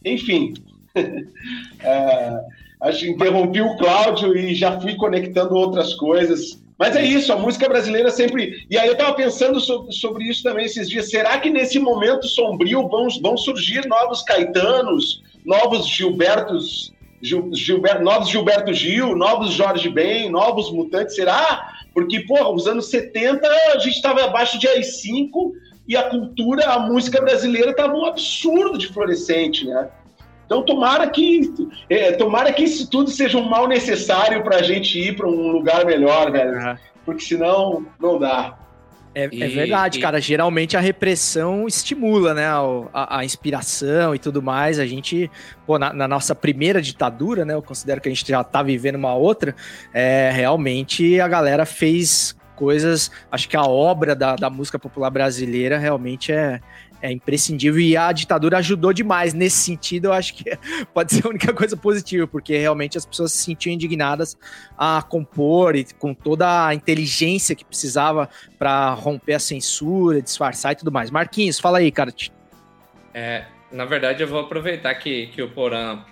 enfim. 0.04 0.54
Uh, 0.96 2.40
acho 2.80 3.00
que 3.00 3.10
interrompi 3.10 3.60
o 3.60 3.76
Cláudio 3.76 4.36
e 4.36 4.54
já 4.54 4.80
fui 4.80 4.94
conectando 4.96 5.54
outras 5.54 5.94
coisas. 5.94 6.62
Mas 6.78 6.96
é 6.96 7.04
isso, 7.04 7.32
a 7.32 7.36
música 7.36 7.68
brasileira 7.68 8.10
sempre. 8.10 8.66
E 8.68 8.76
aí 8.76 8.88
eu 8.88 8.94
estava 8.94 9.14
pensando 9.14 9.60
sobre, 9.60 9.92
sobre, 9.92 10.24
isso 10.24 10.42
também 10.42 10.64
esses 10.64 10.88
dias. 10.88 11.10
Será 11.10 11.38
que 11.38 11.48
nesse 11.48 11.78
momento 11.78 12.26
sombrio 12.26 12.88
vão, 12.88 13.06
vão 13.22 13.36
surgir 13.36 13.86
novos 13.86 14.22
Caetanos, 14.22 15.22
novos 15.44 15.86
Gilbertos, 15.86 16.92
Gil, 17.20 17.50
Gilberto, 17.52 18.02
novos 18.02 18.28
Gilberto 18.28 18.72
Gil, 18.72 19.14
novos 19.14 19.52
Jorge 19.52 19.88
Ben, 19.88 20.28
novos 20.28 20.72
Mutantes? 20.72 21.14
Será? 21.14 21.72
Porque, 21.94 22.20
porra, 22.20 22.50
os 22.50 22.66
anos 22.66 22.86
70 22.90 23.46
a 23.46 23.78
gente 23.78 23.94
estava 23.94 24.24
abaixo 24.24 24.58
de 24.58 24.66
AI-5 24.66 25.52
e 25.86 25.96
a 25.96 26.04
cultura, 26.04 26.64
a 26.68 26.78
música 26.80 27.20
brasileira 27.20 27.70
estava 27.70 27.94
um 27.94 28.06
absurdo 28.06 28.78
de 28.78 28.88
florescente, 28.88 29.66
né? 29.66 29.88
Então, 30.52 30.62
tomara 30.62 31.08
que, 31.08 31.50
é, 31.88 32.12
tomara 32.12 32.52
que 32.52 32.64
isso 32.64 32.90
tudo 32.90 33.08
seja 33.10 33.38
um 33.38 33.48
mal 33.48 33.66
necessário 33.66 34.42
para 34.44 34.56
a 34.56 34.62
gente 34.62 34.98
ir 34.98 35.16
para 35.16 35.26
um 35.26 35.50
lugar 35.50 35.86
melhor, 35.86 36.30
velho. 36.30 36.52
Uhum. 36.52 36.76
Porque 37.06 37.22
senão 37.22 37.86
não 37.98 38.18
dá. 38.18 38.58
É, 39.14 39.30
e, 39.32 39.42
é 39.42 39.48
verdade, 39.48 39.98
e... 39.98 40.02
cara. 40.02 40.20
Geralmente 40.20 40.76
a 40.76 40.80
repressão 40.80 41.66
estimula, 41.66 42.34
né? 42.34 42.46
A, 42.92 43.20
a, 43.20 43.24
inspiração 43.24 44.14
e 44.14 44.18
tudo 44.18 44.42
mais. 44.42 44.78
A 44.78 44.84
gente, 44.84 45.30
pô, 45.66 45.78
na, 45.78 45.90
na, 45.90 46.06
nossa 46.06 46.34
primeira 46.34 46.82
ditadura, 46.82 47.46
né? 47.46 47.54
Eu 47.54 47.62
considero 47.62 47.98
que 47.98 48.10
a 48.10 48.12
gente 48.12 48.28
já 48.28 48.44
tá 48.44 48.62
vivendo 48.62 48.96
uma 48.96 49.14
outra. 49.14 49.56
É, 49.94 50.30
realmente 50.34 51.18
a 51.18 51.28
galera 51.28 51.64
fez 51.64 52.36
coisas. 52.54 53.10
Acho 53.30 53.48
que 53.48 53.56
a 53.56 53.64
obra 53.64 54.14
da, 54.14 54.36
da 54.36 54.50
música 54.50 54.78
popular 54.78 55.08
brasileira 55.08 55.78
realmente 55.78 56.30
é, 56.30 56.60
é 57.02 57.10
imprescindível 57.10 57.80
e 57.80 57.96
a 57.96 58.12
ditadura 58.12 58.58
ajudou 58.58 58.92
demais 58.92 59.34
nesse 59.34 59.56
sentido. 59.56 60.06
Eu 60.06 60.12
acho 60.12 60.34
que 60.34 60.44
pode 60.94 61.12
ser 61.12 61.26
a 61.26 61.30
única 61.30 61.52
coisa 61.52 61.76
positiva, 61.76 62.26
porque 62.28 62.56
realmente 62.56 62.96
as 62.96 63.04
pessoas 63.04 63.32
se 63.32 63.42
sentiam 63.42 63.74
indignadas 63.74 64.38
a 64.78 65.02
compor 65.02 65.74
e 65.74 65.84
com 65.98 66.14
toda 66.14 66.68
a 66.68 66.74
inteligência 66.74 67.56
que 67.56 67.64
precisava 67.64 68.30
para 68.56 68.94
romper 68.94 69.34
a 69.34 69.40
censura, 69.40 70.22
disfarçar 70.22 70.72
e 70.72 70.76
tudo 70.76 70.92
mais. 70.92 71.10
Marquinhos, 71.10 71.58
fala 71.58 71.78
aí, 71.78 71.90
cara. 71.90 72.14
É, 73.12 73.44
na 73.72 73.84
verdade, 73.84 74.22
eu 74.22 74.28
vou 74.28 74.38
aproveitar 74.38 74.94
que, 74.94 75.26
que 75.26 75.42
o 75.42 75.50
Porã 75.50 76.04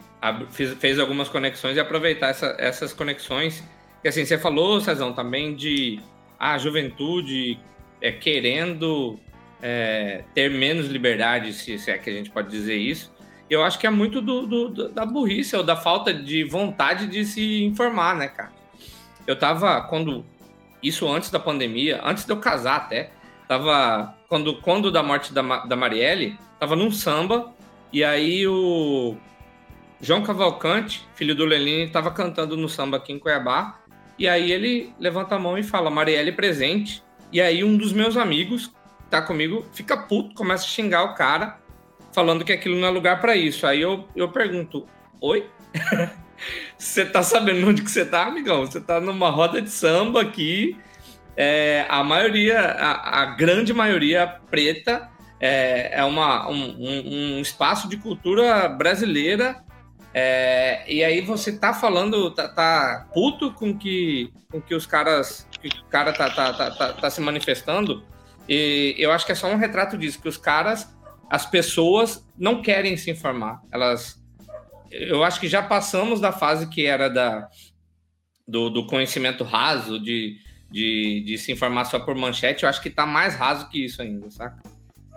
fez, 0.51 0.99
algumas 0.99 1.29
conexões 1.29 1.77
e 1.77 1.81
aproveitar 1.81 2.29
essa, 2.29 2.57
essas 2.59 2.93
conexões. 2.93 3.63
Que 4.03 4.09
assim, 4.09 4.25
você 4.25 4.37
falou, 4.37 4.81
Cezão, 4.81 5.13
também 5.13 5.55
de 5.55 6.01
a 6.39 6.59
juventude 6.59 7.59
é, 8.01 8.11
querendo 8.11 9.21
é, 9.63 10.25
ter 10.35 10.51
menos 10.51 10.87
liberdade, 10.87 11.53
se, 11.53 11.79
se, 11.79 11.91
é 11.91 11.99
que 11.99 12.11
a 12.11 12.13
gente 12.13 12.31
pode 12.31 12.51
dizer 12.51 12.77
isso. 12.77 13.13
Eu 13.49 13.63
acho 13.63 13.79
que 13.79 13.87
é 13.87 13.91
muito 13.91 14.21
do, 14.21 14.47
do, 14.47 14.89
da 14.89 15.05
burrice 15.05 15.57
ou 15.57 15.63
da 15.63 15.77
falta 15.77 16.15
de 16.15 16.45
vontade 16.45 17.07
de 17.07 17.25
se 17.25 17.65
informar, 17.65 18.15
né, 18.15 18.29
cara? 18.29 18.53
Eu 19.27 19.37
tava, 19.37 19.83
quando. 19.83 20.25
Isso 20.83 21.07
antes 21.07 21.31
da 21.31 21.39
pandemia, 21.39 22.01
antes 22.03 22.25
de 22.25 22.33
eu 22.33 22.39
casar 22.39 22.77
até, 22.77 23.11
tava. 23.47 24.15
Quando, 24.29 24.55
quando 24.61 24.93
da 24.93 25.03
morte 25.03 25.33
da, 25.33 25.43
da 25.65 25.77
Marielle, 25.77 26.39
tava 26.59 26.77
num 26.77 26.91
samba, 26.91 27.53
e 27.93 28.05
aí 28.05 28.47
o 28.47 29.17
João 30.01 30.23
Cavalcante, 30.23 31.07
filho 31.15 31.35
do 31.35 31.45
Lelini, 31.45 31.91
tava 31.91 32.11
cantando 32.13 32.57
no 32.57 32.69
samba 32.69 32.97
aqui 32.97 33.13
em 33.13 33.19
Cuiabá, 33.19 33.81
e 34.19 34.29
aí 34.29 34.53
ele 34.53 34.95
levanta 34.99 35.35
a 35.35 35.39
mão 35.39 35.59
e 35.59 35.63
fala, 35.63 35.91
Marielle 35.91 36.33
presente. 36.33 37.03
E 37.33 37.41
aí 37.41 37.65
um 37.65 37.77
dos 37.77 37.93
meus 37.93 38.17
amigos, 38.17 38.73
tá 39.11 39.23
comigo, 39.23 39.67
fica 39.73 39.97
puto, 39.97 40.35
começa 40.35 40.65
a 40.65 40.69
xingar 40.69 41.05
o 41.05 41.15
cara, 41.15 41.59
falando 42.13 42.45
que 42.45 42.53
aquilo 42.53 42.77
não 42.77 42.89
é 42.89 42.91
lugar 42.91 43.21
para 43.21 43.37
isso. 43.37 43.67
Aí 43.67 43.81
eu, 43.81 44.09
eu 44.15 44.31
pergunto: 44.31 44.87
Oi? 45.21 45.49
Você 46.79 47.05
tá 47.05 47.23
sabendo 47.23 47.69
onde 47.69 47.83
que 47.83 47.91
você 47.91 48.05
tá, 48.05 48.27
amigão? 48.27 48.65
Você 48.65 48.81
tá 48.81 48.99
numa 48.99 49.31
roda 49.31 49.61
de 49.61 49.71
samba 49.71 50.23
aqui. 50.23 50.77
É, 51.37 51.87
a 51.89 52.03
maioria, 52.03 52.59
a, 52.59 53.23
a, 53.23 53.27
grande 53.27 53.73
maioria 53.73 54.27
preta, 54.51 55.09
é, 55.39 56.01
é 56.01 56.05
uma, 56.05 56.49
um, 56.51 57.37
um, 57.37 57.41
espaço 57.41 57.89
de 57.89 57.97
cultura 57.97 58.69
brasileira. 58.69 59.63
É, 60.13 60.83
e 60.89 61.05
aí 61.05 61.21
você 61.21 61.57
tá 61.57 61.73
falando, 61.73 62.31
tá, 62.33 62.49
tá, 62.49 63.07
puto 63.15 63.53
com 63.53 63.77
que, 63.77 64.33
com 64.51 64.61
que 64.61 64.75
os 64.75 64.87
caras, 64.87 65.47
que 65.61 65.69
o 65.69 65.85
cara 65.85 66.13
tá, 66.13 66.31
tá, 66.31 66.53
tá, 66.53 66.71
tá, 66.71 66.93
tá 66.95 67.11
se 67.11 67.21
manifestando. 67.21 68.03
E 68.49 68.95
eu 68.99 69.13
acho 69.13 69.27
que 69.27 69.33
é 69.33 69.35
só 69.35 69.49
um 69.49 69.57
retrato 69.57 69.97
disso, 69.97 70.21
que 70.21 70.29
os 70.29 70.37
caras, 70.37 70.93
as 71.31 71.47
pessoas 71.47 72.27
não 72.37 72.63
querem 72.63 72.97
se 72.97 73.11
informar. 73.11 73.61
Elas. 73.71 74.21
Eu 74.91 75.23
acho 75.23 75.39
que 75.39 75.49
já 75.49 75.63
passamos 75.63 76.21
da 76.21 76.33
fase 76.33 76.69
que 76.69 76.85
era 76.85 77.09
da, 77.09 77.49
do, 78.47 78.69
do 78.69 78.87
conhecimento 78.87 79.45
raso, 79.45 80.01
de, 80.01 80.37
de, 80.71 81.23
de, 81.25 81.39
se 81.39 81.53
informar 81.53 81.85
só 81.85 82.01
por 82.01 82.17
manchete. 82.17 82.65
Eu 82.65 82.69
acho 82.69 82.83
que 82.83 82.89
está 82.89 83.07
mais 83.07 83.37
raso 83.37 83.69
que 83.69 83.85
isso 83.85 84.03
ainda, 84.03 84.29
saca? 84.31 84.61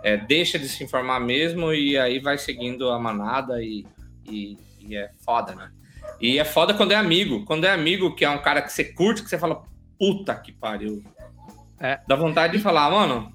É, 0.04 0.16
deixa 0.16 0.58
de 0.58 0.68
se 0.68 0.84
informar 0.84 1.18
mesmo 1.18 1.72
e 1.72 1.98
aí 1.98 2.20
vai 2.20 2.38
seguindo 2.38 2.90
a 2.90 2.98
manada 2.98 3.60
e, 3.62 3.84
e, 4.24 4.56
e 4.80 4.96
é 4.96 5.10
foda, 5.24 5.54
né? 5.54 5.72
E 6.20 6.38
é 6.38 6.44
foda 6.44 6.74
quando 6.74 6.92
é 6.92 6.96
amigo. 6.96 7.44
Quando 7.44 7.64
é 7.64 7.70
amigo, 7.70 8.14
que 8.14 8.24
é 8.24 8.30
um 8.30 8.40
cara 8.40 8.62
que 8.62 8.72
você 8.72 8.84
curte, 8.84 9.22
que 9.22 9.28
você 9.28 9.38
fala, 9.38 9.64
puta 9.98 10.34
que 10.34 10.52
pariu. 10.52 11.02
É. 11.84 12.00
Dá 12.08 12.16
vontade 12.16 12.56
de 12.56 12.62
falar, 12.62 12.90
mano, 12.90 13.30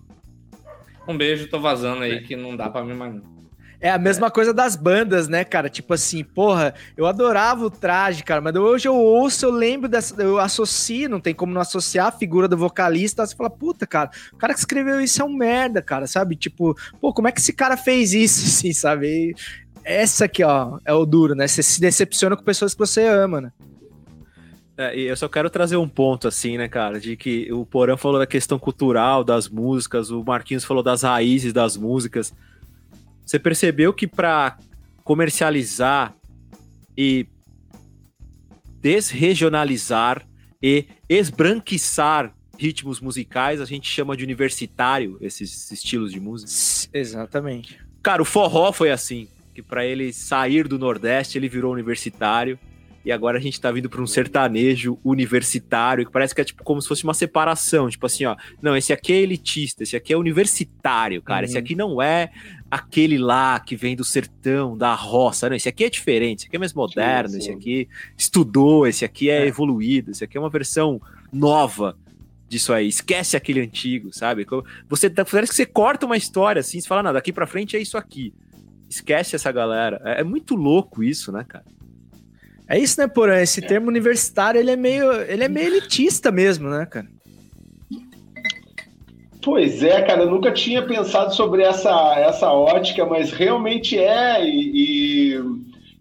um 1.07 1.15
beijo, 1.15 1.47
tô 1.47 1.59
vazando 1.59 2.01
aí, 2.01 2.13
é. 2.13 2.21
que 2.21 2.35
não 2.35 2.57
dá 2.57 2.67
pra 2.67 2.83
mim 2.83 2.95
mais 2.95 3.13
não. 3.13 3.37
É 3.79 3.91
a 3.91 3.97
mesma 3.99 4.31
coisa 4.31 4.51
das 4.51 4.75
bandas, 4.75 5.27
né, 5.27 5.45
cara? 5.45 5.69
Tipo 5.69 5.93
assim, 5.93 6.23
porra, 6.23 6.73
eu 6.97 7.05
adorava 7.05 7.63
o 7.63 7.69
traje, 7.69 8.23
cara, 8.23 8.41
mas 8.41 8.55
hoje 8.55 8.87
eu 8.87 8.95
ouço, 8.95 9.45
eu 9.45 9.51
lembro 9.51 9.87
dessa, 9.87 10.19
eu 10.19 10.39
associo, 10.39 11.07
não 11.07 11.19
tem 11.19 11.33
como 11.33 11.53
não 11.53 11.61
associar 11.61 12.07
a 12.07 12.11
figura 12.11 12.47
do 12.47 12.57
vocalista, 12.57 13.25
você 13.25 13.35
fala, 13.35 13.51
puta, 13.51 13.85
cara, 13.85 14.09
o 14.33 14.37
cara 14.37 14.53
que 14.53 14.59
escreveu 14.59 14.99
isso 14.99 15.21
é 15.21 15.25
um 15.25 15.33
merda, 15.33 15.79
cara, 15.79 16.07
sabe? 16.07 16.35
Tipo, 16.35 16.75
pô, 16.99 17.13
como 17.13 17.27
é 17.27 17.31
que 17.31 17.39
esse 17.39 17.53
cara 17.53 17.77
fez 17.77 18.13
isso, 18.13 18.43
assim, 18.49 18.73
sabe? 18.73 19.07
E 19.07 19.35
essa 19.83 20.25
aqui, 20.25 20.43
ó, 20.43 20.79
é 20.83 20.93
o 20.93 21.05
duro, 21.05 21.35
né? 21.35 21.47
Você 21.47 21.61
se 21.61 21.79
decepciona 21.79 22.35
com 22.35 22.43
pessoas 22.43 22.73
que 22.73 22.79
você 22.79 23.05
ama, 23.05 23.41
né? 23.41 23.51
É, 24.79 24.97
eu 24.97 25.17
só 25.17 25.27
quero 25.27 25.49
trazer 25.49 25.75
um 25.75 25.89
ponto, 25.89 26.25
assim, 26.25 26.57
né, 26.57 26.69
cara, 26.69 27.01
de 27.01 27.17
que 27.17 27.51
o 27.51 27.65
Porã 27.65 27.97
falou 27.97 28.17
da 28.17 28.25
questão 28.25 28.57
cultural 28.57 29.25
das 29.25 29.49
músicas, 29.49 30.09
o 30.09 30.23
Marquinhos 30.23 30.63
falou 30.63 30.81
das 30.81 31.01
raízes 31.01 31.51
das 31.51 31.75
músicas. 31.75 32.33
Você 33.25 33.37
percebeu 33.37 33.91
que 33.91 34.07
para 34.07 34.57
comercializar 35.03 36.15
e 36.97 37.27
desregionalizar 38.79 40.25
e 40.63 40.85
esbranquiçar 41.09 42.33
ritmos 42.57 43.01
musicais, 43.01 43.59
a 43.59 43.65
gente 43.65 43.89
chama 43.89 44.15
de 44.15 44.23
universitário 44.23 45.17
esses 45.19 45.69
estilos 45.73 46.09
de 46.09 46.21
música. 46.21 46.97
Exatamente. 46.97 47.77
Cara, 48.01 48.21
o 48.21 48.25
forró 48.25 48.71
foi 48.71 48.91
assim, 48.91 49.27
que 49.53 49.61
para 49.61 49.85
ele 49.85 50.13
sair 50.13 50.69
do 50.69 50.79
Nordeste, 50.79 51.37
ele 51.37 51.49
virou 51.49 51.73
universitário 51.73 52.57
e 53.09 53.11
agora 53.11 53.39
a 53.39 53.41
gente 53.41 53.59
tá 53.59 53.71
vindo 53.71 53.89
para 53.89 54.03
um 54.03 54.05
sertanejo 54.05 54.99
universitário, 55.03 56.05
que 56.05 56.11
parece 56.11 56.35
que 56.35 56.41
é 56.41 56.43
tipo 56.43 56.63
como 56.63 56.79
se 56.79 56.87
fosse 56.87 57.03
uma 57.03 57.15
separação, 57.15 57.89
tipo 57.89 58.05
assim, 58.05 58.23
ó, 58.25 58.35
não, 58.61 58.77
esse 58.77 58.93
aqui 58.93 59.11
é 59.11 59.17
elitista, 59.17 59.81
esse 59.81 59.95
aqui 59.95 60.13
é 60.13 60.17
universitário, 60.17 61.19
cara, 61.19 61.39
uhum. 61.39 61.45
esse 61.45 61.57
aqui 61.57 61.73
não 61.73 61.99
é 61.99 62.29
aquele 62.69 63.17
lá 63.17 63.59
que 63.59 63.75
vem 63.75 63.95
do 63.95 64.03
sertão, 64.03 64.77
da 64.77 64.93
roça, 64.93 65.49
não, 65.49 65.55
esse 65.55 65.67
aqui 65.67 65.85
é 65.85 65.89
diferente, 65.89 66.41
esse 66.41 66.47
aqui 66.47 66.55
é 66.55 66.59
mais 66.59 66.73
moderno, 66.73 67.35
esse 67.35 67.49
aqui 67.49 67.89
estudou, 68.15 68.85
esse 68.85 69.03
aqui 69.03 69.27
é, 69.27 69.41
é 69.41 69.47
evoluído, 69.47 70.11
esse 70.11 70.23
aqui 70.23 70.37
é 70.37 70.39
uma 70.39 70.49
versão 70.49 71.01
nova 71.33 71.97
disso 72.47 72.71
aí, 72.71 72.87
esquece 72.87 73.35
aquele 73.35 73.59
antigo, 73.59 74.13
sabe? 74.13 74.45
Você 74.87 75.09
tá, 75.09 75.25
parece 75.25 75.51
que 75.51 75.55
você 75.55 75.65
corta 75.65 76.05
uma 76.05 76.17
história 76.17 76.59
assim, 76.59 76.79
você 76.79 76.87
fala, 76.87 77.01
não, 77.01 77.13
daqui 77.13 77.33
para 77.33 77.47
frente 77.47 77.75
é 77.75 77.81
isso 77.81 77.97
aqui. 77.97 78.31
Esquece 78.87 79.35
essa 79.35 79.51
galera. 79.51 80.01
É, 80.03 80.21
é 80.21 80.23
muito 80.23 80.55
louco 80.55 81.03
isso, 81.03 81.31
né, 81.31 81.45
cara? 81.47 81.65
É 82.69 82.77
isso, 82.77 83.01
né, 83.01 83.07
Porã? 83.07 83.41
Esse 83.41 83.61
termo 83.61 83.87
universitário, 83.87 84.59
ele 84.59 84.71
é 84.71 84.75
meio, 84.75 85.11
ele 85.23 85.43
é 85.43 85.49
meio 85.49 85.67
elitista 85.67 86.31
mesmo, 86.31 86.69
né, 86.69 86.85
cara? 86.85 87.07
Pois 89.41 89.81
é, 89.81 90.01
cara, 90.03 90.21
eu 90.21 90.29
nunca 90.29 90.51
tinha 90.51 90.85
pensado 90.85 91.33
sobre 91.33 91.63
essa, 91.63 92.15
essa 92.19 92.51
ótica, 92.51 93.05
mas 93.05 93.31
realmente 93.31 93.97
é, 93.97 94.45
e, 94.45 95.33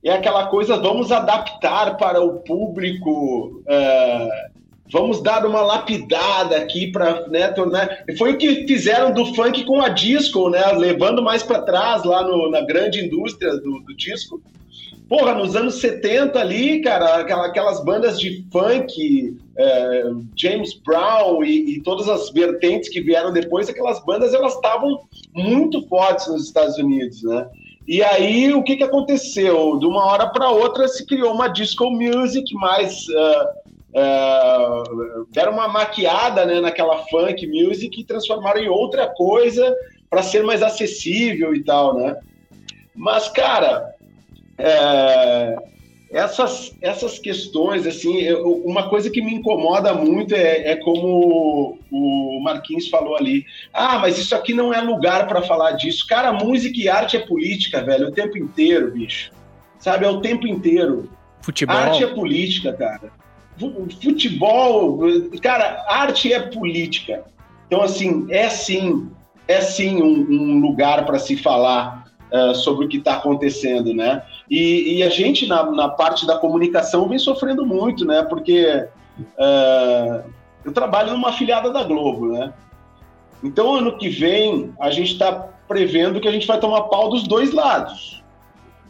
e 0.02 0.08
é 0.08 0.12
aquela 0.12 0.48
coisa, 0.48 0.76
vamos 0.76 1.10
adaptar 1.10 1.96
para 1.96 2.20
o 2.20 2.40
público 2.40 3.62
uh, 3.62 4.48
vamos 4.90 5.22
dar 5.22 5.44
uma 5.44 5.60
lapidada 5.60 6.56
aqui 6.56 6.90
para 6.90 7.26
né, 7.28 7.48
tornar. 7.48 8.04
Foi 8.16 8.32
o 8.32 8.38
que 8.38 8.66
fizeram 8.66 9.12
do 9.12 9.34
funk 9.34 9.64
com 9.64 9.80
a 9.80 9.88
disco, 9.88 10.48
né? 10.50 10.64
Levando 10.72 11.22
mais 11.22 11.42
para 11.42 11.62
trás 11.62 12.04
lá 12.04 12.22
no, 12.22 12.50
na 12.50 12.62
grande 12.62 13.04
indústria 13.04 13.56
do, 13.56 13.80
do, 13.80 13.96
disco. 13.96 14.40
Porra, 15.08 15.32
nos 15.32 15.56
anos 15.56 15.76
70 15.76 16.38
ali, 16.38 16.82
cara, 16.82 17.20
aquelas 17.20 17.82
bandas 17.82 18.20
de 18.20 18.44
funk, 18.52 19.38
é, 19.56 20.04
James 20.36 20.74
Brown 20.74 21.42
e, 21.42 21.76
e, 21.76 21.82
todas 21.82 22.08
as 22.10 22.30
vertentes 22.30 22.90
que 22.90 23.00
vieram 23.00 23.32
depois, 23.32 23.70
aquelas 23.70 24.04
bandas 24.04 24.34
elas 24.34 24.54
estavam 24.54 25.00
muito 25.34 25.86
fortes 25.88 26.26
nos 26.28 26.44
Estados 26.44 26.76
Unidos, 26.76 27.22
né? 27.22 27.48
E 27.86 28.02
aí 28.02 28.52
o 28.52 28.62
que, 28.62 28.76
que 28.76 28.84
aconteceu? 28.84 29.78
De 29.78 29.86
uma 29.86 30.04
hora 30.04 30.28
para 30.28 30.50
outra 30.50 30.86
se 30.86 31.06
criou 31.06 31.32
uma 31.32 31.48
disco 31.48 31.90
music 31.90 32.52
mais 32.54 33.06
uh, 33.08 33.68
é, 33.94 34.82
deram 35.30 35.52
uma 35.52 35.68
maquiada 35.68 36.44
né, 36.44 36.60
naquela 36.60 36.98
funk 37.06 37.46
music 37.46 37.98
e 37.98 38.04
transformaram 38.04 38.60
em 38.60 38.68
outra 38.68 39.08
coisa 39.08 39.74
para 40.10 40.22
ser 40.22 40.42
mais 40.42 40.62
acessível 40.62 41.54
e 41.54 41.64
tal, 41.64 41.94
né? 41.94 42.16
Mas, 42.94 43.28
cara, 43.28 43.94
é, 44.58 45.56
essas, 46.10 46.74
essas 46.80 47.18
questões, 47.18 47.86
assim, 47.86 48.18
eu, 48.18 48.62
uma 48.64 48.88
coisa 48.88 49.10
que 49.10 49.22
me 49.22 49.34
incomoda 49.34 49.94
muito 49.94 50.34
é, 50.34 50.72
é, 50.72 50.76
como 50.76 51.78
o 51.90 52.40
Marquinhos 52.42 52.88
falou 52.88 53.16
ali. 53.16 53.44
Ah, 53.72 53.98
mas 53.98 54.18
isso 54.18 54.34
aqui 54.34 54.52
não 54.52 54.72
é 54.72 54.80
lugar 54.80 55.26
para 55.26 55.42
falar 55.42 55.72
disso. 55.72 56.06
Cara, 56.06 56.32
música 56.32 56.78
e 56.78 56.88
arte 56.88 57.16
é 57.16 57.20
política, 57.20 57.82
velho, 57.82 58.08
o 58.08 58.12
tempo 58.12 58.36
inteiro, 58.36 58.90
bicho. 58.90 59.30
Sabe, 59.78 60.04
é 60.04 60.08
o 60.08 60.20
tempo 60.20 60.46
inteiro. 60.46 61.10
Futebol. 61.40 61.76
Arte 61.76 62.02
é 62.02 62.06
política, 62.08 62.72
cara 62.72 63.12
futebol, 64.00 65.00
cara, 65.42 65.84
arte 65.88 66.32
é 66.32 66.40
política. 66.40 67.24
Então, 67.66 67.82
assim, 67.82 68.26
é 68.30 68.48
sim, 68.48 69.10
é 69.46 69.60
sim 69.60 70.00
um, 70.00 70.26
um 70.30 70.60
lugar 70.60 71.04
para 71.04 71.18
se 71.18 71.36
falar 71.36 72.04
uh, 72.32 72.54
sobre 72.54 72.86
o 72.86 72.88
que 72.88 72.98
está 72.98 73.14
acontecendo, 73.14 73.92
né? 73.92 74.22
E, 74.50 74.98
e, 74.98 75.02
a 75.02 75.10
gente, 75.10 75.46
na, 75.46 75.70
na 75.70 75.88
parte 75.88 76.26
da 76.26 76.38
comunicação, 76.38 77.08
vem 77.08 77.18
sofrendo 77.18 77.66
muito, 77.66 78.04
né? 78.06 78.22
Porque 78.22 78.88
uh, 79.20 80.30
eu 80.64 80.72
trabalho 80.72 81.12
numa 81.12 81.28
afiliada 81.28 81.70
da 81.70 81.84
Globo, 81.84 82.32
né? 82.32 82.52
Então, 83.42 83.76
ano 83.76 83.98
que 83.98 84.08
vem, 84.08 84.72
a 84.80 84.90
gente 84.90 85.12
está 85.12 85.32
prevendo 85.68 86.20
que 86.20 86.28
a 86.28 86.32
gente 86.32 86.46
vai 86.46 86.58
tomar 86.58 86.82
pau 86.82 87.10
dos 87.10 87.28
dois 87.28 87.52
lados 87.52 88.18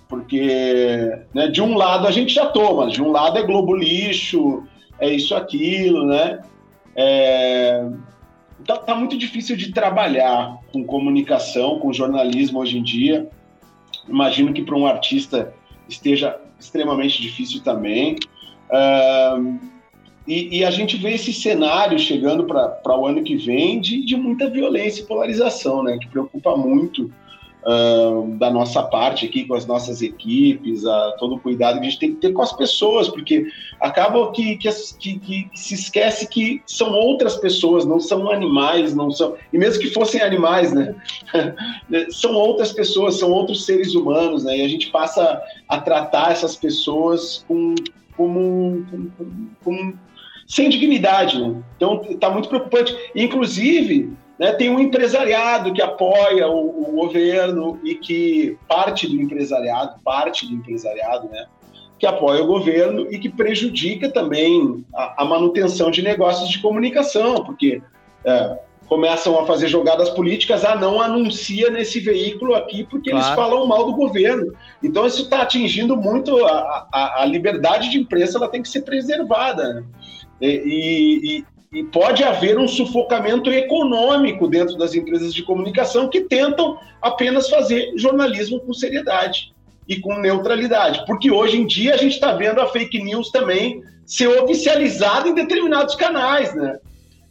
porque 0.09 1.21
né, 1.35 1.49
de 1.49 1.61
um 1.61 1.77
lado 1.77 2.07
a 2.07 2.11
gente 2.11 2.33
já 2.33 2.47
toma, 2.47 2.89
de 2.89 3.03
um 3.03 3.11
lado 3.11 3.39
é 3.39 3.43
Globo 3.43 3.77
Lixo, 3.77 4.65
é 4.99 5.13
isso, 5.13 5.35
aquilo, 5.35 6.07
né? 6.07 6.41
É... 6.97 7.87
Tá, 8.67 8.77
tá 8.77 8.95
muito 8.95 9.17
difícil 9.17 9.57
de 9.57 9.73
trabalhar 9.73 10.59
com 10.73 10.83
comunicação, 10.83 11.79
com 11.79 11.93
jornalismo 11.93 12.59
hoje 12.59 12.79
em 12.79 12.83
dia. 12.83 13.29
Imagino 14.09 14.53
que 14.53 14.63
para 14.63 14.77
um 14.77 14.87
artista 14.87 15.55
esteja 15.89 16.39
extremamente 16.59 17.21
difícil 17.21 17.63
também. 17.63 18.17
Uh, 18.71 19.59
e, 20.27 20.59
e, 20.59 20.65
a 20.65 20.71
gente 20.71 20.97
vê 20.99 21.15
esse 21.15 21.33
cenário 21.33 21.99
chegando 21.99 22.45
para 22.45 22.99
o 22.99 23.07
ano 23.07 23.23
que 23.23 23.35
vem 23.37 23.81
de, 23.81 24.05
de 24.05 24.15
muita 24.15 24.51
violência 24.51 25.01
e 25.03 25.07
polarização, 25.07 25.83
né? 25.83 25.97
Que 25.99 26.07
preocupa 26.09 26.55
muito 26.55 27.11
da 28.39 28.51
nossa 28.51 28.83
parte 28.83 29.27
aqui, 29.27 29.45
com 29.45 29.55
as 29.55 29.67
nossas 29.67 30.01
equipes, 30.01 30.87
a, 30.87 31.13
todo 31.19 31.35
o 31.35 31.41
cuidado 31.41 31.81
que 31.81 31.87
a 31.87 31.91
gente 31.91 31.99
tem 31.99 32.15
que 32.15 32.21
ter 32.21 32.33
com 32.33 32.41
as 32.41 32.53
pessoas, 32.53 33.09
porque 33.09 33.47
acaba 33.81 34.31
que, 34.33 34.57
que, 34.57 34.71
que, 34.99 35.19
que 35.19 35.51
se 35.55 35.75
esquece 35.75 36.29
que 36.29 36.63
são 36.67 36.93
outras 36.93 37.37
pessoas, 37.37 37.85
não 37.85 38.01
são 38.01 38.31
animais, 38.31 38.95
não 38.95 39.11
são. 39.11 39.37
E 39.53 39.59
mesmo 39.59 39.83
que 39.83 39.91
fossem 39.91 40.23
animais, 40.23 40.73
né? 40.73 40.95
são 42.11 42.33
outras 42.35 42.73
pessoas, 42.73 43.19
são 43.19 43.31
outros 43.31 43.65
seres 43.65 43.95
humanos, 43.95 44.45
né? 44.45 44.59
E 44.59 44.63
a 44.63 44.69
gente 44.69 44.91
passa 44.91 45.43
a 45.69 45.81
tratar 45.81 46.33
essas 46.33 46.57
pessoas 46.57 47.45
com, 47.47 47.75
como, 48.17 48.87
com, 48.91 49.11
com, 49.11 49.49
com 49.65 49.95
sem 50.47 50.71
dignidade, 50.71 51.39
né? 51.39 51.63
Então 51.77 52.01
está 52.09 52.31
muito 52.31 52.49
preocupante. 52.49 52.97
Inclusive, 53.15 54.17
né, 54.39 54.53
tem 54.53 54.71
um 54.71 54.79
empresariado 54.79 55.73
que 55.73 55.83
apoia 55.83 56.49
o, 56.49 56.83
o, 56.83 56.93
governo 56.93 57.81
e 57.83 57.95
que 57.95 58.57
parte 58.69 59.09
do 59.09 59.21
empresariado, 59.21 60.01
parte 60.05 60.47
do 60.47 60.55
empresariado, 60.55 61.29
né, 61.29 61.47
que 61.99 62.07
apoia 62.07 62.43
o 62.43 62.47
governo 62.47 63.07
e 63.11 63.19
que 63.19 63.29
prejudica 63.29 64.09
também 64.09 64.85
a, 64.95 65.23
a 65.23 65.25
manutenção 65.25 65.91
de 65.91 66.03
negócios 66.03 66.49
de 66.49 66.61
comunicação, 66.61 67.45
porque 67.45 67.83
é, 68.25 68.59
começam 68.89 69.39
a 69.39 69.45
fazer 69.45 69.69
jogadas 69.69 70.09
políticas, 70.11 70.65
ah, 70.65 70.75
não 70.75 71.01
anuncia 71.01 71.71
nesse 71.71 72.01
veículo 72.01 72.55
aqui 72.55 72.85
porque 72.85 73.11
claro. 73.11 73.27
eles 73.27 73.37
falam 73.37 73.67
mal 73.67 73.85
do 73.85 73.93
governo. 73.93 74.53
Então 74.83 75.07
isso 75.07 75.25
está 75.25 75.43
atingindo 75.43 75.97
muito 75.97 76.45
a, 76.47 76.89
a, 76.93 77.23
a, 77.23 77.25
liberdade 77.27 77.91
de 77.91 77.99
imprensa, 77.99 78.39
ela 78.39 78.49
tem 78.49 78.63
que 78.63 78.69
ser 78.69 78.83
preservada. 78.83 79.75
Né? 79.75 79.85
E, 80.41 81.45
e, 81.45 81.58
e 81.73 81.85
pode 81.85 82.25
haver 82.25 82.59
um 82.59 82.67
sufocamento 82.67 83.51
econômico 83.51 84.49
dentro 84.49 84.77
das 84.77 84.95
empresas 84.95 85.35
de 85.35 85.43
comunicação 85.43 86.09
que 86.09 86.23
tentam 86.23 86.79
apenas 87.03 87.49
fazer 87.49 87.93
jornalismo 87.97 88.61
com 88.61 88.73
seriedade 88.73 89.53
e 89.87 89.97
com 90.01 90.19
neutralidade. 90.19 91.05
Porque 91.07 91.31
hoje 91.31 91.59
em 91.59 91.67
dia 91.67 91.95
a 91.95 91.97
gente 91.97 92.15
está 92.15 92.33
vendo 92.33 92.61
a 92.61 92.69
fake 92.69 93.03
news 93.03 93.31
também 93.31 93.83
ser 94.07 94.29
oficializada 94.29 95.29
em 95.29 95.35
determinados 95.35 95.95
canais, 95.95 96.55
né? 96.55 96.79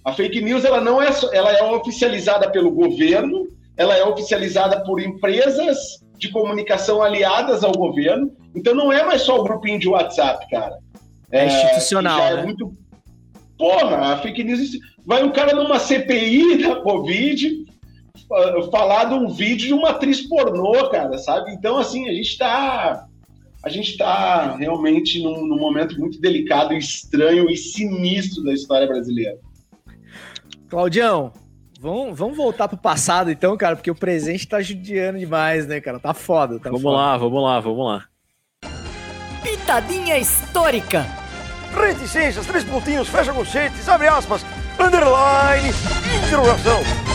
A 0.05 0.13
fake 0.13 0.41
news 0.41 0.63
ela 0.63 0.79
não 0.79 1.01
é 1.01 1.09
ela 1.33 1.51
é 1.51 1.63
oficializada 1.63 2.49
pelo 2.51 2.71
governo, 2.71 3.47
ela 3.75 3.97
é 3.97 4.03
oficializada 4.03 4.83
por 4.83 5.01
empresas 5.01 5.99
de 6.17 6.29
comunicação 6.29 7.01
aliadas 7.01 7.63
ao 7.63 7.71
governo. 7.71 8.31
Então 8.55 8.73
não 8.75 8.91
é 8.91 9.03
mais 9.03 9.23
só 9.23 9.39
o 9.39 9.43
grupinho 9.43 9.79
de 9.79 9.89
WhatsApp, 9.89 10.47
cara. 10.49 10.77
É, 11.31 11.41
é 11.41 11.47
institucional, 11.47 12.21
é 12.21 12.35
né? 12.35 12.43
muito 12.43 12.73
Porra, 13.57 14.13
a 14.13 14.17
fake 14.17 14.43
news. 14.43 14.71
Vai 15.05 15.23
um 15.23 15.31
cara 15.31 15.55
numa 15.55 15.79
CPI 15.79 16.61
da 16.61 16.75
Covid 16.77 17.65
falar 18.71 19.05
de 19.05 19.13
um 19.13 19.29
vídeo 19.29 19.67
de 19.67 19.73
uma 19.73 19.91
atriz 19.91 20.21
pornô, 20.21 20.89
cara, 20.89 21.17
sabe? 21.17 21.51
Então, 21.53 21.77
assim, 21.77 22.07
a 22.09 22.13
gente 22.13 22.29
está 22.29 23.07
a 23.63 23.69
gente 23.69 23.91
está 23.91 24.55
realmente 24.55 25.21
num, 25.21 25.45
num, 25.45 25.57
momento 25.57 25.99
muito 25.99 26.21
delicado, 26.21 26.73
estranho 26.73 27.49
e 27.49 27.57
sinistro 27.57 28.43
da 28.43 28.53
história 28.53 28.87
brasileira. 28.87 29.37
Claudião, 30.69 31.33
vamos, 31.79 32.17
vamos 32.17 32.37
voltar 32.37 32.67
pro 32.67 32.77
passado 32.77 33.31
então, 33.31 33.57
cara, 33.57 33.75
porque 33.75 33.91
o 33.91 33.95
presente 33.95 34.47
tá 34.47 34.61
judiando 34.61 35.19
demais, 35.19 35.67
né, 35.67 35.81
cara? 35.81 35.99
Tá 35.99 36.13
foda. 36.13 36.59
Tá 36.59 36.69
vamos 36.69 36.81
foda. 36.81 36.95
lá, 36.95 37.17
vamos 37.17 37.43
lá, 37.43 37.59
vamos 37.59 37.85
lá. 37.85 38.05
Pitadinha 39.41 40.17
histórica 40.17 41.26
reticências, 41.75 42.45
três 42.45 42.63
pontinhos, 42.63 43.07
fecha 43.07 43.33
conchetes, 43.33 43.87
abre 43.87 44.07
aspas, 44.07 44.45
underline, 44.79 45.73
interrogação. 46.25 47.06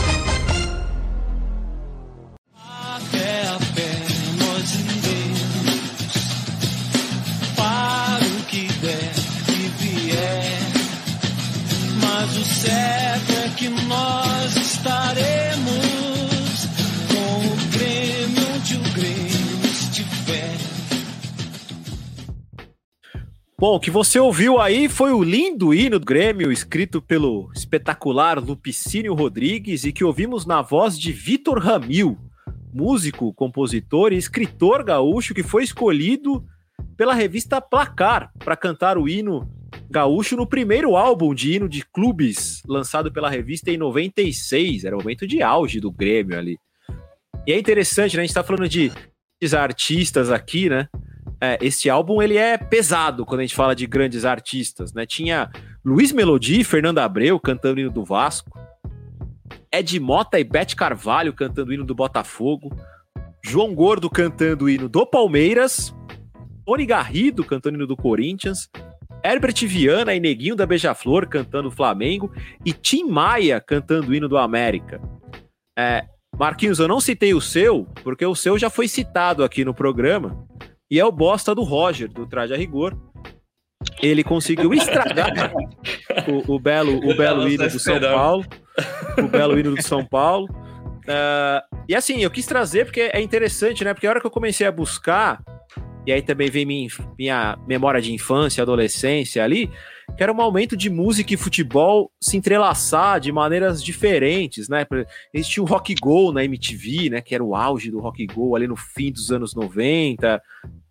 Bom, 23.63 23.75
o 23.75 23.79
que 23.79 23.89
você 23.89 24.19
ouviu 24.19 24.59
aí 24.59 24.89
foi 24.89 25.13
o 25.13 25.23
lindo 25.23 25.73
hino 25.73 25.97
do 25.97 26.05
Grêmio, 26.05 26.51
escrito 26.51 27.01
pelo 27.01 27.49
espetacular 27.55 28.37
Lupicínio 28.37 29.13
Rodrigues 29.13 29.85
e 29.85 29.93
que 29.93 30.03
ouvimos 30.03 30.45
na 30.45 30.61
voz 30.61 30.99
de 30.99 31.13
Vitor 31.13 31.59
Ramil, 31.59 32.17
músico, 32.73 33.33
compositor 33.33 34.11
e 34.11 34.17
escritor 34.17 34.83
gaúcho 34.83 35.33
que 35.33 35.43
foi 35.43 35.63
escolhido 35.63 36.43
pela 36.97 37.13
revista 37.13 37.61
Placar 37.61 38.33
para 38.37 38.57
cantar 38.57 38.97
o 38.97 39.07
hino 39.07 39.49
gaúcho 39.89 40.35
no 40.35 40.45
primeiro 40.45 40.97
álbum 40.97 41.33
de 41.33 41.53
hino 41.53 41.69
de 41.69 41.85
clubes 41.85 42.61
lançado 42.67 43.13
pela 43.13 43.29
revista 43.29 43.71
em 43.71 43.77
96. 43.77 44.83
Era 44.83 44.97
o 44.97 44.99
momento 44.99 45.25
de 45.25 45.41
auge 45.41 45.79
do 45.79 45.89
Grêmio 45.89 46.37
ali. 46.37 46.57
E 47.47 47.53
é 47.53 47.57
interessante, 47.57 48.17
né? 48.17 48.23
A 48.23 48.25
gente 48.25 48.31
está 48.31 48.43
falando 48.43 48.67
de 48.67 48.91
artistas 49.55 50.29
aqui, 50.29 50.67
né? 50.67 50.89
É, 51.43 51.57
esse 51.59 51.89
álbum 51.89 52.21
ele 52.21 52.37
é 52.37 52.57
pesado 52.57 53.25
quando 53.25 53.41
a 53.41 53.43
gente 53.43 53.53
fala 53.53 53.75
de 53.75 53.85
grandes 53.85 54.23
artistas, 54.23 54.93
né? 54.93 55.05
Tinha 55.05 55.51
Luiz 55.83 56.13
Melody 56.13 56.61
e 56.61 56.63
Fernanda 56.63 57.03
Abreu 57.03 57.37
cantando 57.37 57.81
hino 57.81 57.91
do 57.91 58.05
Vasco, 58.05 58.57
Ed 59.69 59.99
Mota 59.99 60.39
e 60.39 60.43
Beth 60.45 60.73
Carvalho 60.73 61.33
cantando 61.33 61.73
hino 61.73 61.83
do 61.83 61.93
Botafogo, 61.93 62.73
João 63.43 63.75
Gordo 63.75 64.09
cantando 64.09 64.69
hino 64.69 64.87
do 64.87 65.05
Palmeiras, 65.05 65.93
Tony 66.65 66.85
Garrido 66.85 67.43
cantando 67.43 67.75
hino 67.75 67.87
do 67.87 67.97
Corinthians, 67.97 68.69
Herbert 69.21 69.67
Viana 69.67 70.15
e 70.15 70.21
Neguinho 70.21 70.55
da 70.55 70.65
Beija-Flor 70.65 71.27
cantando 71.27 71.69
Flamengo. 71.69 72.31
E 72.65 72.71
Tim 72.71 73.03
Maia 73.03 73.59
cantando 73.59 74.15
hino 74.15 74.29
do 74.29 74.37
América. 74.37 75.01
É, 75.77 76.05
Marquinhos, 76.37 76.79
eu 76.79 76.87
não 76.87 77.01
citei 77.01 77.33
o 77.33 77.41
seu, 77.41 77.85
porque 78.01 78.25
o 78.25 78.35
seu 78.35 78.57
já 78.57 78.69
foi 78.69 78.87
citado 78.87 79.43
aqui 79.43 79.63
no 79.63 79.73
programa, 79.73 80.45
e 80.93 80.99
é 80.99 81.03
o 81.03 81.11
bosta 81.11 81.55
do 81.55 81.63
Roger, 81.63 82.07
do 82.07 82.27
Traje 82.27 82.53
a 82.53 82.55
Rigor. 82.55 82.95
Ele 83.99 84.23
conseguiu 84.23 84.71
estragar 84.75 85.51
o, 86.27 86.53
o 86.53 86.59
belo, 86.59 86.99
o 87.09 87.17
belo 87.17 87.49
hino 87.49 87.67
do 87.67 87.79
São 87.79 87.99
Paulo. 87.99 88.45
O 89.17 89.27
belo 89.27 89.59
hino 89.59 89.75
do 89.75 89.81
São 89.81 90.05
Paulo. 90.05 90.47
Uh, 90.51 91.81
e 91.89 91.95
assim, 91.95 92.21
eu 92.21 92.29
quis 92.29 92.45
trazer 92.45 92.85
porque 92.85 93.09
é 93.11 93.19
interessante, 93.19 93.83
né? 93.83 93.91
Porque 93.91 94.05
a 94.05 94.11
hora 94.11 94.21
que 94.21 94.27
eu 94.27 94.31
comecei 94.31 94.67
a 94.67 94.71
buscar, 94.71 95.43
e 96.05 96.13
aí 96.13 96.21
também 96.21 96.51
vem 96.51 96.63
minha, 96.63 96.87
minha 97.17 97.57
memória 97.65 97.99
de 97.99 98.13
infância, 98.13 98.61
adolescência 98.61 99.43
ali, 99.43 99.71
que 100.15 100.21
era 100.21 100.31
um 100.31 100.35
momento 100.35 100.77
de 100.77 100.89
música 100.89 101.33
e 101.33 101.37
futebol 101.37 102.11
se 102.21 102.37
entrelaçar 102.37 103.19
de 103.19 103.31
maneiras 103.31 103.83
diferentes, 103.83 104.69
né? 104.69 104.85
Existia 105.33 105.63
o 105.63 105.65
Rock 105.65 105.95
Go 105.95 106.31
na 106.31 106.43
MTV, 106.43 107.09
né? 107.09 107.21
Que 107.21 107.33
era 107.33 107.43
o 107.43 107.55
auge 107.55 107.89
do 107.89 107.99
Rock 107.99 108.25
Go 108.27 108.55
ali 108.55 108.67
no 108.67 108.75
fim 108.75 109.11
dos 109.11 109.31
anos 109.31 109.55
90. 109.55 110.41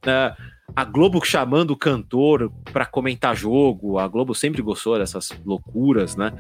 Né? 0.05 0.37
A 0.75 0.85
Globo 0.85 1.25
chamando 1.25 1.71
o 1.73 1.77
cantor 1.77 2.51
para 2.73 2.85
comentar 2.85 3.37
jogo. 3.37 3.99
A 3.99 4.09
Globo 4.09 4.35
sempre 4.35 4.61
gostou 4.61 4.99
dessas 4.99 5.31
loucuras, 5.45 6.17
né? 6.17 6.33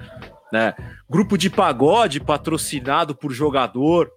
né? 0.52 0.74
Grupo 1.08 1.38
de 1.38 1.48
pagode 1.48 2.18
patrocinado 2.18 3.14
por 3.14 3.32
jogador. 3.32 4.10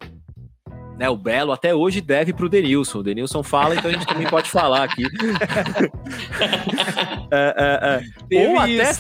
Né, 0.98 1.10
o 1.10 1.18
Belo 1.18 1.52
até 1.52 1.76
hoje 1.76 2.00
deve 2.00 2.32
para 2.32 2.46
o 2.46 2.50
Denilson. 2.50 3.00
O 3.00 3.04
Denilson 3.04 3.44
fala, 3.44 3.76
então 3.76 3.92
a 3.92 3.94
gente 3.94 4.08
também 4.08 4.30
pode 4.30 4.50
falar 4.50 4.84
aqui. 4.84 5.04
é, 7.30 7.56
é, 7.58 8.02
é. 8.32 8.48
Ou, 8.48 8.60
até, 8.60 8.92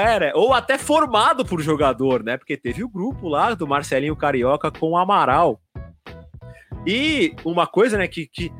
era, 0.00 0.32
ou 0.36 0.54
até 0.54 0.78
formado 0.78 1.44
por 1.44 1.60
jogador, 1.60 2.22
né? 2.22 2.36
Porque 2.36 2.56
teve 2.56 2.84
o 2.84 2.88
grupo 2.88 3.28
lá 3.28 3.52
do 3.54 3.66
Marcelinho 3.66 4.14
Carioca 4.14 4.70
com 4.70 4.90
o 4.90 4.96
Amaral. 4.96 5.60
E 6.86 7.34
uma 7.44 7.66
coisa, 7.66 7.98
né, 7.98 8.06
que, 8.06 8.26
que 8.26 8.52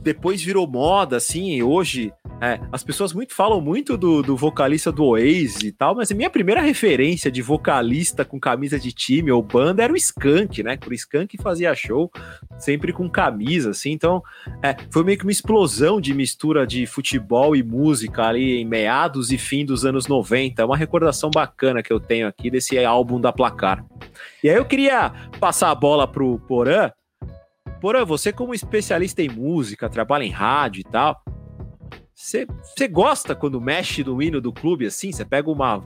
depois 0.00 0.42
virou 0.42 0.66
moda, 0.66 1.18
assim, 1.18 1.62
hoje 1.62 2.10
é, 2.44 2.60
as 2.70 2.84
pessoas 2.84 3.14
muito 3.14 3.34
falam 3.34 3.58
muito 3.58 3.96
do, 3.96 4.22
do 4.22 4.36
vocalista 4.36 4.92
do 4.92 5.02
Oasis 5.02 5.62
e 5.62 5.72
tal, 5.72 5.94
mas 5.94 6.12
a 6.12 6.14
minha 6.14 6.28
primeira 6.28 6.60
referência 6.60 7.30
de 7.30 7.40
vocalista 7.40 8.22
com 8.22 8.38
camisa 8.38 8.78
de 8.78 8.92
time 8.92 9.32
ou 9.32 9.42
banda 9.42 9.82
era 9.82 9.90
o 9.90 9.96
Skank, 9.96 10.62
né? 10.62 10.76
Por 10.76 10.92
Skank 10.92 11.38
fazia 11.38 11.74
show 11.74 12.12
sempre 12.58 12.92
com 12.92 13.08
camisa, 13.08 13.70
assim. 13.70 13.92
Então, 13.92 14.22
é, 14.62 14.76
foi 14.90 15.02
meio 15.04 15.16
que 15.16 15.24
uma 15.24 15.32
explosão 15.32 15.98
de 15.98 16.12
mistura 16.12 16.66
de 16.66 16.84
futebol 16.84 17.56
e 17.56 17.62
música 17.62 18.24
ali 18.24 18.60
em 18.60 18.66
meados 18.66 19.32
e 19.32 19.38
fim 19.38 19.64
dos 19.64 19.86
anos 19.86 20.06
90. 20.06 20.60
É 20.60 20.64
uma 20.66 20.76
recordação 20.76 21.30
bacana 21.30 21.82
que 21.82 21.92
eu 21.92 21.98
tenho 21.98 22.28
aqui 22.28 22.50
desse 22.50 22.78
álbum 22.84 23.18
da 23.18 23.32
Placar. 23.32 23.82
E 24.42 24.50
aí 24.50 24.56
eu 24.56 24.66
queria 24.66 25.10
passar 25.40 25.70
a 25.70 25.74
bola 25.74 26.06
pro 26.06 26.38
Porã. 26.40 26.92
Porã, 27.80 28.04
você 28.04 28.32
como 28.32 28.52
especialista 28.52 29.22
em 29.22 29.30
música, 29.30 29.88
trabalha 29.88 30.24
em 30.24 30.30
rádio 30.30 30.80
e 30.80 30.84
tal, 30.84 31.22
você 32.24 32.88
gosta 32.88 33.34
quando 33.34 33.60
mexe 33.60 34.02
no 34.02 34.22
hino 34.22 34.40
do 34.40 34.50
clube 34.50 34.86
assim? 34.86 35.12
Você 35.12 35.26
pega 35.26 35.50
uma. 35.50 35.84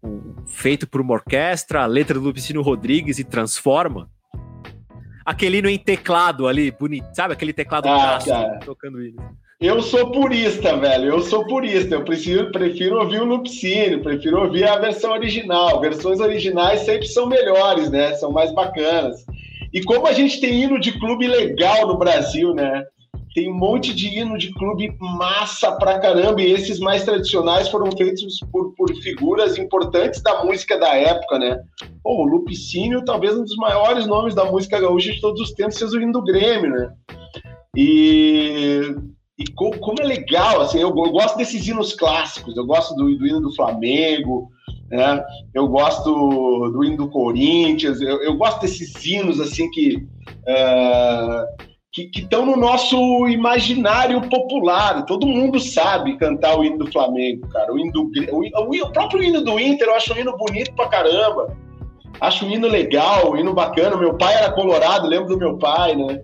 Um, 0.00 0.34
feito 0.46 0.86
por 0.86 1.00
uma 1.00 1.14
orquestra, 1.14 1.82
a 1.82 1.86
letra 1.86 2.14
do 2.14 2.26
Lupicino 2.26 2.62
Rodrigues 2.62 3.18
e 3.18 3.24
transforma? 3.24 4.08
Aquele 5.24 5.58
hino 5.58 5.68
em 5.68 5.78
teclado 5.78 6.46
ali, 6.46 6.70
bonito, 6.70 7.08
sabe? 7.12 7.32
Aquele 7.32 7.52
teclado 7.52 7.88
ah, 7.88 8.18
tocando 8.64 9.02
hino. 9.02 9.20
Eu 9.60 9.80
sou 9.82 10.12
purista, 10.12 10.76
velho. 10.76 11.06
Eu 11.06 11.20
sou 11.22 11.44
purista. 11.46 11.96
Eu 11.96 12.04
prefiro, 12.04 12.52
prefiro 12.52 13.00
ouvir 13.00 13.22
o 13.22 13.24
Lupicínio, 13.24 14.02
prefiro 14.02 14.42
ouvir 14.42 14.68
a 14.68 14.78
versão 14.78 15.10
original. 15.10 15.80
Versões 15.80 16.20
originais 16.20 16.80
sempre 16.80 17.08
são 17.08 17.26
melhores, 17.26 17.90
né? 17.90 18.14
São 18.14 18.30
mais 18.30 18.52
bacanas. 18.54 19.24
E 19.72 19.82
como 19.82 20.06
a 20.06 20.12
gente 20.12 20.40
tem 20.40 20.62
hino 20.62 20.78
de 20.78 20.96
clube 21.00 21.26
legal 21.26 21.88
no 21.88 21.98
Brasil, 21.98 22.54
né? 22.54 22.84
Tem 23.34 23.50
um 23.50 23.54
monte 23.54 23.92
de 23.92 24.16
hino 24.16 24.38
de 24.38 24.54
clube 24.54 24.96
massa 25.00 25.72
pra 25.72 25.98
caramba, 25.98 26.40
e 26.40 26.52
esses 26.52 26.78
mais 26.78 27.02
tradicionais 27.02 27.68
foram 27.68 27.90
feitos 27.90 28.38
por, 28.52 28.72
por 28.76 28.94
figuras 29.02 29.58
importantes 29.58 30.22
da 30.22 30.44
música 30.44 30.78
da 30.78 30.94
época, 30.94 31.40
né? 31.40 31.60
Pô, 32.00 32.22
o 32.22 32.26
Lupicínio, 32.26 33.04
talvez 33.04 33.36
um 33.36 33.42
dos 33.42 33.56
maiores 33.56 34.06
nomes 34.06 34.36
da 34.36 34.44
música 34.44 34.80
gaúcha 34.80 35.10
de 35.10 35.20
todos 35.20 35.40
os 35.40 35.50
tempos, 35.50 35.74
seja 35.74 35.98
o 35.98 36.00
hino 36.00 36.12
do 36.12 36.22
Grêmio, 36.22 36.70
né? 36.70 36.92
E, 37.76 38.94
e 39.36 39.44
como, 39.56 39.80
como, 39.80 40.00
é 40.00 40.04
legal, 40.04 40.60
assim, 40.60 40.78
eu, 40.78 40.90
eu, 40.90 41.10
gosto 41.10 41.36
desses 41.36 41.66
hinos 41.66 41.92
clássicos, 41.92 42.56
eu 42.56 42.64
gosto 42.64 42.94
do, 42.94 43.18
do 43.18 43.26
hino 43.26 43.40
do 43.40 43.54
Flamengo, 43.56 44.48
né? 44.88 45.20
Eu 45.52 45.66
gosto 45.66 46.04
do, 46.04 46.70
do 46.70 46.84
hino 46.84 46.98
do 46.98 47.10
Corinthians, 47.10 48.00
eu, 48.00 48.22
eu, 48.22 48.36
gosto 48.36 48.60
desses 48.60 49.04
hinos, 49.04 49.40
assim, 49.40 49.68
que... 49.72 50.06
Uh, 50.46 51.73
que 51.94 52.10
estão 52.16 52.44
no 52.44 52.56
nosso 52.56 52.96
imaginário 53.28 54.20
popular. 54.28 55.06
Todo 55.06 55.28
mundo 55.28 55.60
sabe 55.60 56.18
cantar 56.18 56.58
o 56.58 56.64
hino 56.64 56.78
do 56.78 56.90
Flamengo, 56.90 57.48
cara. 57.48 57.72
O, 57.72 57.78
hino 57.78 57.92
do, 57.92 58.10
o, 58.32 58.84
o, 58.84 58.92
próprio 58.92 59.22
hino 59.22 59.40
do 59.40 59.60
Inter 59.60 59.86
eu 59.86 59.94
acho 59.94 60.12
um 60.12 60.18
hino 60.18 60.36
bonito 60.36 60.74
pra 60.74 60.88
caramba. 60.88 61.56
Acho 62.20 62.46
um 62.46 62.50
hino 62.50 62.66
legal, 62.66 63.32
um 63.32 63.36
hino 63.36 63.54
bacana. 63.54 63.96
Meu 63.96 64.14
pai 64.14 64.34
era 64.34 64.50
colorado, 64.50 65.06
lembro 65.06 65.28
do 65.28 65.38
meu 65.38 65.56
pai, 65.56 65.94
né? 65.94 66.20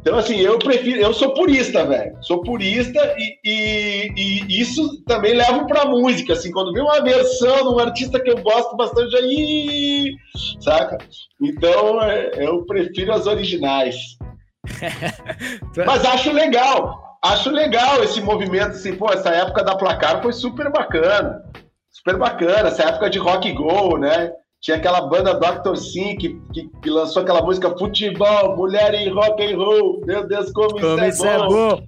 Então, 0.00 0.18
assim, 0.18 0.36
eu 0.38 0.58
prefiro. 0.58 1.00
Eu 1.00 1.14
sou 1.14 1.32
purista, 1.32 1.84
velho. 1.84 2.16
Sou 2.20 2.40
purista 2.42 3.00
e, 3.18 3.38
e, 3.44 4.12
e, 4.16 4.60
isso 4.60 5.02
também 5.04 5.34
leva 5.34 5.64
pra 5.66 5.84
música. 5.84 6.32
Assim, 6.32 6.50
quando 6.50 6.72
vem 6.72 6.82
uma 6.82 7.00
versão 7.02 7.56
de 7.56 7.74
um 7.74 7.78
artista 7.78 8.18
que 8.18 8.30
eu 8.30 8.38
gosto 8.38 8.76
bastante, 8.76 9.14
aí. 9.14 10.16
Saca? 10.60 10.98
Então, 11.40 12.02
é, 12.02 12.30
eu 12.36 12.64
prefiro 12.64 13.12
as 13.12 13.26
originais. 13.26 14.18
Mas 15.86 16.04
acho 16.04 16.32
legal, 16.32 17.18
acho 17.22 17.50
legal 17.50 18.02
esse 18.02 18.20
movimento, 18.20 18.70
assim, 18.70 18.96
pô, 18.96 19.12
essa 19.12 19.30
época 19.30 19.62
da 19.62 19.76
placar 19.76 20.22
foi 20.22 20.32
super 20.32 20.70
bacana, 20.70 21.42
super 21.90 22.16
bacana, 22.16 22.68
essa 22.68 22.84
época 22.84 23.10
de 23.10 23.18
rock 23.18 23.52
go, 23.52 23.96
né? 23.98 24.32
Tinha 24.60 24.76
aquela 24.76 25.02
banda 25.02 25.34
Dr. 25.34 25.76
Sim 25.76 26.16
que, 26.16 26.40
que, 26.52 26.68
que, 26.82 26.90
lançou 26.90 27.22
aquela 27.22 27.42
música 27.42 27.76
Futebol, 27.78 28.56
Mulher 28.56 28.92
em 28.94 29.08
Rock 29.08 29.42
and 29.42 29.56
Roll. 29.56 30.02
Meu 30.04 30.26
Deus, 30.26 30.50
como, 30.50 30.80
como 30.80 31.04
isso 31.04 31.24
é, 31.24 31.34
é 31.34 31.38
bom. 31.38 31.82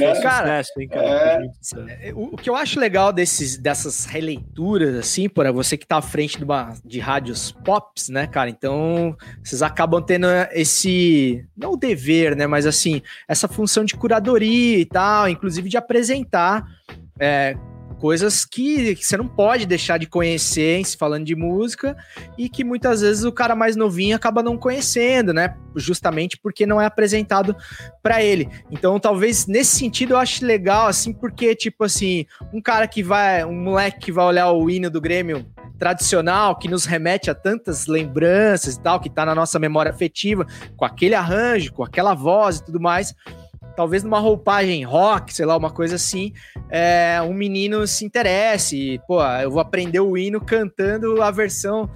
É, 0.00 0.20
cara, 0.20 0.60
é, 0.60 2.08
é, 2.08 2.12
o, 2.14 2.34
o 2.34 2.36
que 2.36 2.48
eu 2.48 2.54
acho 2.54 2.78
legal 2.78 3.12
desses, 3.12 3.56
dessas 3.56 4.04
releituras, 4.04 4.94
assim, 4.94 5.28
para 5.28 5.50
você 5.50 5.76
que 5.76 5.86
tá 5.86 5.96
à 5.96 6.02
frente 6.02 6.38
de, 6.38 6.44
uma, 6.44 6.74
de 6.84 7.00
rádios 7.00 7.50
pops, 7.64 8.08
né, 8.08 8.26
cara? 8.28 8.48
Então, 8.48 9.16
vocês 9.42 9.60
acabam 9.60 10.00
tendo 10.00 10.28
esse, 10.52 11.44
não 11.56 11.72
o 11.72 11.76
dever, 11.76 12.36
né, 12.36 12.46
mas 12.46 12.66
assim, 12.66 13.02
essa 13.26 13.48
função 13.48 13.84
de 13.84 13.96
curadoria 13.96 14.78
e 14.78 14.84
tal, 14.84 15.28
inclusive 15.28 15.68
de 15.68 15.76
apresentar 15.76 16.64
é, 17.18 17.56
coisas 18.02 18.44
que, 18.44 18.96
que, 18.96 19.06
você 19.06 19.16
não 19.16 19.28
pode 19.28 19.64
deixar 19.64 19.96
de 19.96 20.08
conhecer 20.08 20.84
se 20.84 20.96
falando 20.96 21.24
de 21.24 21.36
música 21.36 21.96
e 22.36 22.48
que 22.48 22.64
muitas 22.64 23.00
vezes 23.00 23.22
o 23.22 23.30
cara 23.30 23.54
mais 23.54 23.76
novinho 23.76 24.16
acaba 24.16 24.42
não 24.42 24.58
conhecendo, 24.58 25.32
né? 25.32 25.54
Justamente 25.76 26.36
porque 26.36 26.66
não 26.66 26.80
é 26.80 26.86
apresentado 26.86 27.56
para 28.02 28.20
ele. 28.20 28.48
Então, 28.72 28.98
talvez 28.98 29.46
nesse 29.46 29.76
sentido 29.78 30.14
eu 30.14 30.18
acho 30.18 30.44
legal, 30.44 30.88
assim, 30.88 31.12
porque, 31.12 31.54
tipo 31.54 31.84
assim, 31.84 32.26
um 32.52 32.60
cara 32.60 32.88
que 32.88 33.04
vai, 33.04 33.44
um 33.44 33.54
moleque 33.54 34.00
que 34.00 34.10
vai 34.10 34.24
olhar 34.24 34.50
o 34.50 34.68
hino 34.68 34.90
do 34.90 35.00
Grêmio 35.00 35.46
tradicional 35.78 36.58
que 36.58 36.66
nos 36.66 36.84
remete 36.84 37.30
a 37.30 37.34
tantas 37.36 37.86
lembranças 37.86 38.74
e 38.74 38.80
tal, 38.80 38.98
que 38.98 39.08
tá 39.08 39.24
na 39.24 39.34
nossa 39.34 39.60
memória 39.60 39.92
afetiva, 39.92 40.44
com 40.76 40.84
aquele 40.84 41.14
arranjo, 41.14 41.72
com 41.72 41.84
aquela 41.84 42.14
voz 42.14 42.56
e 42.56 42.64
tudo 42.64 42.80
mais 42.80 43.14
talvez 43.76 44.02
numa 44.02 44.18
roupagem 44.18 44.84
rock, 44.84 45.34
sei 45.34 45.46
lá, 45.46 45.56
uma 45.56 45.70
coisa 45.70 45.96
assim, 45.96 46.32
é, 46.70 47.20
um 47.22 47.34
menino 47.34 47.86
se 47.86 48.04
interesse, 48.04 49.00
pô, 49.06 49.22
eu 49.22 49.50
vou 49.50 49.60
aprender 49.60 50.00
o 50.00 50.16
hino 50.16 50.40
cantando 50.40 51.22
a 51.22 51.30
versão 51.30 51.88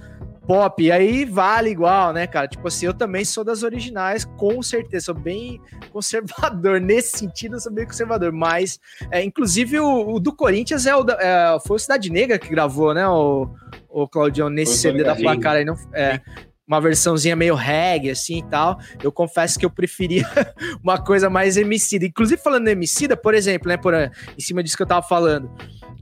pop, 0.47 0.81
e 0.81 0.89
aí 0.89 1.25
vale 1.25 1.69
igual, 1.69 2.13
né, 2.13 2.25
cara? 2.25 2.47
Tipo 2.47 2.69
assim, 2.69 2.85
eu 2.85 2.93
também 2.93 3.25
sou 3.25 3.43
das 3.43 3.63
originais, 3.63 4.23
com 4.23 4.63
certeza, 4.63 5.07
sou 5.07 5.15
bem 5.15 5.59
conservador, 5.91 6.79
nesse 6.79 7.17
sentido 7.17 7.57
eu 7.57 7.59
sou 7.59 7.71
bem 7.71 7.85
conservador, 7.85 8.31
mas, 8.31 8.79
é, 9.11 9.21
inclusive, 9.21 9.77
o, 9.79 10.15
o, 10.15 10.19
do 10.19 10.33
Corinthians 10.33 10.85
é 10.85 10.95
o, 10.95 11.05
é, 11.09 11.57
foi 11.65 11.75
o 11.75 11.79
Cidade 11.79 12.09
Negra 12.09 12.39
que 12.39 12.47
gravou, 12.47 12.93
né, 12.93 13.05
o, 13.07 13.49
o 13.89 14.07
Claudião, 14.07 14.49
nesse 14.49 14.77
CD 14.77 15.03
da 15.03 15.15
placar 15.15 15.57
aí, 15.57 15.65
não, 15.65 15.75
é, 15.93 16.21
uma 16.67 16.81
versãozinha 16.81 17.35
meio 17.35 17.55
reggae, 17.55 18.09
assim 18.09 18.39
e 18.39 18.43
tal. 18.43 18.77
Eu 19.01 19.11
confesso 19.11 19.57
que 19.57 19.65
eu 19.65 19.69
preferia 19.69 20.27
uma 20.83 21.01
coisa 21.01 21.29
mais 21.29 21.55
emicida. 21.55 22.05
Inclusive, 22.05 22.41
falando 22.41 22.67
emicida, 22.67 23.15
por 23.15 23.33
exemplo, 23.33 23.69
né, 23.69 23.77
por, 23.77 23.93
em 23.93 24.11
cima 24.41 24.61
disso 24.61 24.75
que 24.75 24.83
eu 24.83 24.87
tava 24.87 25.07
falando. 25.07 25.49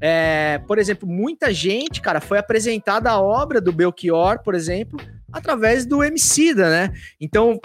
É, 0.02 0.60
por 0.68 0.78
exemplo, 0.80 1.08
muita 1.08 1.54
gente, 1.54 2.02
cara, 2.02 2.20
foi 2.20 2.38
apresentada 2.38 3.10
a 3.10 3.22
obra 3.22 3.62
do 3.62 3.72
Belchior, 3.72 4.42
por 4.44 4.56
exemplo, 4.56 5.00
através 5.32 5.86
do 5.86 6.04
Emicida, 6.04 6.70
né? 6.70 6.94
Então, 7.20 7.60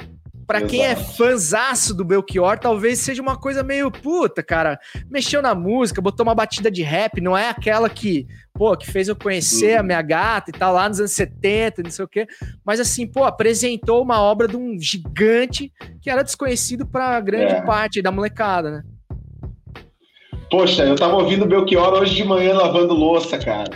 pra 0.50 0.62
quem 0.62 0.84
é 0.84 0.96
fanzaço 0.96 1.94
do 1.94 2.04
Belchior, 2.04 2.58
talvez 2.58 2.98
seja 2.98 3.22
uma 3.22 3.36
coisa 3.36 3.62
meio 3.62 3.88
puta, 3.88 4.42
cara. 4.42 4.80
Mexeu 5.08 5.40
na 5.40 5.54
música, 5.54 6.00
botou 6.02 6.24
uma 6.24 6.34
batida 6.34 6.68
de 6.70 6.82
rap, 6.82 7.20
não 7.20 7.38
é 7.38 7.48
aquela 7.50 7.88
que, 7.88 8.26
pô, 8.52 8.76
que 8.76 8.90
fez 8.90 9.06
eu 9.06 9.14
conhecer 9.14 9.74
Uhum. 9.74 9.80
a 9.80 9.82
minha 9.84 10.02
gata 10.02 10.50
e 10.50 10.52
tal, 10.52 10.74
lá 10.74 10.88
nos 10.88 10.98
anos 10.98 11.12
70, 11.12 11.84
não 11.84 11.90
sei 11.90 12.04
o 12.04 12.08
quê. 12.08 12.26
Mas 12.64 12.80
assim, 12.80 13.06
pô, 13.06 13.22
apresentou 13.24 14.02
uma 14.02 14.20
obra 14.20 14.48
de 14.48 14.56
um 14.56 14.76
gigante 14.80 15.72
que 16.02 16.10
era 16.10 16.24
desconhecido 16.24 16.84
pra 16.84 17.20
grande 17.20 17.54
É. 17.54 17.60
parte 17.62 18.02
da 18.02 18.10
molecada, 18.10 18.70
né? 18.72 18.82
Poxa, 20.50 20.82
eu 20.84 20.96
tava 20.96 21.14
ouvindo 21.14 21.44
o 21.44 21.48
Belchior 21.48 21.92
hoje 21.94 22.16
de 22.16 22.24
manhã 22.24 22.54
lavando 22.54 22.92
louça, 22.92 23.38
cara. 23.38 23.70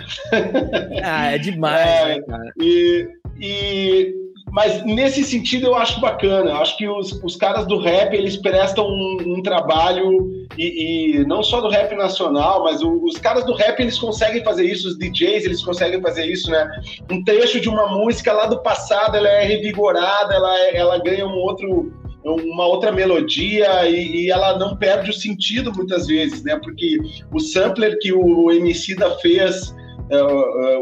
Ah, 1.05 1.31
é 1.33 1.39
demais, 1.39 1.87
É, 1.89 2.07
né, 2.17 2.23
cara? 2.27 2.53
E, 2.61 3.09
e- 3.39 4.15
mas 4.55 4.85
nesse 4.85 5.25
sentido 5.25 5.67
eu 5.67 5.75
acho 5.75 6.01
bacana. 6.01 6.51
Eu 6.53 6.57
acho 6.59 6.77
que 6.77 6.87
os, 6.89 7.11
os 7.25 7.35
caras 7.35 7.67
do 7.67 7.77
rap 7.77 8.15
eles 8.15 8.37
prestam 8.37 8.87
um, 8.87 9.17
um 9.27 9.43
trabalho 9.43 10.31
e, 10.57 11.17
e 11.19 11.27
não 11.27 11.43
só 11.43 11.61
do 11.61 11.69
rap 11.69 11.93
nacional, 11.97 12.63
mas 12.63 12.81
o- 12.81 13.03
os 13.05 13.17
caras 13.19 13.45
do 13.45 13.53
rap 13.53 13.81
eles 13.81 13.99
conseguem 13.99 14.45
fazer 14.45 14.65
isso. 14.65 14.87
Os 14.87 14.97
DJs 14.97 15.45
eles 15.45 15.65
conseguem 15.65 16.01
fazer 16.01 16.27
isso, 16.27 16.53
né? 16.53 16.71
Um 17.11 17.25
trecho 17.25 17.61
de 17.61 17.69
uma 17.69 17.89
música 17.89 18.33
lá 18.33 18.47
do 18.47 18.63
passado 18.63 19.17
ela 19.17 19.29
é 19.29 19.45
revigorada, 19.45 20.33
ela, 20.33 20.57
é- 20.61 20.77
ela 20.77 20.99
ganha 20.99 21.27
um 21.27 21.35
outro 21.35 21.93
uma 22.25 22.65
outra 22.67 22.91
melodia 22.91 23.87
e, 23.87 24.25
e 24.25 24.31
ela 24.31 24.57
não 24.57 24.77
perde 24.77 25.11
o 25.11 25.13
sentido 25.13 25.71
muitas 25.75 26.07
vezes, 26.07 26.43
né? 26.45 26.57
Porque 26.63 26.97
o 27.33 27.41
sampler 27.41 27.99
que 27.99 28.13
o 28.13 28.51
Emicida 28.53 29.11
fez 29.19 29.75
é, 29.75 29.75
é, 29.75 29.84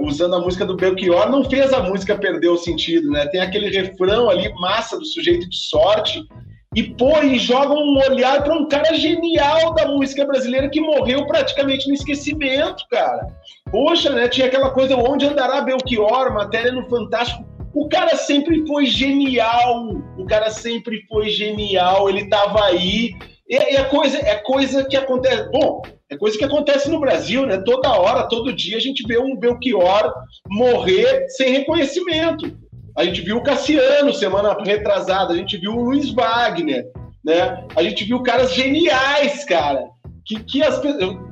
usando 0.03 0.35
a 0.35 0.41
música 0.41 0.65
do 0.65 0.77
Belchior, 0.77 1.31
não 1.31 1.45
fez 1.45 1.73
a 1.73 1.83
música 1.83 2.17
perder 2.17 2.49
o 2.49 2.59
sentido, 2.59 3.11
né? 3.11 3.27
Tem 3.29 3.41
aquele 3.41 3.69
refrão 3.71 4.29
ali, 4.29 4.53
massa 4.55 4.99
do 4.99 5.05
sujeito 5.05 5.49
de 5.49 5.57
sorte, 5.57 6.23
e 6.75 6.83
pô, 6.83 7.19
e 7.23 7.39
joga 7.39 7.75
um 7.75 7.99
olhar 7.99 8.43
para 8.43 8.55
um 8.55 8.67
cara 8.67 8.95
genial 8.95 9.75
da 9.75 9.87
música 9.87 10.25
brasileira 10.25 10.71
que 10.71 10.81
morreu 10.81 11.27
praticamente 11.27 11.87
no 11.87 11.95
esquecimento, 11.95 12.85
cara. 12.91 13.27
Poxa, 13.71 14.11
né? 14.11 14.27
Tinha 14.27 14.47
aquela 14.47 14.71
coisa, 14.71 14.97
onde 14.97 15.27
andará 15.27 15.61
Belchior, 15.61 16.33
matéria 16.33 16.73
no 16.73 16.89
Fantástico. 16.89 17.45
O 17.75 17.89
cara 17.89 18.17
sempre 18.17 18.67
foi 18.67 18.87
genial, 18.87 19.89
o 20.19 20.25
cara 20.27 20.51
sempre 20.51 21.03
foi 21.09 21.29
genial, 21.29 22.09
ele 22.09 22.29
tava 22.29 22.65
aí. 22.65 23.15
E 23.49 23.57
é 23.57 23.85
coisa, 23.85 24.19
é 24.19 24.37
coisa 24.37 24.85
que 24.85 24.97
acontece. 24.97 25.51
Bom, 25.51 25.83
é 26.13 26.17
coisa 26.19 26.37
que 26.37 26.45
acontece 26.45 26.91
no 26.91 27.01
Brasil, 27.01 27.47
né? 27.47 27.59
Toda 27.65 27.91
hora, 27.99 28.29
todo 28.29 28.53
dia, 28.53 28.77
a 28.77 28.81
gente 28.81 29.03
vê 29.07 29.19
um 29.19 29.37
Belchior 29.37 30.13
morrer 30.49 31.27
sem 31.31 31.53
reconhecimento. 31.53 32.57
A 32.97 33.05
gente 33.05 33.23
viu 33.23 33.39
o 33.39 33.43
Cassiano 33.43 34.13
semana 34.13 34.55
retrasada, 34.65 35.33
a 35.33 35.37
gente 35.37 35.57
viu 35.57 35.73
o 35.73 35.85
Luiz 35.85 36.11
Wagner, 36.11 36.85
né? 37.25 37.65
A 37.75 37.83
gente 37.83 38.05
viu 38.05 38.23
caras 38.23 38.53
geniais, 38.55 39.45
cara. 39.45 39.85
Que, 40.27 40.43
que 40.45 40.63
as, 40.63 40.81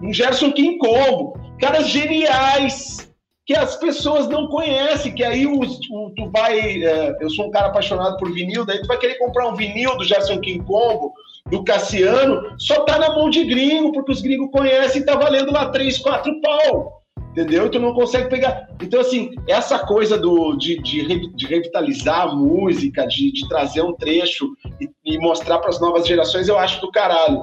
um 0.02 0.12
Gerson 0.12 0.50
Quincombo, 0.52 1.38
caras 1.60 1.88
geniais 1.88 3.08
que 3.46 3.54
as 3.54 3.76
pessoas 3.76 4.28
não 4.28 4.46
conhecem, 4.48 5.12
que 5.12 5.24
aí 5.24 5.46
os, 5.46 5.78
o- 5.90 6.10
tu 6.16 6.30
vai. 6.30 6.82
é, 6.84 7.16
eu 7.20 7.28
sou 7.30 7.48
um 7.48 7.50
cara 7.50 7.66
apaixonado 7.66 8.16
por 8.16 8.32
vinil, 8.32 8.64
daí 8.64 8.80
tu 8.80 8.86
vai 8.86 8.96
querer 8.96 9.16
comprar 9.18 9.48
um 9.48 9.54
vinil 9.56 9.96
do 9.98 10.04
Gerson 10.04 10.38
Quincombo, 10.40 11.12
do 11.50 11.64
Cassiano, 11.64 12.54
só 12.58 12.84
tá 12.84 12.98
na 12.98 13.14
mão 13.14 13.28
de 13.28 13.44
gringo, 13.44 13.92
porque 13.92 14.12
os 14.12 14.22
gringos 14.22 14.50
conhecem 14.50 15.02
e 15.02 15.04
tá 15.04 15.16
valendo 15.16 15.52
lá 15.52 15.68
3, 15.68 15.98
4 15.98 16.40
pau. 16.40 17.00
Entendeu? 17.32 17.66
E 17.66 17.70
tu 17.70 17.78
não 17.78 17.94
consegue 17.94 18.28
pegar. 18.28 18.68
Então, 18.82 19.00
assim, 19.00 19.30
essa 19.46 19.78
coisa 19.78 20.18
do, 20.18 20.56
de, 20.56 20.82
de, 20.82 21.32
de 21.32 21.46
revitalizar 21.46 22.22
a 22.22 22.34
música, 22.34 23.06
de, 23.06 23.32
de 23.32 23.48
trazer 23.48 23.82
um 23.82 23.92
trecho 23.92 24.48
e, 24.80 24.90
e 25.04 25.18
mostrar 25.18 25.58
para 25.58 25.70
as 25.70 25.80
novas 25.80 26.06
gerações, 26.06 26.48
eu 26.48 26.58
acho 26.58 26.80
do 26.80 26.90
caralho. 26.90 27.42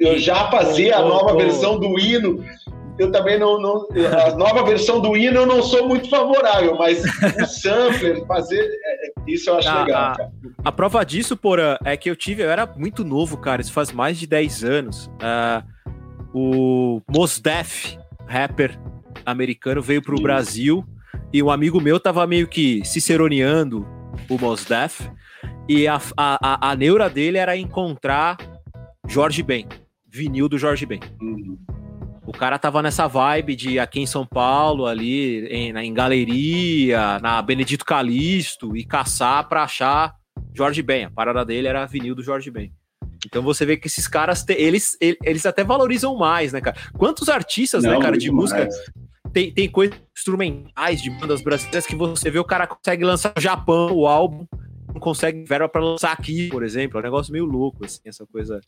Eu 0.00 0.18
já 0.18 0.50
fazer 0.50 0.92
a 0.94 1.02
nova 1.02 1.36
versão 1.36 1.78
do 1.78 1.98
hino, 1.98 2.42
eu 2.98 3.10
também 3.10 3.38
não, 3.38 3.60
não. 3.60 3.86
A 4.26 4.36
nova 4.36 4.64
versão 4.64 5.00
do 5.00 5.16
hino 5.16 5.38
eu 5.38 5.46
não 5.46 5.62
sou 5.62 5.88
muito 5.88 6.08
favorável, 6.08 6.76
mas 6.76 7.02
o 7.02 7.46
sampler, 7.46 8.24
fazer. 8.26 8.60
é, 8.60 9.06
é, 9.06 9.12
isso 9.26 9.50
eu 9.50 9.58
acho 9.58 9.68
Ah, 9.68 9.84
legal, 9.84 10.02
ah. 10.02 10.14
cara. 10.16 10.32
A 10.64 10.72
prova 10.72 11.04
disso, 11.04 11.36
Porã, 11.36 11.76
é 11.84 11.96
que 11.96 12.08
eu 12.10 12.16
tive, 12.16 12.42
eu 12.42 12.50
era 12.50 12.66
muito 12.76 13.04
novo, 13.04 13.36
cara, 13.36 13.60
isso 13.60 13.72
faz 13.72 13.90
mais 13.92 14.18
de 14.18 14.26
10 14.26 14.64
anos. 14.64 15.10
Ah, 15.20 15.62
o 16.32 17.00
Mos 17.10 17.38
Def, 17.38 17.96
rapper 18.26 18.78
americano, 19.26 19.80
veio 19.82 20.02
pro 20.02 20.14
Isso. 20.14 20.22
Brasil 20.22 20.84
e 21.32 21.42
um 21.42 21.50
amigo 21.50 21.80
meu 21.80 21.98
tava 22.00 22.26
meio 22.26 22.46
que 22.48 22.84
ciceroneando 22.84 23.86
o 24.28 24.38
Mos 24.38 24.64
Def 24.64 25.00
e 25.68 25.86
a, 25.88 26.00
a, 26.16 26.38
a, 26.42 26.70
a 26.70 26.76
neura 26.76 27.08
dele 27.08 27.38
era 27.38 27.56
encontrar 27.56 28.36
Jorge 29.08 29.42
Ben, 29.42 29.66
vinil 30.08 30.48
do 30.48 30.58
Jorge 30.58 30.86
Ben. 30.86 31.00
Uhum. 31.20 31.58
O 32.34 32.36
cara 32.36 32.58
tava 32.58 32.82
nessa 32.82 33.06
vibe 33.06 33.54
de 33.54 33.78
aqui 33.78 34.00
em 34.00 34.06
São 34.06 34.26
Paulo, 34.26 34.86
ali 34.86 35.46
em, 35.46 35.70
em 35.78 35.94
galeria, 35.94 37.18
na 37.20 37.40
Benedito 37.40 37.84
Calixto, 37.84 38.76
e 38.76 38.84
caçar 38.84 39.48
pra 39.48 39.62
achar 39.62 40.12
Jorge 40.52 40.82
Ben. 40.82 41.04
A 41.04 41.10
parada 41.10 41.44
dele 41.44 41.68
era 41.68 41.86
vinil 41.86 42.14
do 42.14 42.22
Jorge 42.22 42.50
Ben. 42.50 42.72
Então 43.24 43.40
você 43.42 43.64
vê 43.64 43.76
que 43.76 43.86
esses 43.86 44.08
caras, 44.08 44.42
te- 44.42 44.52
eles, 44.54 44.96
ele- 45.00 45.16
eles 45.22 45.46
até 45.46 45.62
valorizam 45.64 46.16
mais, 46.16 46.52
né, 46.52 46.60
cara? 46.60 46.76
Quantos 46.98 47.28
artistas, 47.28 47.84
né, 47.84 47.90
Não, 47.92 47.98
cara, 48.00 48.10
muito 48.12 48.22
de 48.22 48.30
música 48.30 48.68
tem, 49.32 49.52
tem 49.52 49.68
coisas 49.68 49.96
instrumentais 50.16 51.00
de 51.00 51.10
bandas 51.10 51.40
brasileiras 51.42 51.86
que 51.86 51.96
você 51.96 52.30
vê 52.30 52.38
o 52.38 52.44
cara 52.44 52.66
consegue 52.66 53.04
lançar 53.04 53.32
no 53.34 53.40
Japão 53.40 53.92
o 53.92 54.06
álbum, 54.06 54.44
não 54.94 55.00
consegue 55.00 55.44
verba 55.44 55.68
pra 55.68 55.82
lançar 55.82 56.12
aqui, 56.12 56.48
por 56.48 56.62
exemplo. 56.62 56.98
É 56.98 57.00
um 57.00 57.04
negócio 57.04 57.32
meio 57.32 57.44
louco, 57.44 57.84
assim, 57.84 58.00
essa 58.06 58.24
coisa 58.24 58.60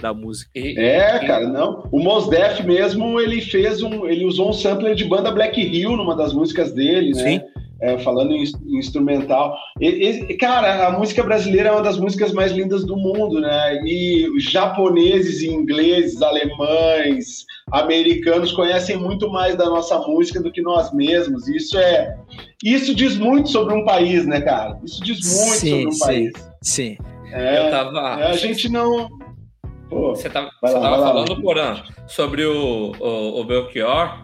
da 0.00 0.12
música. 0.12 0.50
E- 0.54 0.78
É, 0.78 1.18
cara, 1.26 1.46
não. 1.46 1.86
O 1.92 1.98
Mos 2.02 2.28
Def 2.28 2.60
mesmo, 2.64 3.20
ele 3.20 3.40
fez 3.40 3.82
um. 3.82 4.06
Ele 4.06 4.24
usou 4.24 4.48
um 4.50 4.52
sampler 4.52 4.94
de 4.94 5.04
banda 5.04 5.30
Black 5.30 5.60
Hill 5.60 5.96
numa 5.96 6.16
das 6.16 6.32
músicas 6.32 6.72
dele, 6.72 7.12
né? 7.14 7.22
Sim. 7.22 7.40
É, 7.78 7.98
falando 7.98 8.32
em, 8.32 8.42
em 8.42 8.78
instrumental. 8.78 9.54
E- 9.78 10.24
e, 10.30 10.34
cara, 10.38 10.86
a 10.88 10.98
música 10.98 11.22
brasileira 11.22 11.68
é 11.68 11.72
uma 11.72 11.82
das 11.82 11.98
músicas 11.98 12.32
mais 12.32 12.50
lindas 12.52 12.84
do 12.86 12.96
mundo, 12.96 13.38
né? 13.38 13.82
E 13.84 14.26
os 14.30 14.44
japoneses, 14.44 15.42
e 15.42 15.48
ingleses, 15.48 16.22
alemães, 16.22 17.44
americanos 17.72 18.52
conhecem 18.52 18.96
muito 18.96 19.28
mais 19.30 19.56
da 19.56 19.66
nossa 19.66 19.98
música 19.98 20.40
do 20.40 20.52
que 20.52 20.62
nós 20.62 20.92
mesmos. 20.92 21.48
Isso 21.48 21.76
é. 21.78 22.16
Isso 22.64 22.94
diz 22.94 23.16
muito 23.16 23.48
sobre 23.48 23.74
um 23.74 23.84
país, 23.84 24.26
né, 24.26 24.40
cara? 24.40 24.78
Isso 24.84 25.02
diz 25.02 25.18
muito 25.18 25.58
Sim, 25.58 25.70
sobre 25.70 25.86
um 25.86 25.92
sim. 25.92 26.04
país. 26.04 26.32
Sim. 26.62 26.98
É, 27.32 27.66
eu 27.66 27.70
tava. 27.70 28.20
é, 28.20 28.26
a 28.28 28.36
gente 28.36 28.68
não. 28.68 29.08
Pô, 29.88 30.10
Você 30.10 30.28
tava, 30.30 30.50
Vai 30.60 30.72
você 30.72 30.78
lá, 30.78 30.82
tava 30.90 30.96
lá. 30.96 31.06
falando, 31.08 31.42
Porã, 31.42 31.82
sobre 32.06 32.44
o, 32.44 32.92
o, 32.98 33.40
o 33.40 33.44
Belchior 33.44 34.20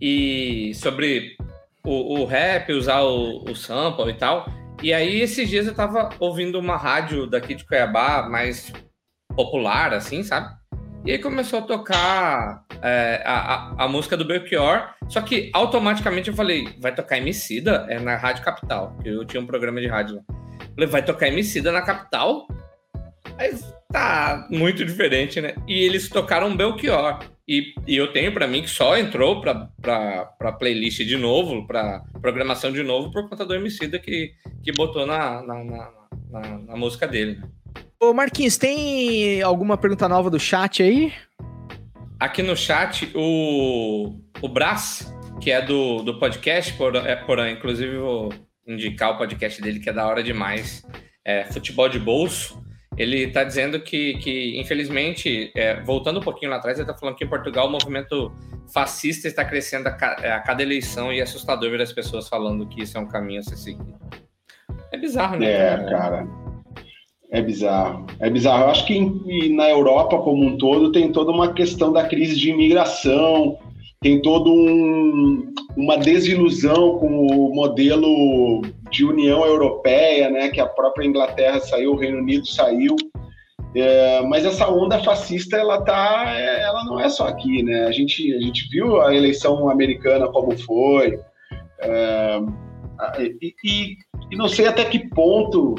e 0.00 0.72
sobre 0.74 1.36
o, 1.84 2.20
o 2.20 2.24
rap, 2.24 2.72
usar 2.72 3.02
o, 3.02 3.44
o 3.44 3.54
sample 3.54 4.10
e 4.10 4.14
tal. 4.14 4.46
E 4.82 4.92
aí, 4.92 5.20
esses 5.20 5.48
dias 5.48 5.66
eu 5.66 5.74
tava 5.74 6.10
ouvindo 6.18 6.58
uma 6.58 6.76
rádio 6.76 7.26
daqui 7.26 7.54
de 7.54 7.64
Cuiabá, 7.64 8.28
mais 8.28 8.72
popular, 9.36 9.92
assim, 9.94 10.22
sabe? 10.22 10.48
E 11.04 11.10
aí 11.10 11.18
começou 11.18 11.58
a 11.58 11.62
tocar 11.62 12.64
é, 12.80 13.22
a, 13.24 13.34
a, 13.34 13.84
a 13.84 13.88
música 13.88 14.16
do 14.16 14.24
Belchior, 14.24 14.88
só 15.08 15.20
que 15.20 15.50
automaticamente 15.52 16.28
eu 16.30 16.34
falei, 16.36 16.68
vai 16.80 16.94
tocar 16.94 17.18
Emicida? 17.18 17.86
É 17.88 17.98
na 17.98 18.16
Rádio 18.16 18.44
Capital, 18.44 18.96
que 19.02 19.08
eu 19.08 19.24
tinha 19.24 19.40
um 19.42 19.46
programa 19.46 19.80
de 19.80 19.88
rádio 19.88 20.16
lá. 20.16 20.22
Falei, 20.74 20.88
vai 20.88 21.04
tocar 21.04 21.26
Emicida 21.28 21.72
na 21.72 21.82
Capital? 21.82 22.46
Aí 23.36 23.52
tá 23.90 24.46
muito 24.48 24.84
diferente, 24.84 25.40
né? 25.40 25.54
E 25.66 25.82
eles 25.82 26.08
tocaram 26.08 26.56
Belchior. 26.56 27.18
E, 27.48 27.74
e 27.86 27.96
eu 27.96 28.12
tenho 28.12 28.32
pra 28.32 28.46
mim 28.46 28.62
que 28.62 28.70
só 28.70 28.96
entrou 28.96 29.40
pra, 29.40 29.68
pra, 29.80 30.24
pra 30.38 30.52
playlist 30.52 30.98
de 31.00 31.16
novo, 31.16 31.66
pra 31.66 32.00
programação 32.20 32.70
de 32.70 32.82
novo, 32.84 33.10
por 33.10 33.28
conta 33.28 33.44
do 33.44 33.54
Emicida 33.54 33.98
que, 33.98 34.30
que 34.62 34.70
botou 34.70 35.04
na, 35.04 35.42
na, 35.42 35.64
na, 35.64 35.90
na- 36.30 36.58
na 36.58 36.76
música 36.76 37.08
dele. 37.08 37.38
né? 37.40 37.48
Ô, 38.02 38.12
Marquinhos, 38.12 38.56
tem 38.56 39.40
alguma 39.42 39.78
pergunta 39.78 40.08
nova 40.08 40.28
do 40.28 40.40
chat 40.40 40.82
aí? 40.82 41.12
Aqui 42.18 42.42
no 42.42 42.56
chat, 42.56 43.08
o, 43.14 44.18
o 44.40 44.48
Brás, 44.48 45.14
que 45.40 45.52
é 45.52 45.62
do, 45.64 46.02
do 46.02 46.18
podcast, 46.18 46.72
por, 46.72 46.96
é, 46.96 47.14
porém, 47.14 47.54
inclusive 47.54 47.96
vou 47.98 48.34
indicar 48.66 49.12
o 49.12 49.18
podcast 49.18 49.62
dele, 49.62 49.78
que 49.78 49.88
é 49.88 49.92
da 49.92 50.04
hora 50.04 50.20
demais, 50.20 50.84
é 51.24 51.44
Futebol 51.44 51.88
de 51.88 52.00
Bolso. 52.00 52.60
Ele 52.98 53.18
está 53.18 53.44
dizendo 53.44 53.80
que, 53.80 54.14
que 54.14 54.60
infelizmente, 54.60 55.52
é, 55.54 55.80
voltando 55.82 56.18
um 56.18 56.22
pouquinho 56.24 56.50
lá 56.50 56.56
atrás, 56.56 56.78
ele 56.78 56.88
está 56.90 56.98
falando 56.98 57.14
que 57.14 57.22
em 57.24 57.28
Portugal 57.28 57.68
o 57.68 57.70
movimento 57.70 58.32
fascista 58.74 59.28
está 59.28 59.44
crescendo 59.44 59.86
a, 59.86 59.92
ca- 59.92 60.16
a 60.38 60.40
cada 60.40 60.60
eleição 60.60 61.12
e 61.12 61.20
é 61.20 61.22
assustador 61.22 61.70
ver 61.70 61.80
as 61.80 61.92
pessoas 61.92 62.28
falando 62.28 62.66
que 62.66 62.82
isso 62.82 62.98
é 62.98 63.00
um 63.00 63.06
caminho 63.06 63.38
a 63.38 63.42
ser 63.44 63.56
seguido. 63.56 63.96
É 64.90 64.98
bizarro, 64.98 65.36
né? 65.36 65.46
É, 65.46 65.76
cara. 65.88 66.41
É 67.32 67.40
bizarro. 67.40 68.06
É 68.20 68.28
bizarro. 68.28 68.64
Eu 68.64 68.68
acho 68.68 68.86
que 68.86 68.94
em- 68.94 69.56
na 69.56 69.68
Europa 69.68 70.18
como 70.18 70.44
um 70.44 70.58
todo 70.58 70.92
tem 70.92 71.10
toda 71.10 71.32
uma 71.32 71.52
questão 71.54 71.90
da 71.90 72.06
crise 72.06 72.38
de 72.38 72.50
imigração, 72.50 73.58
tem 74.02 74.20
todo 74.20 74.52
um, 74.52 75.50
uma 75.74 75.96
desilusão 75.96 76.98
com 76.98 77.26
o 77.26 77.54
modelo 77.54 78.60
de 78.90 79.04
União 79.04 79.46
Europeia, 79.46 80.28
né, 80.28 80.50
que 80.50 80.60
a 80.60 80.66
própria 80.66 81.06
Inglaterra 81.06 81.58
saiu, 81.60 81.92
o 81.92 81.96
Reino 81.96 82.18
Unido 82.18 82.46
saiu. 82.46 82.96
É, 83.74 84.20
mas 84.22 84.44
essa 84.44 84.68
onda 84.68 84.98
fascista, 85.02 85.56
ela 85.56 85.80
tá, 85.80 86.26
ela 86.36 86.84
não 86.84 87.00
é 87.00 87.08
só 87.08 87.26
aqui, 87.28 87.62
né? 87.62 87.86
A 87.86 87.90
gente, 87.90 88.34
a 88.34 88.38
gente 88.38 88.68
viu 88.68 89.00
a 89.00 89.14
eleição 89.14 89.70
americana 89.70 90.28
como 90.28 90.54
foi, 90.58 91.18
é, 91.80 92.40
e, 93.18 93.54
e, 93.64 93.96
e, 94.30 94.36
não 94.36 94.46
sei 94.46 94.66
até 94.66 94.84
que 94.84 95.08
ponto 95.08 95.76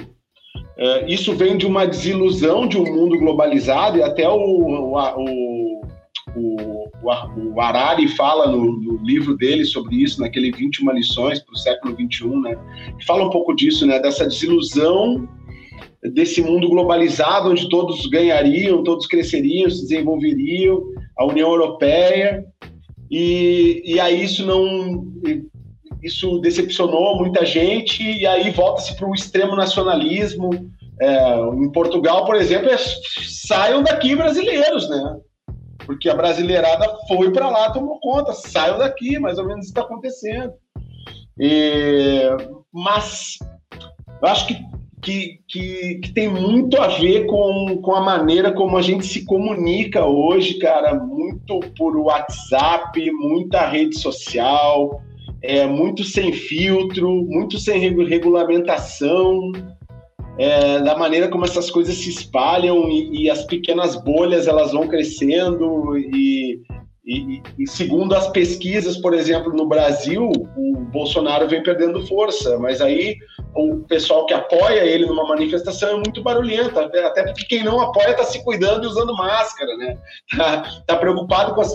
é, 0.78 1.12
isso 1.12 1.36
vem 1.36 1.58
de 1.58 1.66
uma 1.66 1.86
desilusão 1.86 2.68
de 2.68 2.78
um 2.78 2.86
mundo 2.86 3.18
globalizado, 3.18 3.98
e 3.98 4.04
até 4.04 4.28
o, 4.28 4.36
o, 4.36 4.98
o, 5.18 5.82
o, 6.36 6.90
o 7.54 7.62
Harari 7.62 8.08
fala 8.08 8.48
no, 8.48 8.80
no, 8.80 8.98
livro 9.04 9.36
dele 9.38 9.66
sobre 9.66 9.98
isso, 9.98 10.22
naquele 10.22 10.52
21 10.52 10.92
lições 10.92 11.40
para 11.40 11.54
o 11.54 11.58
século 11.58 11.96
21, 11.96 12.42
né? 12.42 12.58
Fala 13.06 13.26
um 13.26 13.30
pouco 13.30 13.54
disso, 13.56 13.86
né? 13.86 14.00
Dessa 14.00 14.26
desilusão 14.26 15.28
desse 16.12 16.42
mundo 16.42 16.68
globalizado, 16.68 17.50
onde 17.50 17.70
todos 17.70 18.06
ganhariam, 18.08 18.84
todos 18.84 19.08
cresceriam, 19.08 19.70
se 19.70 19.84
desenvolveriam, 19.84 20.84
a 21.18 21.26
União 21.26 21.50
Europeia, 21.50 22.46
e, 23.10 23.82
e 23.86 24.00
aí 24.00 24.24
isso 24.24 24.46
não. 24.46 25.06
Isso 26.04 26.40
decepcionou 26.40 27.18
muita 27.18 27.46
gente, 27.46 28.04
e 28.04 28.28
aí 28.28 28.52
volta-se 28.52 28.96
para 28.96 29.08
o 29.08 29.16
extremo 29.16 29.56
nacionalismo. 29.56 30.50
É, 31.02 31.40
em 31.56 31.72
Portugal, 31.72 32.26
por 32.26 32.36
exemplo, 32.36 32.70
é, 32.70 32.78
saiam 32.78 33.82
daqui 33.82 34.16
brasileiros, 34.16 34.90
né? 34.90 35.18
Porque 35.86 36.10
a 36.10 36.16
brasileirada 36.16 36.86
foi 37.08 37.32
para 37.32 37.50
lá, 37.50 37.72
tomou 37.72 38.00
conta, 38.00 38.34
saiam 38.34 38.78
daqui, 38.78 39.18
mais 39.20 39.38
ou 39.38 39.46
menos 39.46 39.66
isso 39.66 39.72
está 39.72 39.82
acontecendo. 39.82 40.54
E, 41.40 42.30
mas 42.72 43.38
eu 44.22 44.28
acho 44.28 44.48
que 44.48 44.64
que, 45.04 45.42
que, 45.50 45.96
que, 45.96 46.14
tem 46.14 46.30
muito 46.30 46.82
a 46.82 46.88
ver 46.88 47.26
com, 47.26 47.78
com 47.82 47.94
a 47.94 48.02
maneira 48.02 48.54
como 48.54 48.78
a 48.78 48.82
gente 48.82 49.06
se 49.06 49.26
comunica 49.26 50.06
hoje, 50.06 50.58
cara, 50.60 50.96
muito 50.96 51.60
por 51.78 51.96
WhatsApp, 51.98 53.12
muita 53.12 53.68
rede 53.68 54.00
social, 54.00 55.02
é, 55.44 55.68
muito 55.68 56.06
sem 56.06 56.32
filtro, 56.32 57.10
muito 57.26 57.60
sem 57.60 57.78
regulamentação, 57.80 59.52
é, 60.38 60.80
da 60.80 60.98
maneira 60.98 61.28
como 61.28 61.44
essas 61.44 61.70
coisas 61.70 61.96
se 61.96 62.10
espalham 62.10 62.90
e, 62.90 63.24
e, 63.24 63.30
as 63.30 63.44
pequenas 63.44 63.96
bolhas 63.96 64.48
elas 64.48 64.72
vão 64.72 64.88
crescendo 64.88 65.96
e, 65.98 66.60
e, 67.06 67.42
e, 67.60 67.68
segundo 67.68 68.16
as 68.16 68.30
pesquisas, 68.30 68.98
por 68.98 69.14
exemplo, 69.14 69.54
no 69.54 69.68
Brasil, 69.68 70.32
o 70.58 70.78
Bolsonaro 70.92 71.48
vem 71.48 71.62
perdendo 71.62 72.08
força, 72.08 72.58
mas 72.58 72.82
aí 72.82 73.16
o 73.56 73.80
pessoal 73.88 74.26
que 74.26 74.34
apoia 74.34 74.84
ele 74.84 75.06
numa 75.06 75.28
manifestação 75.28 75.90
é 75.90 75.96
muito 75.96 76.24
barulhento, 76.24 76.80
até 76.80 77.24
porque 77.24 77.46
quem 77.46 77.64
não 77.64 77.80
apoia 77.80 78.12
está 78.12 78.24
se 78.24 78.44
cuidando 78.44 78.84
e 78.84 78.88
usando 78.88 79.16
máscara, 79.16 79.76
né? 79.78 79.98
Tá, 80.36 80.82
tá, 80.88 80.96
preocupado 80.98 81.54
com 81.54 81.62
a 81.62 81.66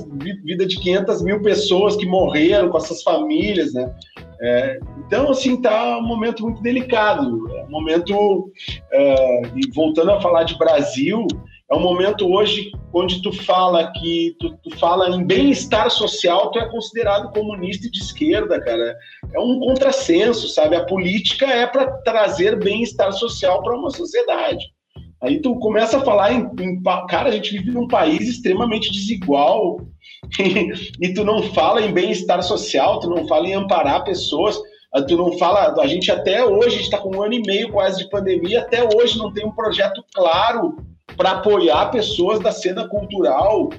vida 0.45 0.67
de 0.67 0.77
500 0.81 1.23
mil 1.23 1.43
pessoas 1.43 1.97
que 1.97 2.07
morreram, 2.07 2.69
com 2.69 2.79
essas 2.79 3.03
famílias, 3.03 3.73
né? 3.73 3.95
É, 4.41 4.79
então, 5.07 5.31
assim, 5.31 5.61
tá 5.61 5.99
um 5.99 6.07
momento 6.07 6.43
muito 6.43 6.63
delicado, 6.63 7.49
é 7.57 7.65
um 7.65 7.71
momento, 7.71 8.53
é, 8.93 9.43
e 9.57 9.71
voltando 9.75 10.13
a 10.13 10.21
falar 10.21 10.45
de 10.45 10.57
Brasil, 10.57 11.27
é 11.71 11.77
um 11.77 11.81
momento 11.81 12.27
hoje 12.27 12.73
onde 12.95 13.21
tu 13.21 13.31
fala 13.31 13.93
que 13.93 14.35
tu, 14.41 14.57
tu 14.63 14.77
fala 14.79 15.11
em 15.11 15.23
bem-estar 15.23 15.91
social, 15.91 16.51
tu 16.51 16.59
é 16.59 16.69
considerado 16.71 17.31
comunista 17.33 17.87
e 17.87 17.91
de 17.91 17.99
esquerda, 17.99 18.59
cara. 18.59 18.97
É 19.35 19.39
um 19.39 19.61
contrassenso, 19.61 20.49
sabe? 20.49 20.77
A 20.77 20.87
política 20.87 21.45
é 21.47 21.67
para 21.67 21.87
trazer 21.99 22.59
bem-estar 22.59 23.13
social 23.13 23.63
para 23.63 23.77
uma 23.77 23.91
sociedade. 23.91 24.65
Aí 25.21 25.41
tu 25.41 25.57
começa 25.57 25.99
a 25.99 26.05
falar 26.05 26.33
em, 26.33 26.49
em, 26.61 26.83
cara, 27.09 27.29
a 27.29 27.33
gente 27.33 27.51
vive 27.51 27.73
num 27.73 27.89
país 27.89 28.29
extremamente 28.29 28.91
desigual 28.91 29.81
e, 30.39 31.13
tu 31.13 31.25
não 31.25 31.43
fala 31.43 31.83
em 31.83 31.93
bem-estar 31.93 32.43
social, 32.43 33.01
tu 33.01 33.11
não 33.11 33.27
fala 33.27 33.47
em 33.47 33.55
amparar 33.55 34.05
pessoas, 34.05 34.59
tu 35.07 35.17
não 35.17 35.37
fala, 35.37 35.75
a 35.83 35.87
gente 35.87 36.11
até 36.11 36.45
hoje 36.45 36.81
está 36.81 36.99
com 36.99 37.17
um 37.17 37.23
ano 37.23 37.35
e 37.35 37.43
meio 37.43 37.71
quase 37.73 37.99
de 37.99 38.09
pandemia, 38.09 38.61
até 38.61 38.83
hoje 38.83 39.19
não 39.19 39.33
tem 39.33 39.45
um 39.45 39.53
projeto 39.53 40.03
claro 40.15 40.77
para 41.19 41.33
apoiar 41.33 41.91
pessoas 41.91 42.39
da 42.39 42.53
cena 42.53 42.89
cultural, 42.89 43.71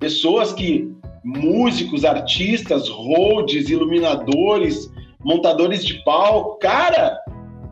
pessoas 0.00 0.50
que 0.50 0.90
músicos, 1.22 2.06
artistas, 2.06 2.88
holds, 2.88 3.68
iluminadores, 3.68 4.90
montadores 5.22 5.84
de 5.84 6.02
palco, 6.04 6.58
cara, 6.58 7.18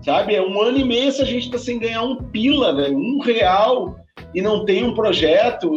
sabe? 0.02 0.34
É 0.34 0.42
um 0.42 0.60
ano 0.60 0.76
e 0.76 0.84
meio 0.84 1.08
a 1.08 1.24
gente 1.24 1.46
está 1.46 1.56
sem 1.56 1.78
ganhar 1.78 2.02
um 2.02 2.16
pila, 2.16 2.74
velho, 2.74 2.98
um 2.98 3.20
real 3.20 3.96
e 4.34 4.42
não 4.42 4.66
tem 4.66 4.84
um 4.84 4.92
projeto 4.92 5.70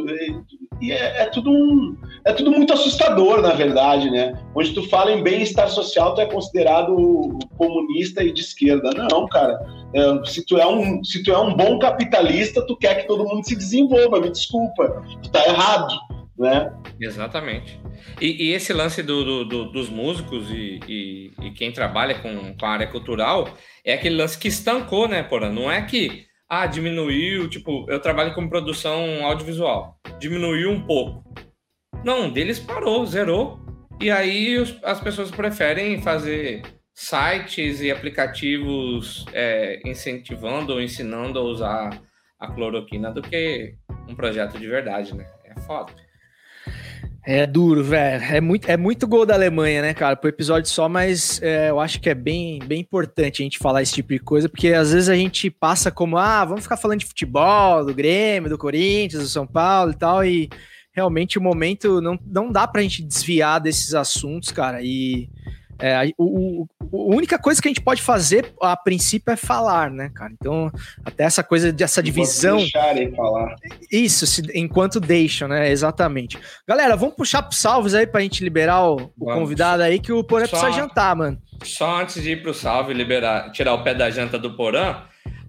e 0.82 0.92
é, 0.92 1.24
é, 1.24 1.26
tudo 1.26 1.52
um, 1.52 1.96
é 2.24 2.34
tudo 2.34 2.52
muito 2.52 2.72
assustador, 2.74 3.42
na 3.42 3.54
verdade, 3.54 4.10
né? 4.12 4.34
Onde 4.56 4.74
tu 4.74 4.88
fala 4.90 5.12
em 5.12 5.24
bem-estar 5.24 5.70
social, 5.70 6.14
tu 6.14 6.22
é 6.22 6.26
considerado 6.26 7.40
comunista 7.58 8.24
e 8.24 8.32
de 8.32 8.42
esquerda. 8.42 8.92
Não, 8.92 9.28
cara. 9.28 9.60
É, 9.94 10.26
se, 10.26 10.46
tu 10.46 10.58
é 10.58 10.68
um, 10.68 11.04
se 11.04 11.24
tu 11.24 11.32
é 11.32 11.38
um 11.40 11.56
bom 11.56 11.80
capitalista, 11.80 12.66
tu 12.66 12.78
quer 12.78 13.02
que 13.02 13.08
todo 13.08 13.24
mundo 13.24 13.44
se 13.46 13.56
desenvolva, 13.56 14.20
me 14.20 14.30
desculpa. 14.30 15.04
Tu 15.24 15.32
tá 15.32 15.44
errado, 15.48 15.96
né? 16.38 16.72
Exatamente. 17.00 17.80
E, 18.22 18.50
e 18.50 18.54
esse 18.54 18.72
lance 18.72 19.02
do, 19.02 19.24
do, 19.24 19.46
do, 19.46 19.72
dos 19.72 19.90
músicos 19.90 20.50
e, 20.52 20.80
e, 20.88 21.32
e, 21.42 21.52
quem 21.52 21.72
trabalha 21.72 22.16
com, 22.16 22.56
com 22.56 22.66
a 22.66 22.70
área 22.70 22.88
cultural 22.88 23.50
é 23.84 23.94
aquele 23.94 24.16
lance 24.16 24.38
que 24.38 24.48
estancou, 24.48 25.08
né, 25.08 25.24
Porra? 25.24 25.50
Não 25.50 25.72
é 25.72 25.82
que 25.82 26.27
ah, 26.50 26.66
diminuiu, 26.66 27.50
tipo, 27.50 27.86
eu 27.90 28.00
trabalho 28.00 28.34
com 28.34 28.48
produção 28.48 29.26
audiovisual, 29.26 30.00
diminuiu 30.20 30.72
um 30.72 30.82
pouco. 30.82 31.24
Não, 32.04 32.30
deles 32.30 32.60
parou, 32.60 33.06
zerou. 33.06 33.60
E 34.00 34.10
aí 34.12 34.58
os, 34.58 34.78
as 34.84 35.00
pessoas 35.00 35.32
preferem 35.32 36.02
fazer 36.02 36.62
sites 36.94 37.82
e 37.82 37.92
aplicativos 37.92 39.26
é, 39.34 39.82
incentivando 39.86 40.74
ou 40.74 40.82
ensinando 40.82 41.38
a 41.38 41.44
usar 41.44 42.02
a 42.40 42.48
cloroquina 42.52 43.12
do 43.12 43.22
que 43.22 43.76
um 44.08 44.16
projeto 44.16 44.58
de 44.58 44.68
verdade, 44.68 45.16
né? 45.16 45.28
É 45.44 45.60
foda. 45.62 45.92
É 47.30 47.46
duro, 47.46 47.84
velho. 47.84 48.24
É 48.24 48.40
muito, 48.40 48.70
é 48.70 48.78
muito 48.78 49.06
gol 49.06 49.26
da 49.26 49.34
Alemanha, 49.34 49.82
né, 49.82 49.94
cara? 49.94 50.16
Pro 50.16 50.30
episódio 50.30 50.72
só, 50.72 50.88
mas 50.88 51.42
é, 51.42 51.70
eu 51.70 51.78
acho 51.78 52.00
que 52.00 52.10
é 52.10 52.16
bem, 52.16 52.58
bem 52.60 52.80
importante 52.80 53.42
a 53.42 53.44
gente 53.44 53.58
falar 53.58 53.82
esse 53.82 53.96
tipo 53.96 54.14
de 54.14 54.20
coisa, 54.20 54.48
porque 54.48 54.70
às 54.70 54.94
vezes 54.94 55.10
a 55.10 55.16
gente 55.16 55.50
passa 55.50 55.92
como, 55.92 56.18
ah, 56.18 56.46
vamos 56.46 56.64
ficar 56.64 56.78
falando 56.78 57.02
de 57.02 57.06
futebol, 57.06 57.86
do 57.86 57.94
Grêmio, 57.94 58.50
do 58.50 58.58
Corinthians, 58.58 59.24
do 59.24 59.28
São 59.28 59.46
Paulo 59.46 59.92
e 59.92 59.96
tal, 59.96 60.24
e 60.24 60.50
realmente 60.94 61.38
o 61.38 61.42
momento 61.42 62.00
não, 62.00 62.18
não 62.26 62.50
dá 62.50 62.66
pra 62.66 62.82
gente 62.82 63.04
desviar 63.04 63.60
desses 63.60 63.94
assuntos, 63.94 64.50
cara. 64.50 64.82
E 64.82 65.28
é, 65.80 66.12
o, 66.18 66.66
o, 66.92 67.12
a 67.12 67.16
única 67.16 67.38
coisa 67.38 67.62
que 67.62 67.68
a 67.68 67.72
gente 67.72 67.82
pode 67.82 68.02
fazer 68.02 68.52
a 68.62 68.76
princípio 68.76 69.32
é 69.32 69.36
falar, 69.36 69.92
né, 69.92 70.10
cara? 70.14 70.32
Então, 70.34 70.72
até 71.06 71.24
essa 71.24 71.44
coisa 71.44 71.72
dessa 71.72 72.02
divisão. 72.02 72.58
Deixarem 72.58 73.14
falar. 73.14 73.56
Isso, 73.92 74.26
se, 74.26 74.42
enquanto 74.56 75.00
deixam, 75.00 75.48
né? 75.48 75.70
Exatamente. 75.70 76.40
Galera, 76.68 76.96
vamos 76.96 77.16
puxar 77.16 77.44
pro 77.44 77.56
salves 77.56 77.94
aí 77.94 78.08
pra 78.08 78.22
gente 78.22 78.44
liberar 78.44 78.90
o, 78.90 79.12
o 79.20 79.26
convidado 79.26 79.84
aí, 79.84 80.00
que 80.00 80.12
o 80.12 80.24
Porã 80.24 80.48
precisa 80.48 80.72
jantar, 80.72 81.16
mano. 81.16 81.38
Só 81.64 82.02
antes 82.02 82.22
de 82.22 82.32
ir 82.32 82.42
pro 82.42 82.54
salve 82.54 82.94
liberar, 82.94 83.52
tirar 83.52 83.74
o 83.74 83.84
pé 83.84 83.94
da 83.94 84.10
janta 84.10 84.38
do 84.38 84.56
Porã. 84.56 85.04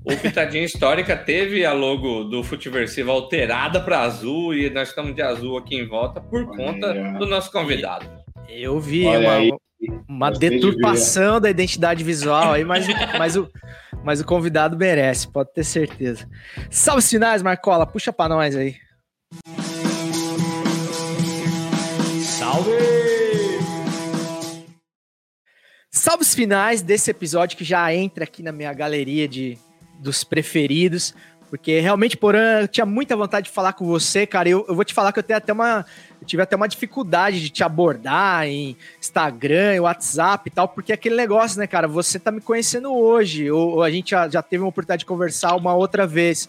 O 0.04 0.16
Pitadinha 0.16 0.64
Histórica 0.64 1.16
teve 1.16 1.64
a 1.64 1.72
logo 1.72 2.24
do 2.24 2.42
Futiversivo 2.42 3.10
alterada 3.10 3.80
para 3.80 4.00
azul 4.00 4.54
e 4.54 4.70
nós 4.70 4.88
estamos 4.88 5.14
de 5.14 5.22
azul 5.22 5.56
aqui 5.56 5.76
em 5.76 5.86
volta 5.86 6.20
por 6.20 6.46
conta 6.56 6.92
do 7.18 7.26
nosso 7.26 7.50
convidado. 7.50 8.06
Eu 8.48 8.80
vi, 8.80 9.04
Olha 9.06 9.50
uma, 9.50 9.58
uma 10.18 10.32
deturpação 10.32 11.36
de 11.36 11.42
da 11.42 11.50
identidade 11.50 12.02
visual 12.02 12.52
aí, 12.52 12.64
mas, 12.64 12.86
mas, 13.16 13.36
o, 13.36 13.48
mas 14.04 14.20
o 14.20 14.24
convidado 14.24 14.76
merece, 14.76 15.28
pode 15.28 15.52
ter 15.52 15.62
certeza. 15.62 16.28
Salve 16.68 16.98
os 16.98 17.08
finais, 17.08 17.40
Marcola, 17.40 17.86
puxa 17.86 18.12
pra 18.12 18.28
nós 18.28 18.56
aí. 18.56 18.74
Salve! 22.20 22.70
Salve 25.92 26.22
os 26.22 26.34
finais 26.34 26.82
desse 26.82 27.10
episódio 27.12 27.56
que 27.56 27.64
já 27.64 27.94
entra 27.94 28.24
aqui 28.24 28.42
na 28.42 28.50
minha 28.50 28.72
galeria 28.72 29.28
de, 29.28 29.56
dos 30.00 30.24
preferidos. 30.24 31.14
Porque 31.48 31.80
realmente, 31.80 32.16
Porã, 32.16 32.60
eu 32.60 32.68
tinha 32.68 32.84
muita 32.84 33.16
vontade 33.16 33.46
de 33.46 33.52
falar 33.52 33.72
com 33.72 33.86
você, 33.86 34.26
cara. 34.26 34.48
Eu, 34.48 34.66
eu 34.68 34.74
vou 34.74 34.84
te 34.84 34.92
falar 34.92 35.12
que 35.12 35.18
eu 35.18 35.22
tenho 35.22 35.38
até 35.38 35.52
uma. 35.52 35.84
Eu 36.20 36.26
tive 36.26 36.42
até 36.42 36.56
uma 36.56 36.68
dificuldade 36.68 37.40
de 37.40 37.48
te 37.48 37.62
abordar 37.62 38.46
em 38.46 38.76
Instagram, 39.00 39.82
WhatsApp 39.82 40.48
e 40.48 40.50
tal, 40.50 40.68
porque 40.68 40.92
é 40.92 40.94
aquele 40.94 41.14
negócio, 41.14 41.58
né, 41.58 41.66
cara? 41.66 41.86
Você 41.86 42.18
tá 42.18 42.30
me 42.30 42.40
conhecendo 42.40 42.92
hoje, 42.92 43.50
ou, 43.50 43.76
ou 43.76 43.82
a 43.82 43.90
gente 43.90 44.10
já, 44.10 44.28
já 44.28 44.42
teve 44.42 44.62
uma 44.62 44.68
oportunidade 44.68 45.00
de 45.00 45.06
conversar 45.06 45.54
uma 45.54 45.74
outra 45.74 46.06
vez. 46.06 46.48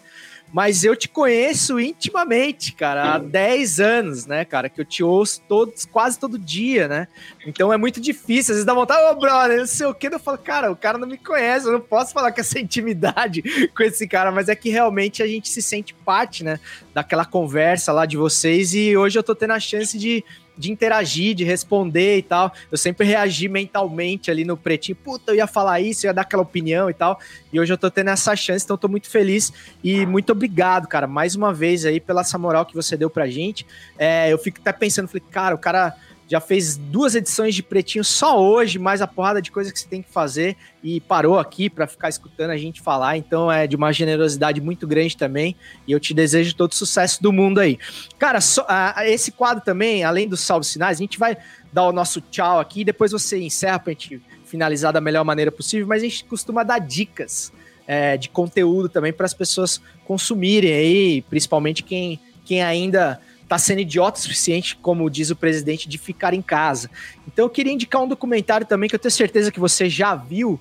Mas 0.52 0.82
eu 0.84 0.96
te 0.96 1.08
conheço 1.08 1.78
intimamente, 1.78 2.72
cara, 2.72 3.14
há 3.14 3.18
10 3.18 3.80
anos, 3.80 4.26
né, 4.26 4.44
cara, 4.44 4.68
que 4.68 4.80
eu 4.80 4.84
te 4.84 5.02
ouço 5.02 5.40
todos, 5.48 5.84
quase 5.84 6.18
todo 6.18 6.38
dia, 6.38 6.88
né? 6.88 7.08
Então 7.46 7.72
é 7.72 7.76
muito 7.76 8.00
difícil, 8.00 8.52
às 8.52 8.56
vezes 8.56 8.64
dá 8.64 8.74
vontade, 8.74 9.02
ô, 9.02 9.18
brother, 9.18 9.58
não 9.58 9.66
sei 9.66 9.86
o 9.86 9.94
que, 9.94 10.08
eu 10.08 10.18
falo, 10.18 10.38
cara, 10.38 10.70
o 10.70 10.76
cara 10.76 10.98
não 10.98 11.06
me 11.06 11.18
conhece, 11.18 11.66
eu 11.66 11.72
não 11.72 11.80
posso 11.80 12.12
falar 12.12 12.32
com 12.32 12.40
essa 12.40 12.58
intimidade 12.58 13.42
com 13.76 13.82
esse 13.82 14.06
cara, 14.08 14.32
mas 14.32 14.48
é 14.48 14.56
que 14.56 14.70
realmente 14.70 15.22
a 15.22 15.26
gente 15.26 15.48
se 15.48 15.62
sente 15.62 15.94
parte, 15.94 16.42
né, 16.42 16.58
daquela 16.92 17.24
conversa 17.24 17.92
lá 17.92 18.04
de 18.04 18.16
vocês 18.16 18.74
e 18.74 18.96
hoje 18.96 19.18
eu 19.18 19.22
tô 19.22 19.34
tendo 19.34 19.52
a 19.52 19.60
chance 19.60 19.96
de 19.96 20.24
de 20.60 20.70
interagir, 20.70 21.34
de 21.34 21.42
responder 21.42 22.18
e 22.18 22.22
tal. 22.22 22.52
Eu 22.70 22.78
sempre 22.78 23.06
reagi 23.06 23.48
mentalmente 23.48 24.30
ali 24.30 24.44
no 24.44 24.56
pretinho. 24.56 24.94
Puta, 24.94 25.32
eu 25.32 25.36
ia 25.36 25.46
falar 25.46 25.80
isso, 25.80 26.06
eu 26.06 26.10
ia 26.10 26.14
dar 26.14 26.22
aquela 26.22 26.42
opinião 26.42 26.90
e 26.90 26.94
tal. 26.94 27.18
E 27.52 27.58
hoje 27.58 27.72
eu 27.72 27.78
tô 27.78 27.90
tendo 27.90 28.10
essa 28.10 28.36
chance, 28.36 28.64
então 28.64 28.76
tô 28.76 28.86
muito 28.86 29.08
feliz 29.08 29.52
e 29.82 30.04
muito 30.06 30.30
obrigado, 30.30 30.86
cara, 30.86 31.06
mais 31.06 31.34
uma 31.34 31.52
vez 31.52 31.84
aí 31.84 31.98
pela 31.98 32.20
essa 32.20 32.38
moral 32.38 32.66
que 32.66 32.74
você 32.74 32.96
deu 32.96 33.08
pra 33.08 33.26
gente. 33.26 33.66
É, 33.98 34.32
eu 34.32 34.38
fico 34.38 34.58
até 34.60 34.72
pensando, 34.72 35.08
falei, 35.08 35.24
cara, 35.30 35.54
o 35.54 35.58
cara 35.58 35.96
já 36.30 36.40
fez 36.40 36.76
duas 36.76 37.16
edições 37.16 37.56
de 37.56 37.60
Pretinho 37.60 38.04
só 38.04 38.40
hoje, 38.40 38.78
mais 38.78 39.02
a 39.02 39.06
porrada 39.08 39.42
de 39.42 39.50
coisa 39.50 39.72
que 39.72 39.80
você 39.80 39.88
tem 39.88 40.00
que 40.00 40.12
fazer 40.12 40.56
e 40.80 41.00
parou 41.00 41.40
aqui 41.40 41.68
para 41.68 41.88
ficar 41.88 42.08
escutando 42.08 42.50
a 42.50 42.56
gente 42.56 42.80
falar. 42.80 43.16
Então 43.16 43.50
é 43.50 43.66
de 43.66 43.74
uma 43.74 43.92
generosidade 43.92 44.60
muito 44.60 44.86
grande 44.86 45.16
também 45.16 45.56
e 45.88 45.90
eu 45.90 45.98
te 45.98 46.14
desejo 46.14 46.54
todo 46.54 46.72
sucesso 46.72 47.20
do 47.20 47.32
mundo 47.32 47.58
aí. 47.58 47.76
Cara, 48.16 48.40
só, 48.40 48.64
esse 49.06 49.32
quadro 49.32 49.64
também, 49.64 50.04
além 50.04 50.28
dos 50.28 50.38
salve 50.38 50.64
sinais, 50.64 50.98
a 50.98 51.02
gente 51.02 51.18
vai 51.18 51.36
dar 51.72 51.88
o 51.88 51.92
nosso 51.92 52.20
tchau 52.20 52.60
aqui, 52.60 52.84
depois 52.84 53.10
você 53.10 53.40
encerra 53.40 53.80
para 53.80 53.90
a 53.90 53.94
gente 53.94 54.22
finalizar 54.44 54.92
da 54.92 55.00
melhor 55.00 55.24
maneira 55.24 55.50
possível, 55.50 55.88
mas 55.88 56.00
a 56.00 56.06
gente 56.06 56.22
costuma 56.26 56.62
dar 56.62 56.78
dicas 56.78 57.52
é, 57.88 58.16
de 58.16 58.28
conteúdo 58.28 58.88
também 58.88 59.12
para 59.12 59.26
as 59.26 59.34
pessoas 59.34 59.82
consumirem 60.04 60.72
aí, 60.72 61.22
principalmente 61.22 61.82
quem, 61.82 62.20
quem 62.44 62.62
ainda 62.62 63.20
tá 63.50 63.58
sendo 63.58 63.80
idiota 63.80 64.16
o 64.16 64.22
suficiente, 64.22 64.76
como 64.76 65.10
diz 65.10 65.28
o 65.28 65.34
presidente, 65.34 65.88
de 65.88 65.98
ficar 65.98 66.32
em 66.32 66.40
casa. 66.40 66.88
Então 67.26 67.46
eu 67.46 67.50
queria 67.50 67.72
indicar 67.72 68.00
um 68.00 68.06
documentário 68.06 68.64
também 68.64 68.88
que 68.88 68.94
eu 68.94 68.98
tenho 68.98 69.10
certeza 69.10 69.50
que 69.50 69.58
você 69.58 69.90
já 69.90 70.14
viu, 70.14 70.60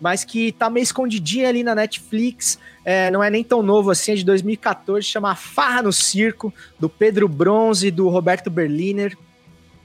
mas 0.00 0.24
que 0.24 0.50
tá 0.50 0.70
meio 0.70 0.82
escondidinho 0.82 1.46
ali 1.46 1.62
na 1.62 1.74
Netflix, 1.74 2.58
é, 2.82 3.10
não 3.10 3.22
é 3.22 3.28
nem 3.28 3.44
tão 3.44 3.62
novo 3.62 3.90
assim, 3.90 4.12
é 4.12 4.14
de 4.14 4.24
2014, 4.24 5.06
chama 5.06 5.36
Farra 5.36 5.82
no 5.82 5.92
Circo, 5.92 6.50
do 6.78 6.88
Pedro 6.88 7.28
Bronze 7.28 7.88
e 7.88 7.90
do 7.90 8.08
Roberto 8.08 8.48
Berliner, 8.48 9.14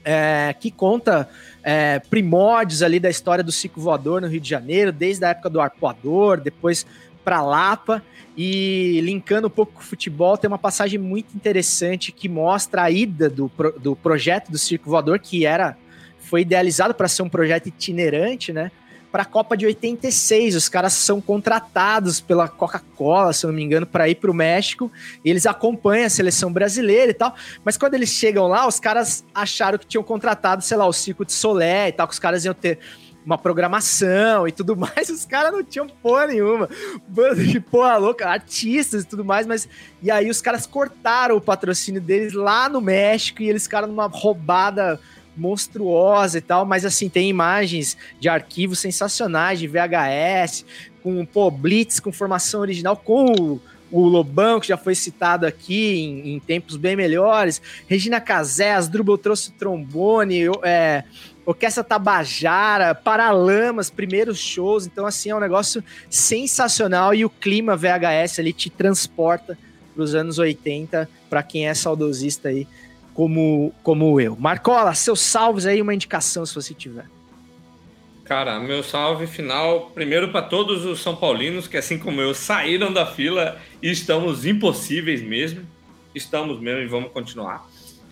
é, 0.02 0.54
que 0.58 0.70
conta 0.70 1.28
é, 1.62 1.98
primórdios 1.98 2.82
ali 2.82 2.98
da 2.98 3.10
história 3.10 3.44
do 3.44 3.52
circo 3.52 3.82
voador 3.82 4.22
no 4.22 4.28
Rio 4.28 4.40
de 4.40 4.48
Janeiro, 4.48 4.92
desde 4.92 5.26
a 5.26 5.28
época 5.28 5.50
do 5.50 5.60
arpoador, 5.60 6.40
depois 6.40 6.86
para 7.26 7.42
Lapa, 7.42 8.04
e 8.36 9.00
linkando 9.02 9.48
um 9.48 9.50
pouco 9.50 9.72
com 9.72 9.80
o 9.80 9.84
futebol, 9.84 10.38
tem 10.38 10.46
uma 10.46 10.56
passagem 10.56 10.96
muito 10.96 11.34
interessante 11.34 12.12
que 12.12 12.28
mostra 12.28 12.84
a 12.84 12.90
ida 12.90 13.28
do, 13.28 13.50
do 13.80 13.96
projeto 13.96 14.52
do 14.52 14.56
Circo 14.56 14.88
Voador, 14.88 15.18
que 15.18 15.44
era 15.44 15.76
foi 16.20 16.42
idealizado 16.42 16.94
para 16.94 17.08
ser 17.08 17.22
um 17.22 17.28
projeto 17.28 17.66
itinerante, 17.66 18.52
né? 18.52 18.70
Para 19.10 19.22
a 19.22 19.24
Copa 19.24 19.56
de 19.56 19.66
86. 19.66 20.54
Os 20.54 20.68
caras 20.68 20.92
são 20.92 21.20
contratados 21.20 22.20
pela 22.20 22.48
Coca-Cola, 22.48 23.32
se 23.32 23.44
não 23.44 23.52
me 23.52 23.62
engano, 23.62 23.86
para 23.86 24.08
ir 24.08 24.16
para 24.16 24.30
o 24.30 24.34
México. 24.34 24.90
Eles 25.24 25.46
acompanham 25.46 26.06
a 26.06 26.10
seleção 26.10 26.52
brasileira 26.52 27.10
e 27.10 27.14
tal. 27.14 27.34
Mas 27.64 27.76
quando 27.76 27.94
eles 27.94 28.10
chegam 28.10 28.46
lá, 28.46 28.68
os 28.68 28.78
caras 28.78 29.24
acharam 29.34 29.78
que 29.78 29.86
tinham 29.86 30.02
contratado, 30.04 30.62
sei 30.62 30.76
lá, 30.76 30.86
o 30.86 30.92
Circo 30.92 31.24
de 31.24 31.32
Solé 31.32 31.88
e 31.88 31.92
tal, 31.92 32.06
que 32.06 32.12
os 32.12 32.20
caras 32.20 32.44
iam 32.44 32.54
ter 32.54 32.78
uma 33.26 33.36
programação 33.36 34.46
e 34.46 34.52
tudo 34.52 34.76
mais, 34.78 35.10
os 35.10 35.26
caras 35.26 35.52
não 35.52 35.64
tinham 35.64 35.88
porra 35.88 36.28
nenhuma. 36.28 36.68
Bando 37.08 37.44
de 37.44 37.58
porra 37.58 37.96
louca, 37.96 38.28
artistas 38.28 39.02
e 39.02 39.06
tudo 39.06 39.24
mais, 39.24 39.46
mas. 39.46 39.68
E 40.00 40.10
aí 40.10 40.30
os 40.30 40.40
caras 40.40 40.66
cortaram 40.66 41.36
o 41.36 41.40
patrocínio 41.40 42.00
deles 42.00 42.32
lá 42.32 42.68
no 42.68 42.80
México 42.80 43.42
e 43.42 43.48
eles 43.48 43.64
ficaram 43.64 43.88
numa 43.88 44.06
roubada 44.06 45.00
monstruosa 45.36 46.38
e 46.38 46.40
tal, 46.40 46.64
mas 46.64 46.86
assim, 46.86 47.10
tem 47.10 47.28
imagens 47.28 47.94
de 48.18 48.26
arquivos 48.26 48.78
sensacionais 48.78 49.58
de 49.58 49.66
VHS, 49.66 50.64
com 51.02 51.26
pô, 51.26 51.50
Blitz, 51.50 52.00
com 52.00 52.10
formação 52.10 52.62
original, 52.62 52.96
com 52.96 53.32
o, 53.38 53.60
o 53.90 54.06
Lobão, 54.06 54.58
que 54.58 54.68
já 54.68 54.78
foi 54.78 54.94
citado 54.94 55.44
aqui 55.44 55.98
em, 55.98 56.34
em 56.34 56.40
tempos 56.40 56.76
bem 56.76 56.96
melhores, 56.96 57.60
Regina 57.86 58.18
Casé, 58.18 58.72
as 58.72 58.88
Drubel 58.88 59.18
trouxe 59.18 59.52
trombone, 59.52 60.44
é, 60.62 61.04
Orquestra 61.46 61.84
Tabajara, 61.84 62.92
Paralamas, 62.92 63.88
primeiros 63.88 64.36
shows. 64.36 64.84
Então, 64.84 65.06
assim, 65.06 65.30
é 65.30 65.36
um 65.36 65.40
negócio 65.40 65.82
sensacional 66.10 67.14
e 67.14 67.24
o 67.24 67.30
clima 67.30 67.76
VHS 67.76 68.40
ali 68.40 68.52
te 68.52 68.68
transporta 68.68 69.56
para 69.94 70.02
os 70.02 70.14
anos 70.14 70.38
80, 70.38 71.08
para 71.30 71.42
quem 71.44 71.68
é 71.68 71.72
saudosista 71.72 72.48
aí, 72.48 72.66
como, 73.14 73.72
como 73.82 74.20
eu. 74.20 74.36
Marcola, 74.36 74.92
seus 74.92 75.20
salves 75.20 75.64
aí, 75.64 75.80
uma 75.80 75.94
indicação 75.94 76.44
se 76.44 76.54
você 76.54 76.74
tiver. 76.74 77.06
Cara, 78.24 78.58
meu 78.58 78.82
salve 78.82 79.28
final, 79.28 79.92
primeiro 79.94 80.32
para 80.32 80.42
todos 80.42 80.84
os 80.84 81.00
São 81.00 81.14
Paulinos 81.14 81.68
que, 81.68 81.76
assim 81.76 81.96
como 81.96 82.20
eu, 82.20 82.34
saíram 82.34 82.92
da 82.92 83.06
fila 83.06 83.56
e 83.80 83.88
estamos 83.88 84.44
impossíveis 84.44 85.22
mesmo. 85.22 85.64
Estamos 86.12 86.58
mesmo 86.60 86.82
e 86.82 86.86
vamos 86.86 87.12
continuar. 87.12 87.64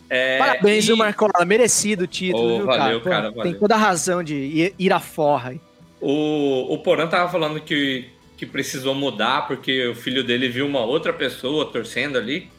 É, 0.08 0.38
Parabéns, 0.38 0.84
e... 0.84 0.86
viu, 0.88 0.96
Marcola? 0.96 1.44
Merecido 1.46 2.04
o 2.04 2.06
título, 2.06 2.54
oh, 2.54 2.56
viu, 2.58 2.66
valeu, 2.66 3.00
cara? 3.00 3.32
cara 3.32 3.42
Tem 3.42 3.54
toda 3.54 3.74
a 3.74 3.78
razão 3.78 4.22
de 4.22 4.72
ir, 4.78 4.92
à 4.92 5.00
forra. 5.00 5.54
O, 6.00 6.74
o 6.74 6.78
Porã 6.78 7.06
tava 7.06 7.30
falando 7.30 7.60
que, 7.60 8.06
que 8.36 8.44
precisou 8.44 8.94
mudar 8.94 9.46
porque 9.46 9.88
o 9.88 9.94
filho 9.94 10.22
dele 10.22 10.48
viu 10.48 10.66
uma 10.66 10.80
outra 10.80 11.12
pessoa 11.12 11.66
torcendo 11.66 12.18
ali. 12.18 12.50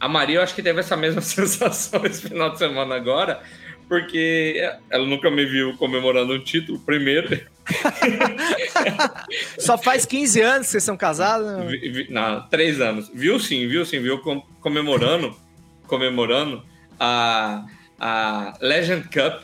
A 0.00 0.08
Maria, 0.08 0.36
eu 0.36 0.42
acho 0.42 0.54
que 0.54 0.62
teve 0.62 0.80
essa 0.80 0.96
mesma 0.96 1.20
sensação 1.22 2.04
esse 2.04 2.28
final 2.28 2.50
de 2.50 2.58
semana 2.58 2.94
agora, 2.94 3.42
porque 3.88 4.70
ela 4.90 5.06
nunca 5.06 5.30
me 5.30 5.44
viu 5.44 5.76
comemorando 5.76 6.34
um 6.34 6.40
título, 6.40 6.78
primeiro. 6.80 7.40
Só 9.58 9.78
faz 9.78 10.04
15 10.04 10.40
anos 10.40 10.66
que 10.66 10.72
vocês 10.72 10.84
são 10.84 10.96
casados? 10.96 11.46
Não, 12.08 12.48
três 12.48 12.80
anos. 12.80 13.10
Viu 13.14 13.38
sim, 13.38 13.66
viu 13.68 13.84
sim, 13.84 14.00
viu 14.00 14.18
comemorando, 14.60 15.36
comemorando 15.86 16.62
a, 16.98 17.64
a 17.98 18.54
Legend 18.60 19.08
Cup. 19.08 19.42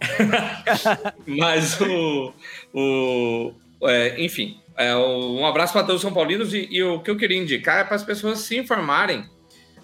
Mas 1.26 1.80
o. 1.80 2.32
o 2.72 3.52
é, 3.82 4.22
enfim, 4.22 4.58
é, 4.76 4.96
um 4.96 5.46
abraço 5.46 5.72
para 5.72 5.82
todos 5.82 5.96
os 5.96 6.02
São 6.02 6.12
Paulinos 6.12 6.52
e, 6.52 6.68
e, 6.70 6.82
o 6.82 7.00
que 7.00 7.10
eu 7.10 7.16
queria 7.16 7.40
indicar 7.40 7.80
é 7.80 7.84
para 7.84 7.96
as 7.96 8.02
pessoas 8.02 8.40
se 8.40 8.56
informarem. 8.56 9.28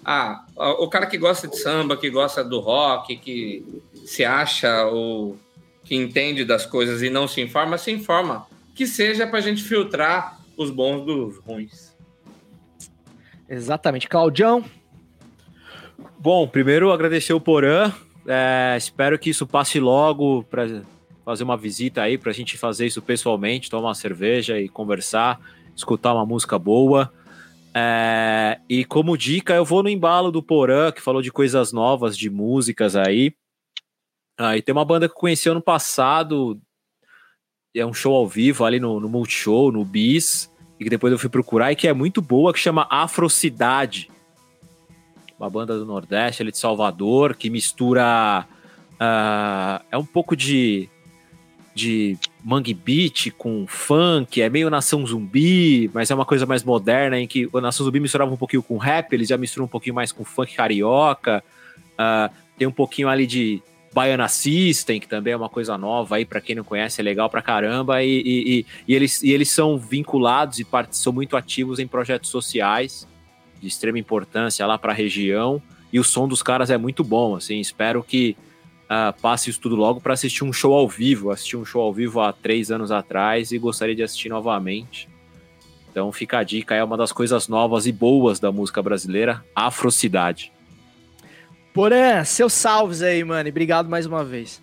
Ah, 0.03 0.45
o 0.55 0.89
cara 0.89 1.05
que 1.05 1.17
gosta 1.17 1.47
de 1.47 1.57
samba, 1.57 1.95
que 1.95 2.09
gosta 2.09 2.43
do 2.43 2.59
rock, 2.59 3.15
que 3.17 3.63
se 4.05 4.25
acha 4.25 4.85
ou 4.85 5.37
que 5.83 5.95
entende 5.95 6.43
das 6.43 6.65
coisas 6.65 7.03
e 7.03 7.09
não 7.09 7.27
se 7.27 7.41
informa, 7.41 7.77
se 7.77 7.91
informa. 7.91 8.47
Que 8.73 8.87
seja 8.87 9.27
para 9.27 9.37
a 9.37 9.41
gente 9.41 9.61
filtrar 9.61 10.39
os 10.57 10.71
bons 10.71 11.05
dos 11.05 11.37
ruins. 11.37 11.95
Exatamente. 13.47 14.07
Claudião, 14.07 14.63
Bom, 16.21 16.47
primeiro 16.47 16.91
agradecer 16.91 17.33
o 17.33 17.41
Porã. 17.41 17.91
É, 18.27 18.75
espero 18.77 19.17
que 19.17 19.31
isso 19.31 19.47
passe 19.47 19.79
logo 19.79 20.43
para 20.43 20.83
fazer 21.25 21.43
uma 21.43 21.57
visita 21.57 22.03
aí, 22.03 22.15
para 22.15 22.29
a 22.29 22.33
gente 22.33 22.59
fazer 22.59 22.85
isso 22.85 23.01
pessoalmente, 23.01 23.71
tomar 23.71 23.87
uma 23.87 23.95
cerveja 23.95 24.59
e 24.59 24.69
conversar, 24.69 25.41
escutar 25.75 26.13
uma 26.13 26.23
música 26.23 26.59
boa. 26.59 27.11
É, 27.73 28.59
e 28.69 28.85
como 28.85 29.17
dica, 29.17 29.55
eu 29.55 29.65
vou 29.65 29.81
no 29.81 29.89
embalo 29.89 30.31
do 30.31 30.43
Porã, 30.43 30.91
que 30.91 31.01
falou 31.01 31.23
de 31.23 31.31
coisas 31.31 31.73
novas, 31.73 32.15
de 32.15 32.29
músicas 32.29 32.95
aí. 32.95 33.33
Ah, 34.37 34.51
tem 34.61 34.73
uma 34.73 34.85
banda 34.85 35.07
que 35.07 35.15
eu 35.15 35.19
conheci 35.19 35.49
ano 35.49 35.59
passado, 35.59 36.61
é 37.75 37.83
um 37.83 37.95
show 37.95 38.13
ao 38.13 38.27
vivo 38.27 38.63
ali 38.63 38.79
no, 38.79 38.99
no 38.99 39.09
Multishow, 39.09 39.71
no 39.71 39.83
Bis, 39.83 40.51
e 40.79 40.83
que 40.83 40.89
depois 40.91 41.11
eu 41.11 41.17
fui 41.17 41.29
procurar, 41.29 41.71
e 41.71 41.75
que 41.75 41.87
é 41.87 41.93
muito 41.93 42.21
boa, 42.21 42.53
que 42.53 42.59
chama 42.59 42.85
Afrocidade 42.91 44.07
uma 45.41 45.49
banda 45.49 45.77
do 45.77 45.85
Nordeste, 45.85 46.43
ali 46.43 46.51
de 46.51 46.57
Salvador, 46.57 47.35
que 47.35 47.49
mistura. 47.49 48.45
Uh, 48.93 49.83
é 49.91 49.97
um 49.97 50.05
pouco 50.05 50.35
de, 50.35 50.87
de 51.73 52.15
mangue 52.43 52.75
beat 52.75 53.31
com 53.31 53.65
funk, 53.67 54.39
é 54.39 54.47
meio 54.47 54.69
nação 54.69 55.05
zumbi, 55.05 55.89
mas 55.91 56.11
é 56.11 56.15
uma 56.15 56.25
coisa 56.25 56.45
mais 56.45 56.63
moderna, 56.63 57.19
em 57.19 57.27
que 57.27 57.49
o 57.51 57.59
nação 57.59 57.83
zumbi 57.83 57.99
misturava 57.99 58.31
um 58.31 58.37
pouquinho 58.37 58.61
com 58.61 58.77
rap, 58.77 59.11
eles 59.13 59.29
já 59.29 59.37
misturam 59.37 59.65
um 59.65 59.69
pouquinho 59.69 59.95
mais 59.95 60.11
com 60.11 60.23
funk 60.23 60.53
carioca. 60.53 61.43
Uh, 61.93 62.31
tem 62.55 62.67
um 62.67 62.71
pouquinho 62.71 63.09
ali 63.09 63.25
de 63.25 63.63
Baiana 63.91 64.27
System, 64.27 64.99
que 64.99 65.07
também 65.07 65.33
é 65.33 65.37
uma 65.37 65.49
coisa 65.49 65.75
nova 65.75 66.17
aí, 66.17 66.25
para 66.25 66.39
quem 66.39 66.55
não 66.55 66.63
conhece, 66.63 67.01
é 67.01 67.03
legal 67.03 67.27
pra 67.27 67.41
caramba. 67.41 68.03
E, 68.03 68.21
e, 68.21 68.59
e, 68.59 68.65
e, 68.87 68.93
eles, 68.93 69.23
e 69.23 69.31
eles 69.31 69.49
são 69.49 69.79
vinculados 69.79 70.59
e 70.59 70.67
são 70.91 71.11
muito 71.11 71.35
ativos 71.35 71.79
em 71.79 71.87
projetos 71.87 72.29
sociais 72.29 73.09
de 73.61 73.67
extrema 73.67 73.99
importância 73.99 74.65
lá 74.65 74.77
para 74.77 74.91
a 74.91 74.95
região. 74.95 75.61
E 75.93 75.99
o 75.99 76.03
som 76.03 76.27
dos 76.27 76.41
caras 76.41 76.69
é 76.69 76.77
muito 76.77 77.03
bom, 77.03 77.35
assim. 77.35 77.59
Espero 77.59 78.03
que 78.03 78.35
uh, 78.85 79.21
passe 79.21 79.49
isso 79.49 79.61
tudo 79.61 79.75
logo 79.75 80.01
para 80.01 80.13
assistir 80.13 80.43
um 80.43 80.51
show 80.51 80.73
ao 80.73 80.87
vivo. 80.87 81.29
Assisti 81.31 81.55
um 81.55 81.63
show 81.63 81.81
ao 81.81 81.93
vivo 81.93 82.19
há 82.19 82.33
três 82.33 82.71
anos 82.71 82.91
atrás 82.91 83.51
e 83.51 83.57
gostaria 83.57 83.95
de 83.95 84.03
assistir 84.03 84.29
novamente. 84.29 85.07
Então 85.91 86.11
fica 86.11 86.39
a 86.39 86.43
dica, 86.43 86.73
é 86.73 86.83
uma 86.83 86.95
das 86.95 87.11
coisas 87.11 87.47
novas 87.47 87.85
e 87.85 87.91
boas 87.91 88.39
da 88.39 88.51
música 88.51 88.81
brasileira, 88.81 89.43
Afrocidade. 89.53 90.51
Porém, 91.73 92.23
seus 92.25 92.53
salves 92.53 93.01
aí, 93.01 93.23
mano. 93.23 93.47
E 93.47 93.51
obrigado 93.51 93.89
mais 93.89 94.05
uma 94.05 94.23
vez. 94.23 94.61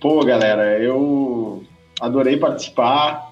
Pô, 0.00 0.24
galera, 0.24 0.78
eu 0.78 1.64
adorei 2.00 2.36
participar, 2.36 3.27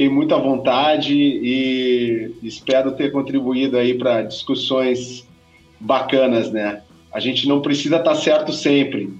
fiquei 0.00 0.08
muito 0.08 0.34
à 0.34 0.38
vontade 0.38 1.12
e 1.14 2.34
espero 2.42 2.92
ter 2.92 3.12
contribuído 3.12 3.76
aí 3.76 3.92
para 3.92 4.22
discussões 4.22 5.28
bacanas, 5.78 6.50
né? 6.50 6.82
A 7.12 7.20
gente 7.20 7.46
não 7.46 7.60
precisa 7.60 7.96
estar 7.96 8.14
certo 8.14 8.50
sempre. 8.50 9.12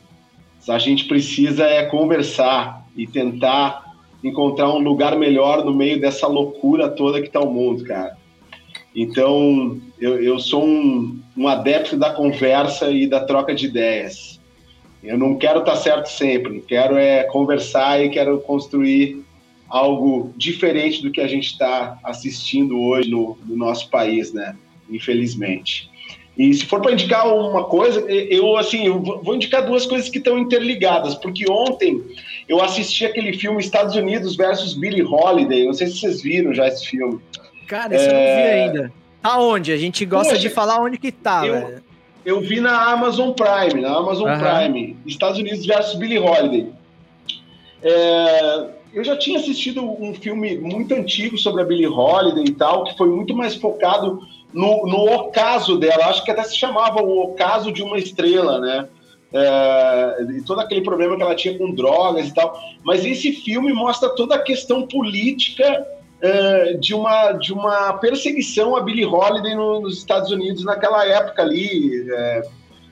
A 0.67 0.79
gente 0.79 1.05
precisa 1.05 1.65
é 1.65 1.85
conversar 1.85 2.87
e 2.97 3.07
tentar 3.07 3.93
encontrar 4.25 4.71
um 4.71 4.79
lugar 4.79 5.19
melhor 5.19 5.63
no 5.67 5.75
meio 5.75 6.01
dessa 6.01 6.27
loucura 6.27 6.89
toda 6.89 7.21
que 7.21 7.27
está 7.27 7.41
o 7.41 7.53
mundo, 7.53 7.85
cara. 7.85 8.17
Então, 8.97 9.79
eu, 10.01 10.23
eu 10.23 10.39
sou 10.39 10.65
um, 10.65 11.21
um 11.37 11.47
adepto 11.47 11.95
da 11.95 12.15
conversa 12.15 12.91
e 12.91 13.07
da 13.07 13.21
troca 13.21 13.55
de 13.55 13.67
ideias. 13.67 14.41
Eu 15.05 15.19
não 15.19 15.37
quero 15.37 15.61
estar 15.61 15.77
certo 15.77 16.07
sempre, 16.07 16.63
quero 16.67 16.97
é 16.97 17.25
conversar 17.25 18.03
e 18.03 18.09
quero 18.09 18.41
construir 18.41 19.29
algo 19.71 20.35
diferente 20.37 21.01
do 21.01 21.13
que 21.13 21.21
a 21.21 21.29
gente 21.29 21.47
está 21.47 21.99
assistindo 22.03 22.79
hoje 22.79 23.09
no, 23.09 23.39
no, 23.47 23.57
nosso 23.57 23.89
país, 23.89 24.33
né? 24.33 24.57
Infelizmente. 24.91 25.89
E 26.37 26.53
se 26.53 26.67
for 26.67 26.81
para 26.81 26.93
indicar 26.93 27.29
uma 27.33 27.65
coisa, 27.65 28.01
eu 28.11 28.57
assim, 28.57 28.87
eu 28.87 29.01
vou 29.01 29.35
indicar 29.35 29.65
duas 29.65 29.87
coisas 29.87 30.09
que 30.09 30.19
estão 30.19 30.39
interligadas, 30.39 31.15
porque 31.15 31.45
ontem 31.51 32.03
eu 32.49 32.61
assisti 32.61 33.05
aquele 33.05 33.33
filme 33.33 33.61
Estados 33.61 33.95
Unidos 33.95 34.35
versus 34.37 34.75
Billie 34.75 35.05
Holiday. 35.05 35.67
Não 35.67 35.73
sei 35.73 35.87
se 35.87 35.99
vocês 35.99 36.23
viram 36.23 36.53
já 36.53 36.67
esse 36.67 36.87
filme. 36.87 37.21
Cara, 37.67 37.95
esse 37.95 38.07
é... 38.07 38.09
eu 38.09 38.15
não 38.15 38.43
vi 38.43 38.61
ainda. 38.61 38.93
Tá 39.23 39.39
onde? 39.39 39.71
A 39.71 39.77
gente 39.77 40.05
gosta 40.05 40.33
Poxa, 40.33 40.43
de 40.43 40.49
falar 40.49 40.81
onde 40.81 40.99
que 40.99 41.13
tá, 41.13 41.47
eu, 41.47 41.55
velho. 41.55 41.83
Eu 42.25 42.41
vi 42.41 42.61
na 42.61 42.91
Amazon 42.91 43.33
Prime, 43.33 43.81
na 43.81 43.97
Amazon 43.97 44.31
uhum. 44.31 44.39
Prime, 44.39 44.97
Estados 45.07 45.39
Unidos 45.39 45.65
versus 45.65 45.95
Billie 45.95 46.19
Holiday. 46.19 46.69
É, 47.83 48.80
eu 48.93 49.05
já 49.05 49.17
tinha 49.17 49.39
assistido 49.39 49.83
um 49.83 50.15
filme 50.15 50.59
muito 50.59 50.95
antigo 50.95 51.39
sobre 51.39 51.63
a 51.63 51.65
Billie 51.65 51.87
Holiday 51.87 52.45
e 52.45 52.53
tal, 52.53 52.85
que 52.85 52.97
foi 52.97 53.09
muito 53.09 53.35
mais 53.35 53.55
focado 53.55 54.21
no, 54.53 54.87
no 54.87 55.13
ocaso 55.13 55.79
dela. 55.79 56.07
Acho 56.07 56.25
que 56.25 56.31
até 56.31 56.43
se 56.43 56.57
chamava 56.57 57.01
o 57.03 57.21
ocaso 57.23 57.71
de 57.71 57.83
uma 57.83 57.99
estrela, 57.99 58.59
né? 58.59 58.89
É, 59.33 60.27
e 60.37 60.43
todo 60.43 60.61
aquele 60.61 60.81
problema 60.81 61.17
que 61.17 61.23
ela 61.23 61.37
tinha 61.37 61.57
com 61.57 61.73
drogas 61.73 62.29
e 62.29 62.35
tal. 62.35 62.59
Mas 62.83 63.05
esse 63.05 63.33
filme 63.33 63.73
mostra 63.73 64.09
toda 64.11 64.35
a 64.35 64.43
questão 64.43 64.87
política 64.89 65.87
é, 66.21 66.75
de, 66.75 66.93
uma, 66.93 67.33
de 67.33 67.53
uma 67.53 67.93
perseguição 67.95 68.77
a 68.77 68.81
Billie 68.81 69.07
Holiday 69.07 69.55
no, 69.55 69.83
nos 69.83 69.99
Estados 69.99 70.33
Unidos 70.33 70.65
naquela 70.65 71.07
época 71.07 71.43
ali, 71.43 72.11
é, 72.11 72.43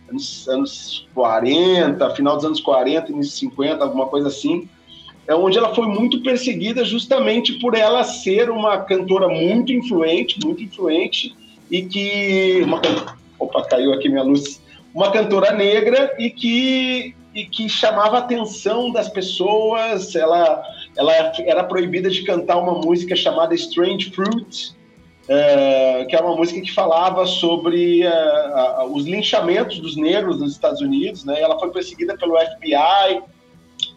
anos, 0.09 0.49
anos 0.49 1.09
40, 1.13 2.11
final 2.11 2.37
dos 2.37 2.45
anos 2.45 2.61
40, 2.61 3.11
início 3.11 3.33
50, 3.33 3.83
alguma 3.83 4.07
coisa 4.07 4.29
assim, 4.29 4.69
é 5.29 5.35
onde 5.35 5.59
ela 5.59 5.75
foi 5.75 5.87
muito 5.87 6.23
perseguida 6.23 6.83
justamente 6.87 7.53
por 7.61 7.77
ela 7.77 8.03
ser 8.03 8.49
uma 8.49 8.79
cantora 8.79 9.29
muito 9.29 9.71
influente, 9.71 10.41
muito 10.43 10.63
influente, 10.63 11.37
e 11.71 11.83
que. 11.83 12.63
Uma, 12.65 12.81
opa, 13.39 13.63
caiu 13.67 13.93
aqui 13.93 14.09
minha 14.09 14.23
luz. 14.23 14.61
Uma 14.95 15.13
cantora 15.13 15.53
negra 15.53 16.15
e 16.19 16.31
que, 16.31 17.15
e 17.35 17.45
que 17.45 17.69
chamava 17.69 18.17
a 18.17 18.21
atenção 18.21 18.91
das 18.91 19.11
pessoas. 19.11 20.17
Ela, 20.17 20.63
ela 20.97 21.13
era 21.13 21.63
proibida 21.63 22.09
de 22.09 22.23
cantar 22.23 22.57
uma 22.57 22.73
música 22.73 23.15
chamada 23.15 23.55
Strange 23.55 24.11
Fruit, 24.11 24.75
uh, 25.25 26.07
que 26.09 26.17
é 26.17 26.21
uma 26.21 26.37
música 26.37 26.59
que 26.63 26.73
falava 26.73 27.27
sobre 27.27 28.03
uh, 28.07 28.87
uh, 28.87 28.97
os 28.97 29.05
linchamentos 29.05 29.79
dos 29.79 29.95
negros 29.95 30.41
nos 30.41 30.53
Estados 30.53 30.81
Unidos. 30.81 31.23
Né? 31.27 31.39
Ela 31.39 31.59
foi 31.59 31.71
perseguida 31.71 32.17
pelo 32.17 32.35
FBI 32.35 33.21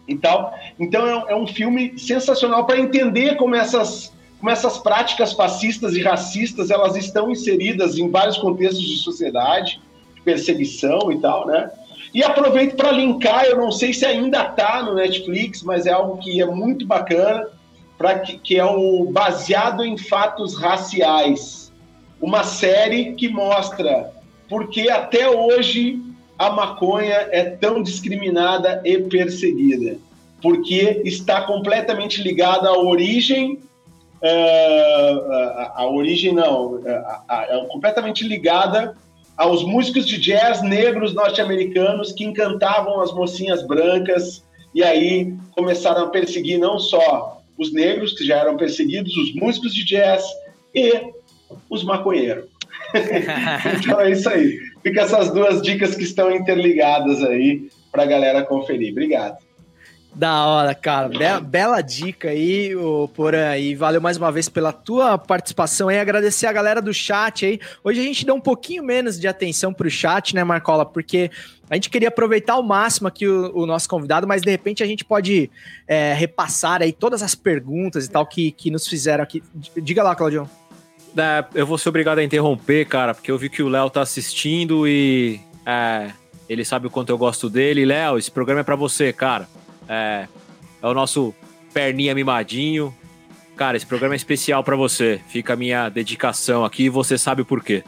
e 0.06 0.16
tal. 0.16 0.54
Então 0.78 1.06
é, 1.06 1.32
é 1.32 1.36
um 1.36 1.46
filme 1.46 1.98
sensacional 1.98 2.66
para 2.66 2.78
entender 2.78 3.36
como 3.36 3.54
essas 3.54 4.12
como 4.38 4.50
essas 4.50 4.76
práticas 4.76 5.32
fascistas 5.32 5.94
e 5.94 6.02
racistas 6.02 6.68
elas 6.68 6.96
estão 6.96 7.30
inseridas 7.30 7.96
em 7.96 8.10
vários 8.10 8.36
contextos 8.38 8.84
de 8.84 8.96
sociedade, 8.96 9.80
de 10.16 10.20
perseguição 10.22 11.12
e 11.12 11.20
tal, 11.20 11.46
né? 11.46 11.70
E 12.12 12.24
aproveito 12.24 12.74
para 12.74 12.90
linkar, 12.90 13.44
eu 13.44 13.56
não 13.56 13.70
sei 13.70 13.92
se 13.92 14.04
ainda 14.04 14.42
está 14.42 14.82
no 14.82 14.94
Netflix, 14.94 15.62
mas 15.62 15.86
é 15.86 15.92
algo 15.92 16.18
que 16.18 16.42
é 16.42 16.46
muito 16.46 16.84
bacana, 16.84 17.46
para 17.96 18.18
que, 18.18 18.36
que 18.36 18.58
é 18.58 18.64
o 18.64 19.04
baseado 19.12 19.84
em 19.84 19.96
fatos 19.96 20.58
raciais, 20.58 21.72
uma 22.20 22.42
série 22.42 23.14
que 23.14 23.28
mostra 23.28 24.12
porque 24.52 24.90
até 24.90 25.30
hoje 25.30 25.98
a 26.42 26.50
maconha 26.50 27.28
é 27.30 27.44
tão 27.44 27.80
discriminada 27.80 28.82
e 28.84 28.98
perseguida, 28.98 29.96
porque 30.42 31.00
está 31.04 31.42
completamente 31.42 32.20
ligada 32.20 32.68
à 32.68 32.76
origem 32.76 33.60
a, 34.24 35.72
a, 35.82 35.86
origem 35.88 36.32
não, 36.32 36.80
é 36.86 37.66
completamente 37.68 38.26
ligada 38.26 38.96
aos 39.36 39.64
músicos 39.64 40.06
de 40.06 40.18
jazz 40.18 40.62
negros 40.62 41.12
norte-americanos 41.12 42.12
que 42.12 42.24
encantavam 42.24 43.00
as 43.00 43.12
mocinhas 43.12 43.66
brancas 43.66 44.44
e 44.74 44.82
aí 44.82 45.34
começaram 45.56 46.04
a 46.04 46.10
perseguir 46.10 46.58
não 46.58 46.78
só 46.78 47.40
os 47.58 47.72
negros 47.72 48.12
que 48.12 48.24
já 48.24 48.38
eram 48.38 48.56
perseguidos, 48.56 49.16
os 49.16 49.34
músicos 49.34 49.74
de 49.74 49.84
jazz 49.84 50.24
e 50.74 51.12
os 51.68 51.82
maconheiros. 51.84 52.46
Então 53.78 54.00
é 54.00 54.10
isso 54.10 54.28
aí. 54.28 54.58
Fica 54.82 55.02
essas 55.02 55.30
duas 55.30 55.62
dicas 55.62 55.94
que 55.94 56.02
estão 56.02 56.30
interligadas 56.30 57.22
aí 57.22 57.68
para 57.90 58.02
a 58.02 58.06
galera 58.06 58.42
conferir. 58.42 58.92
Obrigado. 58.92 59.36
Da 60.14 60.44
hora, 60.46 60.74
cara. 60.74 61.08
Bela, 61.08 61.40
bela 61.40 61.80
dica 61.80 62.28
aí, 62.28 62.72
Porã. 63.14 63.56
E 63.56 63.74
valeu 63.74 64.00
mais 64.00 64.18
uma 64.18 64.30
vez 64.30 64.46
pela 64.46 64.70
tua 64.70 65.16
participação 65.16 65.88
aí. 65.88 65.98
Agradecer 65.98 66.46
a 66.46 66.52
galera 66.52 66.82
do 66.82 66.92
chat 66.92 67.46
aí. 67.46 67.58
Hoje 67.82 68.00
a 68.00 68.02
gente 68.02 68.26
deu 68.26 68.34
um 68.34 68.40
pouquinho 68.40 68.84
menos 68.84 69.18
de 69.18 69.26
atenção 69.26 69.72
pro 69.72 69.90
chat, 69.90 70.34
né, 70.34 70.44
Marcola? 70.44 70.84
Porque 70.84 71.30
a 71.70 71.74
gente 71.76 71.88
queria 71.88 72.08
aproveitar 72.08 72.54
ao 72.54 72.62
máximo 72.62 73.08
aqui 73.08 73.26
o, 73.26 73.56
o 73.56 73.64
nosso 73.64 73.88
convidado, 73.88 74.26
mas 74.26 74.42
de 74.42 74.50
repente 74.50 74.82
a 74.82 74.86
gente 74.86 75.02
pode 75.02 75.50
é, 75.88 76.12
repassar 76.12 76.82
aí 76.82 76.92
todas 76.92 77.22
as 77.22 77.34
perguntas 77.34 78.04
e 78.04 78.10
tal 78.10 78.26
que, 78.26 78.52
que 78.52 78.70
nos 78.70 78.86
fizeram 78.86 79.24
aqui. 79.24 79.42
Diga 79.82 80.02
lá, 80.02 80.14
Claudio. 80.14 80.48
É, 81.16 81.44
eu 81.54 81.66
vou 81.66 81.76
ser 81.76 81.88
obrigado 81.88 82.18
a 82.18 82.24
interromper, 82.24 82.86
cara, 82.86 83.14
porque 83.14 83.30
eu 83.30 83.38
vi 83.38 83.48
que 83.48 83.62
o 83.62 83.68
Léo 83.68 83.90
tá 83.90 84.00
assistindo 84.00 84.88
e 84.88 85.40
é, 85.66 86.10
ele 86.48 86.64
sabe 86.64 86.86
o 86.86 86.90
quanto 86.90 87.10
eu 87.10 87.18
gosto 87.18 87.50
dele. 87.50 87.84
Léo, 87.84 88.18
esse 88.18 88.30
programa 88.30 88.60
é 88.60 88.64
para 88.64 88.76
você, 88.76 89.12
cara. 89.12 89.48
É, 89.88 90.26
é 90.82 90.86
o 90.86 90.94
nosso 90.94 91.34
perninha 91.72 92.14
mimadinho. 92.14 92.94
Cara, 93.56 93.76
esse 93.76 93.86
programa 93.86 94.14
é 94.14 94.16
especial 94.16 94.64
para 94.64 94.76
você. 94.76 95.20
Fica 95.28 95.52
a 95.52 95.56
minha 95.56 95.88
dedicação 95.88 96.64
aqui 96.64 96.84
e 96.84 96.88
você 96.88 97.18
sabe 97.18 97.42
o 97.42 97.44
porquê. 97.44 97.84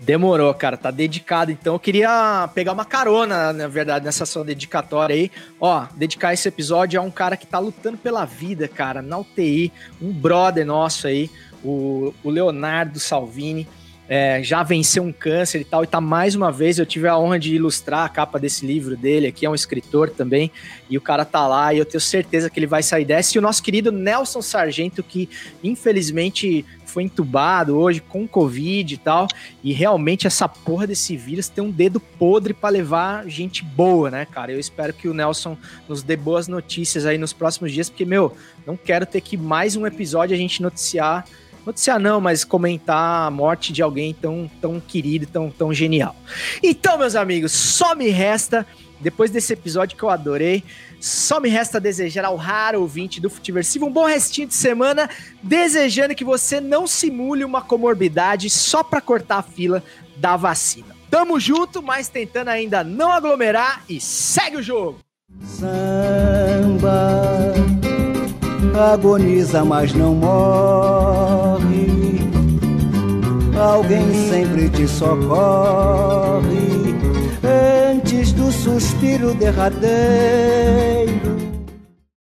Demorou, 0.00 0.52
cara, 0.54 0.78
tá 0.78 0.90
dedicado. 0.90 1.52
Então 1.52 1.74
eu 1.74 1.78
queria 1.78 2.48
pegar 2.54 2.72
uma 2.72 2.86
carona, 2.86 3.52
na 3.52 3.68
verdade, 3.68 4.04
nessa 4.04 4.24
sua 4.24 4.42
dedicatória 4.42 5.14
aí. 5.14 5.30
Ó, 5.60 5.84
dedicar 5.94 6.32
esse 6.32 6.48
episódio 6.48 6.98
a 6.98 7.02
um 7.02 7.10
cara 7.10 7.36
que 7.36 7.46
tá 7.46 7.58
lutando 7.58 7.98
pela 7.98 8.24
vida, 8.24 8.66
cara, 8.66 9.02
na 9.02 9.18
UTI, 9.18 9.70
um 10.00 10.10
brother 10.10 10.64
nosso 10.64 11.06
aí, 11.06 11.30
o, 11.64 12.14
o 12.22 12.30
Leonardo 12.30 12.98
Salvini 12.98 13.66
é, 14.12 14.42
já 14.42 14.64
venceu 14.64 15.04
um 15.04 15.12
câncer 15.12 15.60
e 15.60 15.64
tal, 15.64 15.84
e 15.84 15.86
tá 15.86 16.00
mais 16.00 16.34
uma 16.34 16.50
vez, 16.50 16.80
eu 16.80 16.84
tive 16.84 17.06
a 17.06 17.16
honra 17.16 17.38
de 17.38 17.54
ilustrar 17.54 18.04
a 18.04 18.08
capa 18.08 18.40
desse 18.40 18.66
livro 18.66 18.96
dele, 18.96 19.28
aqui 19.28 19.46
é 19.46 19.48
um 19.48 19.54
escritor 19.54 20.10
também, 20.10 20.50
e 20.90 20.98
o 20.98 21.00
cara 21.00 21.24
tá 21.24 21.46
lá, 21.46 21.72
e 21.72 21.78
eu 21.78 21.84
tenho 21.84 22.00
certeza 22.00 22.50
que 22.50 22.58
ele 22.58 22.66
vai 22.66 22.82
sair 22.82 23.04
dessa, 23.04 23.36
e 23.36 23.38
o 23.38 23.42
nosso 23.42 23.62
querido 23.62 23.92
Nelson 23.92 24.42
Sargento, 24.42 25.00
que 25.00 25.30
infelizmente 25.62 26.66
foi 26.84 27.04
entubado 27.04 27.78
hoje 27.78 28.00
com 28.00 28.26
Covid 28.26 28.92
e 28.92 28.96
tal, 28.96 29.28
e 29.62 29.72
realmente 29.72 30.26
essa 30.26 30.48
porra 30.48 30.88
desse 30.88 31.16
vírus 31.16 31.48
tem 31.48 31.62
um 31.62 31.70
dedo 31.70 32.00
podre 32.00 32.52
para 32.52 32.70
levar 32.70 33.28
gente 33.28 33.64
boa, 33.64 34.10
né, 34.10 34.26
cara? 34.26 34.50
Eu 34.50 34.58
espero 34.58 34.92
que 34.92 35.06
o 35.06 35.14
Nelson 35.14 35.56
nos 35.88 36.02
dê 36.02 36.16
boas 36.16 36.48
notícias 36.48 37.06
aí 37.06 37.16
nos 37.16 37.32
próximos 37.32 37.70
dias, 37.70 37.88
porque, 37.88 38.04
meu, 38.04 38.36
não 38.66 38.76
quero 38.76 39.06
ter 39.06 39.20
que 39.20 39.36
mais 39.36 39.76
um 39.76 39.86
episódio 39.86 40.34
a 40.34 40.38
gente 40.38 40.60
noticiar 40.60 41.24
noticiar 41.66 41.98
não, 41.98 42.20
mas 42.20 42.44
comentar 42.44 43.26
a 43.26 43.30
morte 43.30 43.72
de 43.72 43.82
alguém 43.82 44.14
tão, 44.14 44.50
tão 44.60 44.80
querido, 44.80 45.26
tão, 45.26 45.50
tão 45.50 45.72
genial. 45.72 46.14
Então, 46.62 46.98
meus 46.98 47.14
amigos, 47.14 47.52
só 47.52 47.94
me 47.94 48.08
resta, 48.08 48.66
depois 49.00 49.30
desse 49.30 49.52
episódio 49.52 49.96
que 49.96 50.02
eu 50.02 50.10
adorei, 50.10 50.62
só 51.00 51.40
me 51.40 51.48
resta 51.48 51.80
desejar 51.80 52.24
ao 52.24 52.36
raro 52.36 52.80
ouvinte 52.80 53.20
do 53.20 53.30
Futiversivo 53.30 53.86
um 53.86 53.92
bom 53.92 54.04
restinho 54.04 54.48
de 54.48 54.54
semana, 54.54 55.08
desejando 55.42 56.14
que 56.14 56.24
você 56.24 56.60
não 56.60 56.86
simule 56.86 57.44
uma 57.44 57.62
comorbidade 57.62 58.50
só 58.50 58.82
para 58.82 59.00
cortar 59.00 59.38
a 59.38 59.42
fila 59.42 59.82
da 60.16 60.36
vacina. 60.36 60.94
Tamo 61.10 61.40
junto, 61.40 61.82
mas 61.82 62.08
tentando 62.08 62.48
ainda 62.48 62.84
não 62.84 63.10
aglomerar 63.10 63.82
e 63.88 64.00
segue 64.00 64.58
o 64.58 64.62
jogo! 64.62 65.00
Samba 65.42 66.90
agoniza, 68.74 69.64
mas 69.64 69.92
não 69.92 70.14
morre. 70.14 71.88
Alguém 73.58 74.28
sempre 74.28 74.68
te 74.70 74.88
socorre 74.88 76.40
antes 77.44 78.32
do 78.32 78.50
suspiro 78.50 79.34
derradeiro. 79.34 79.90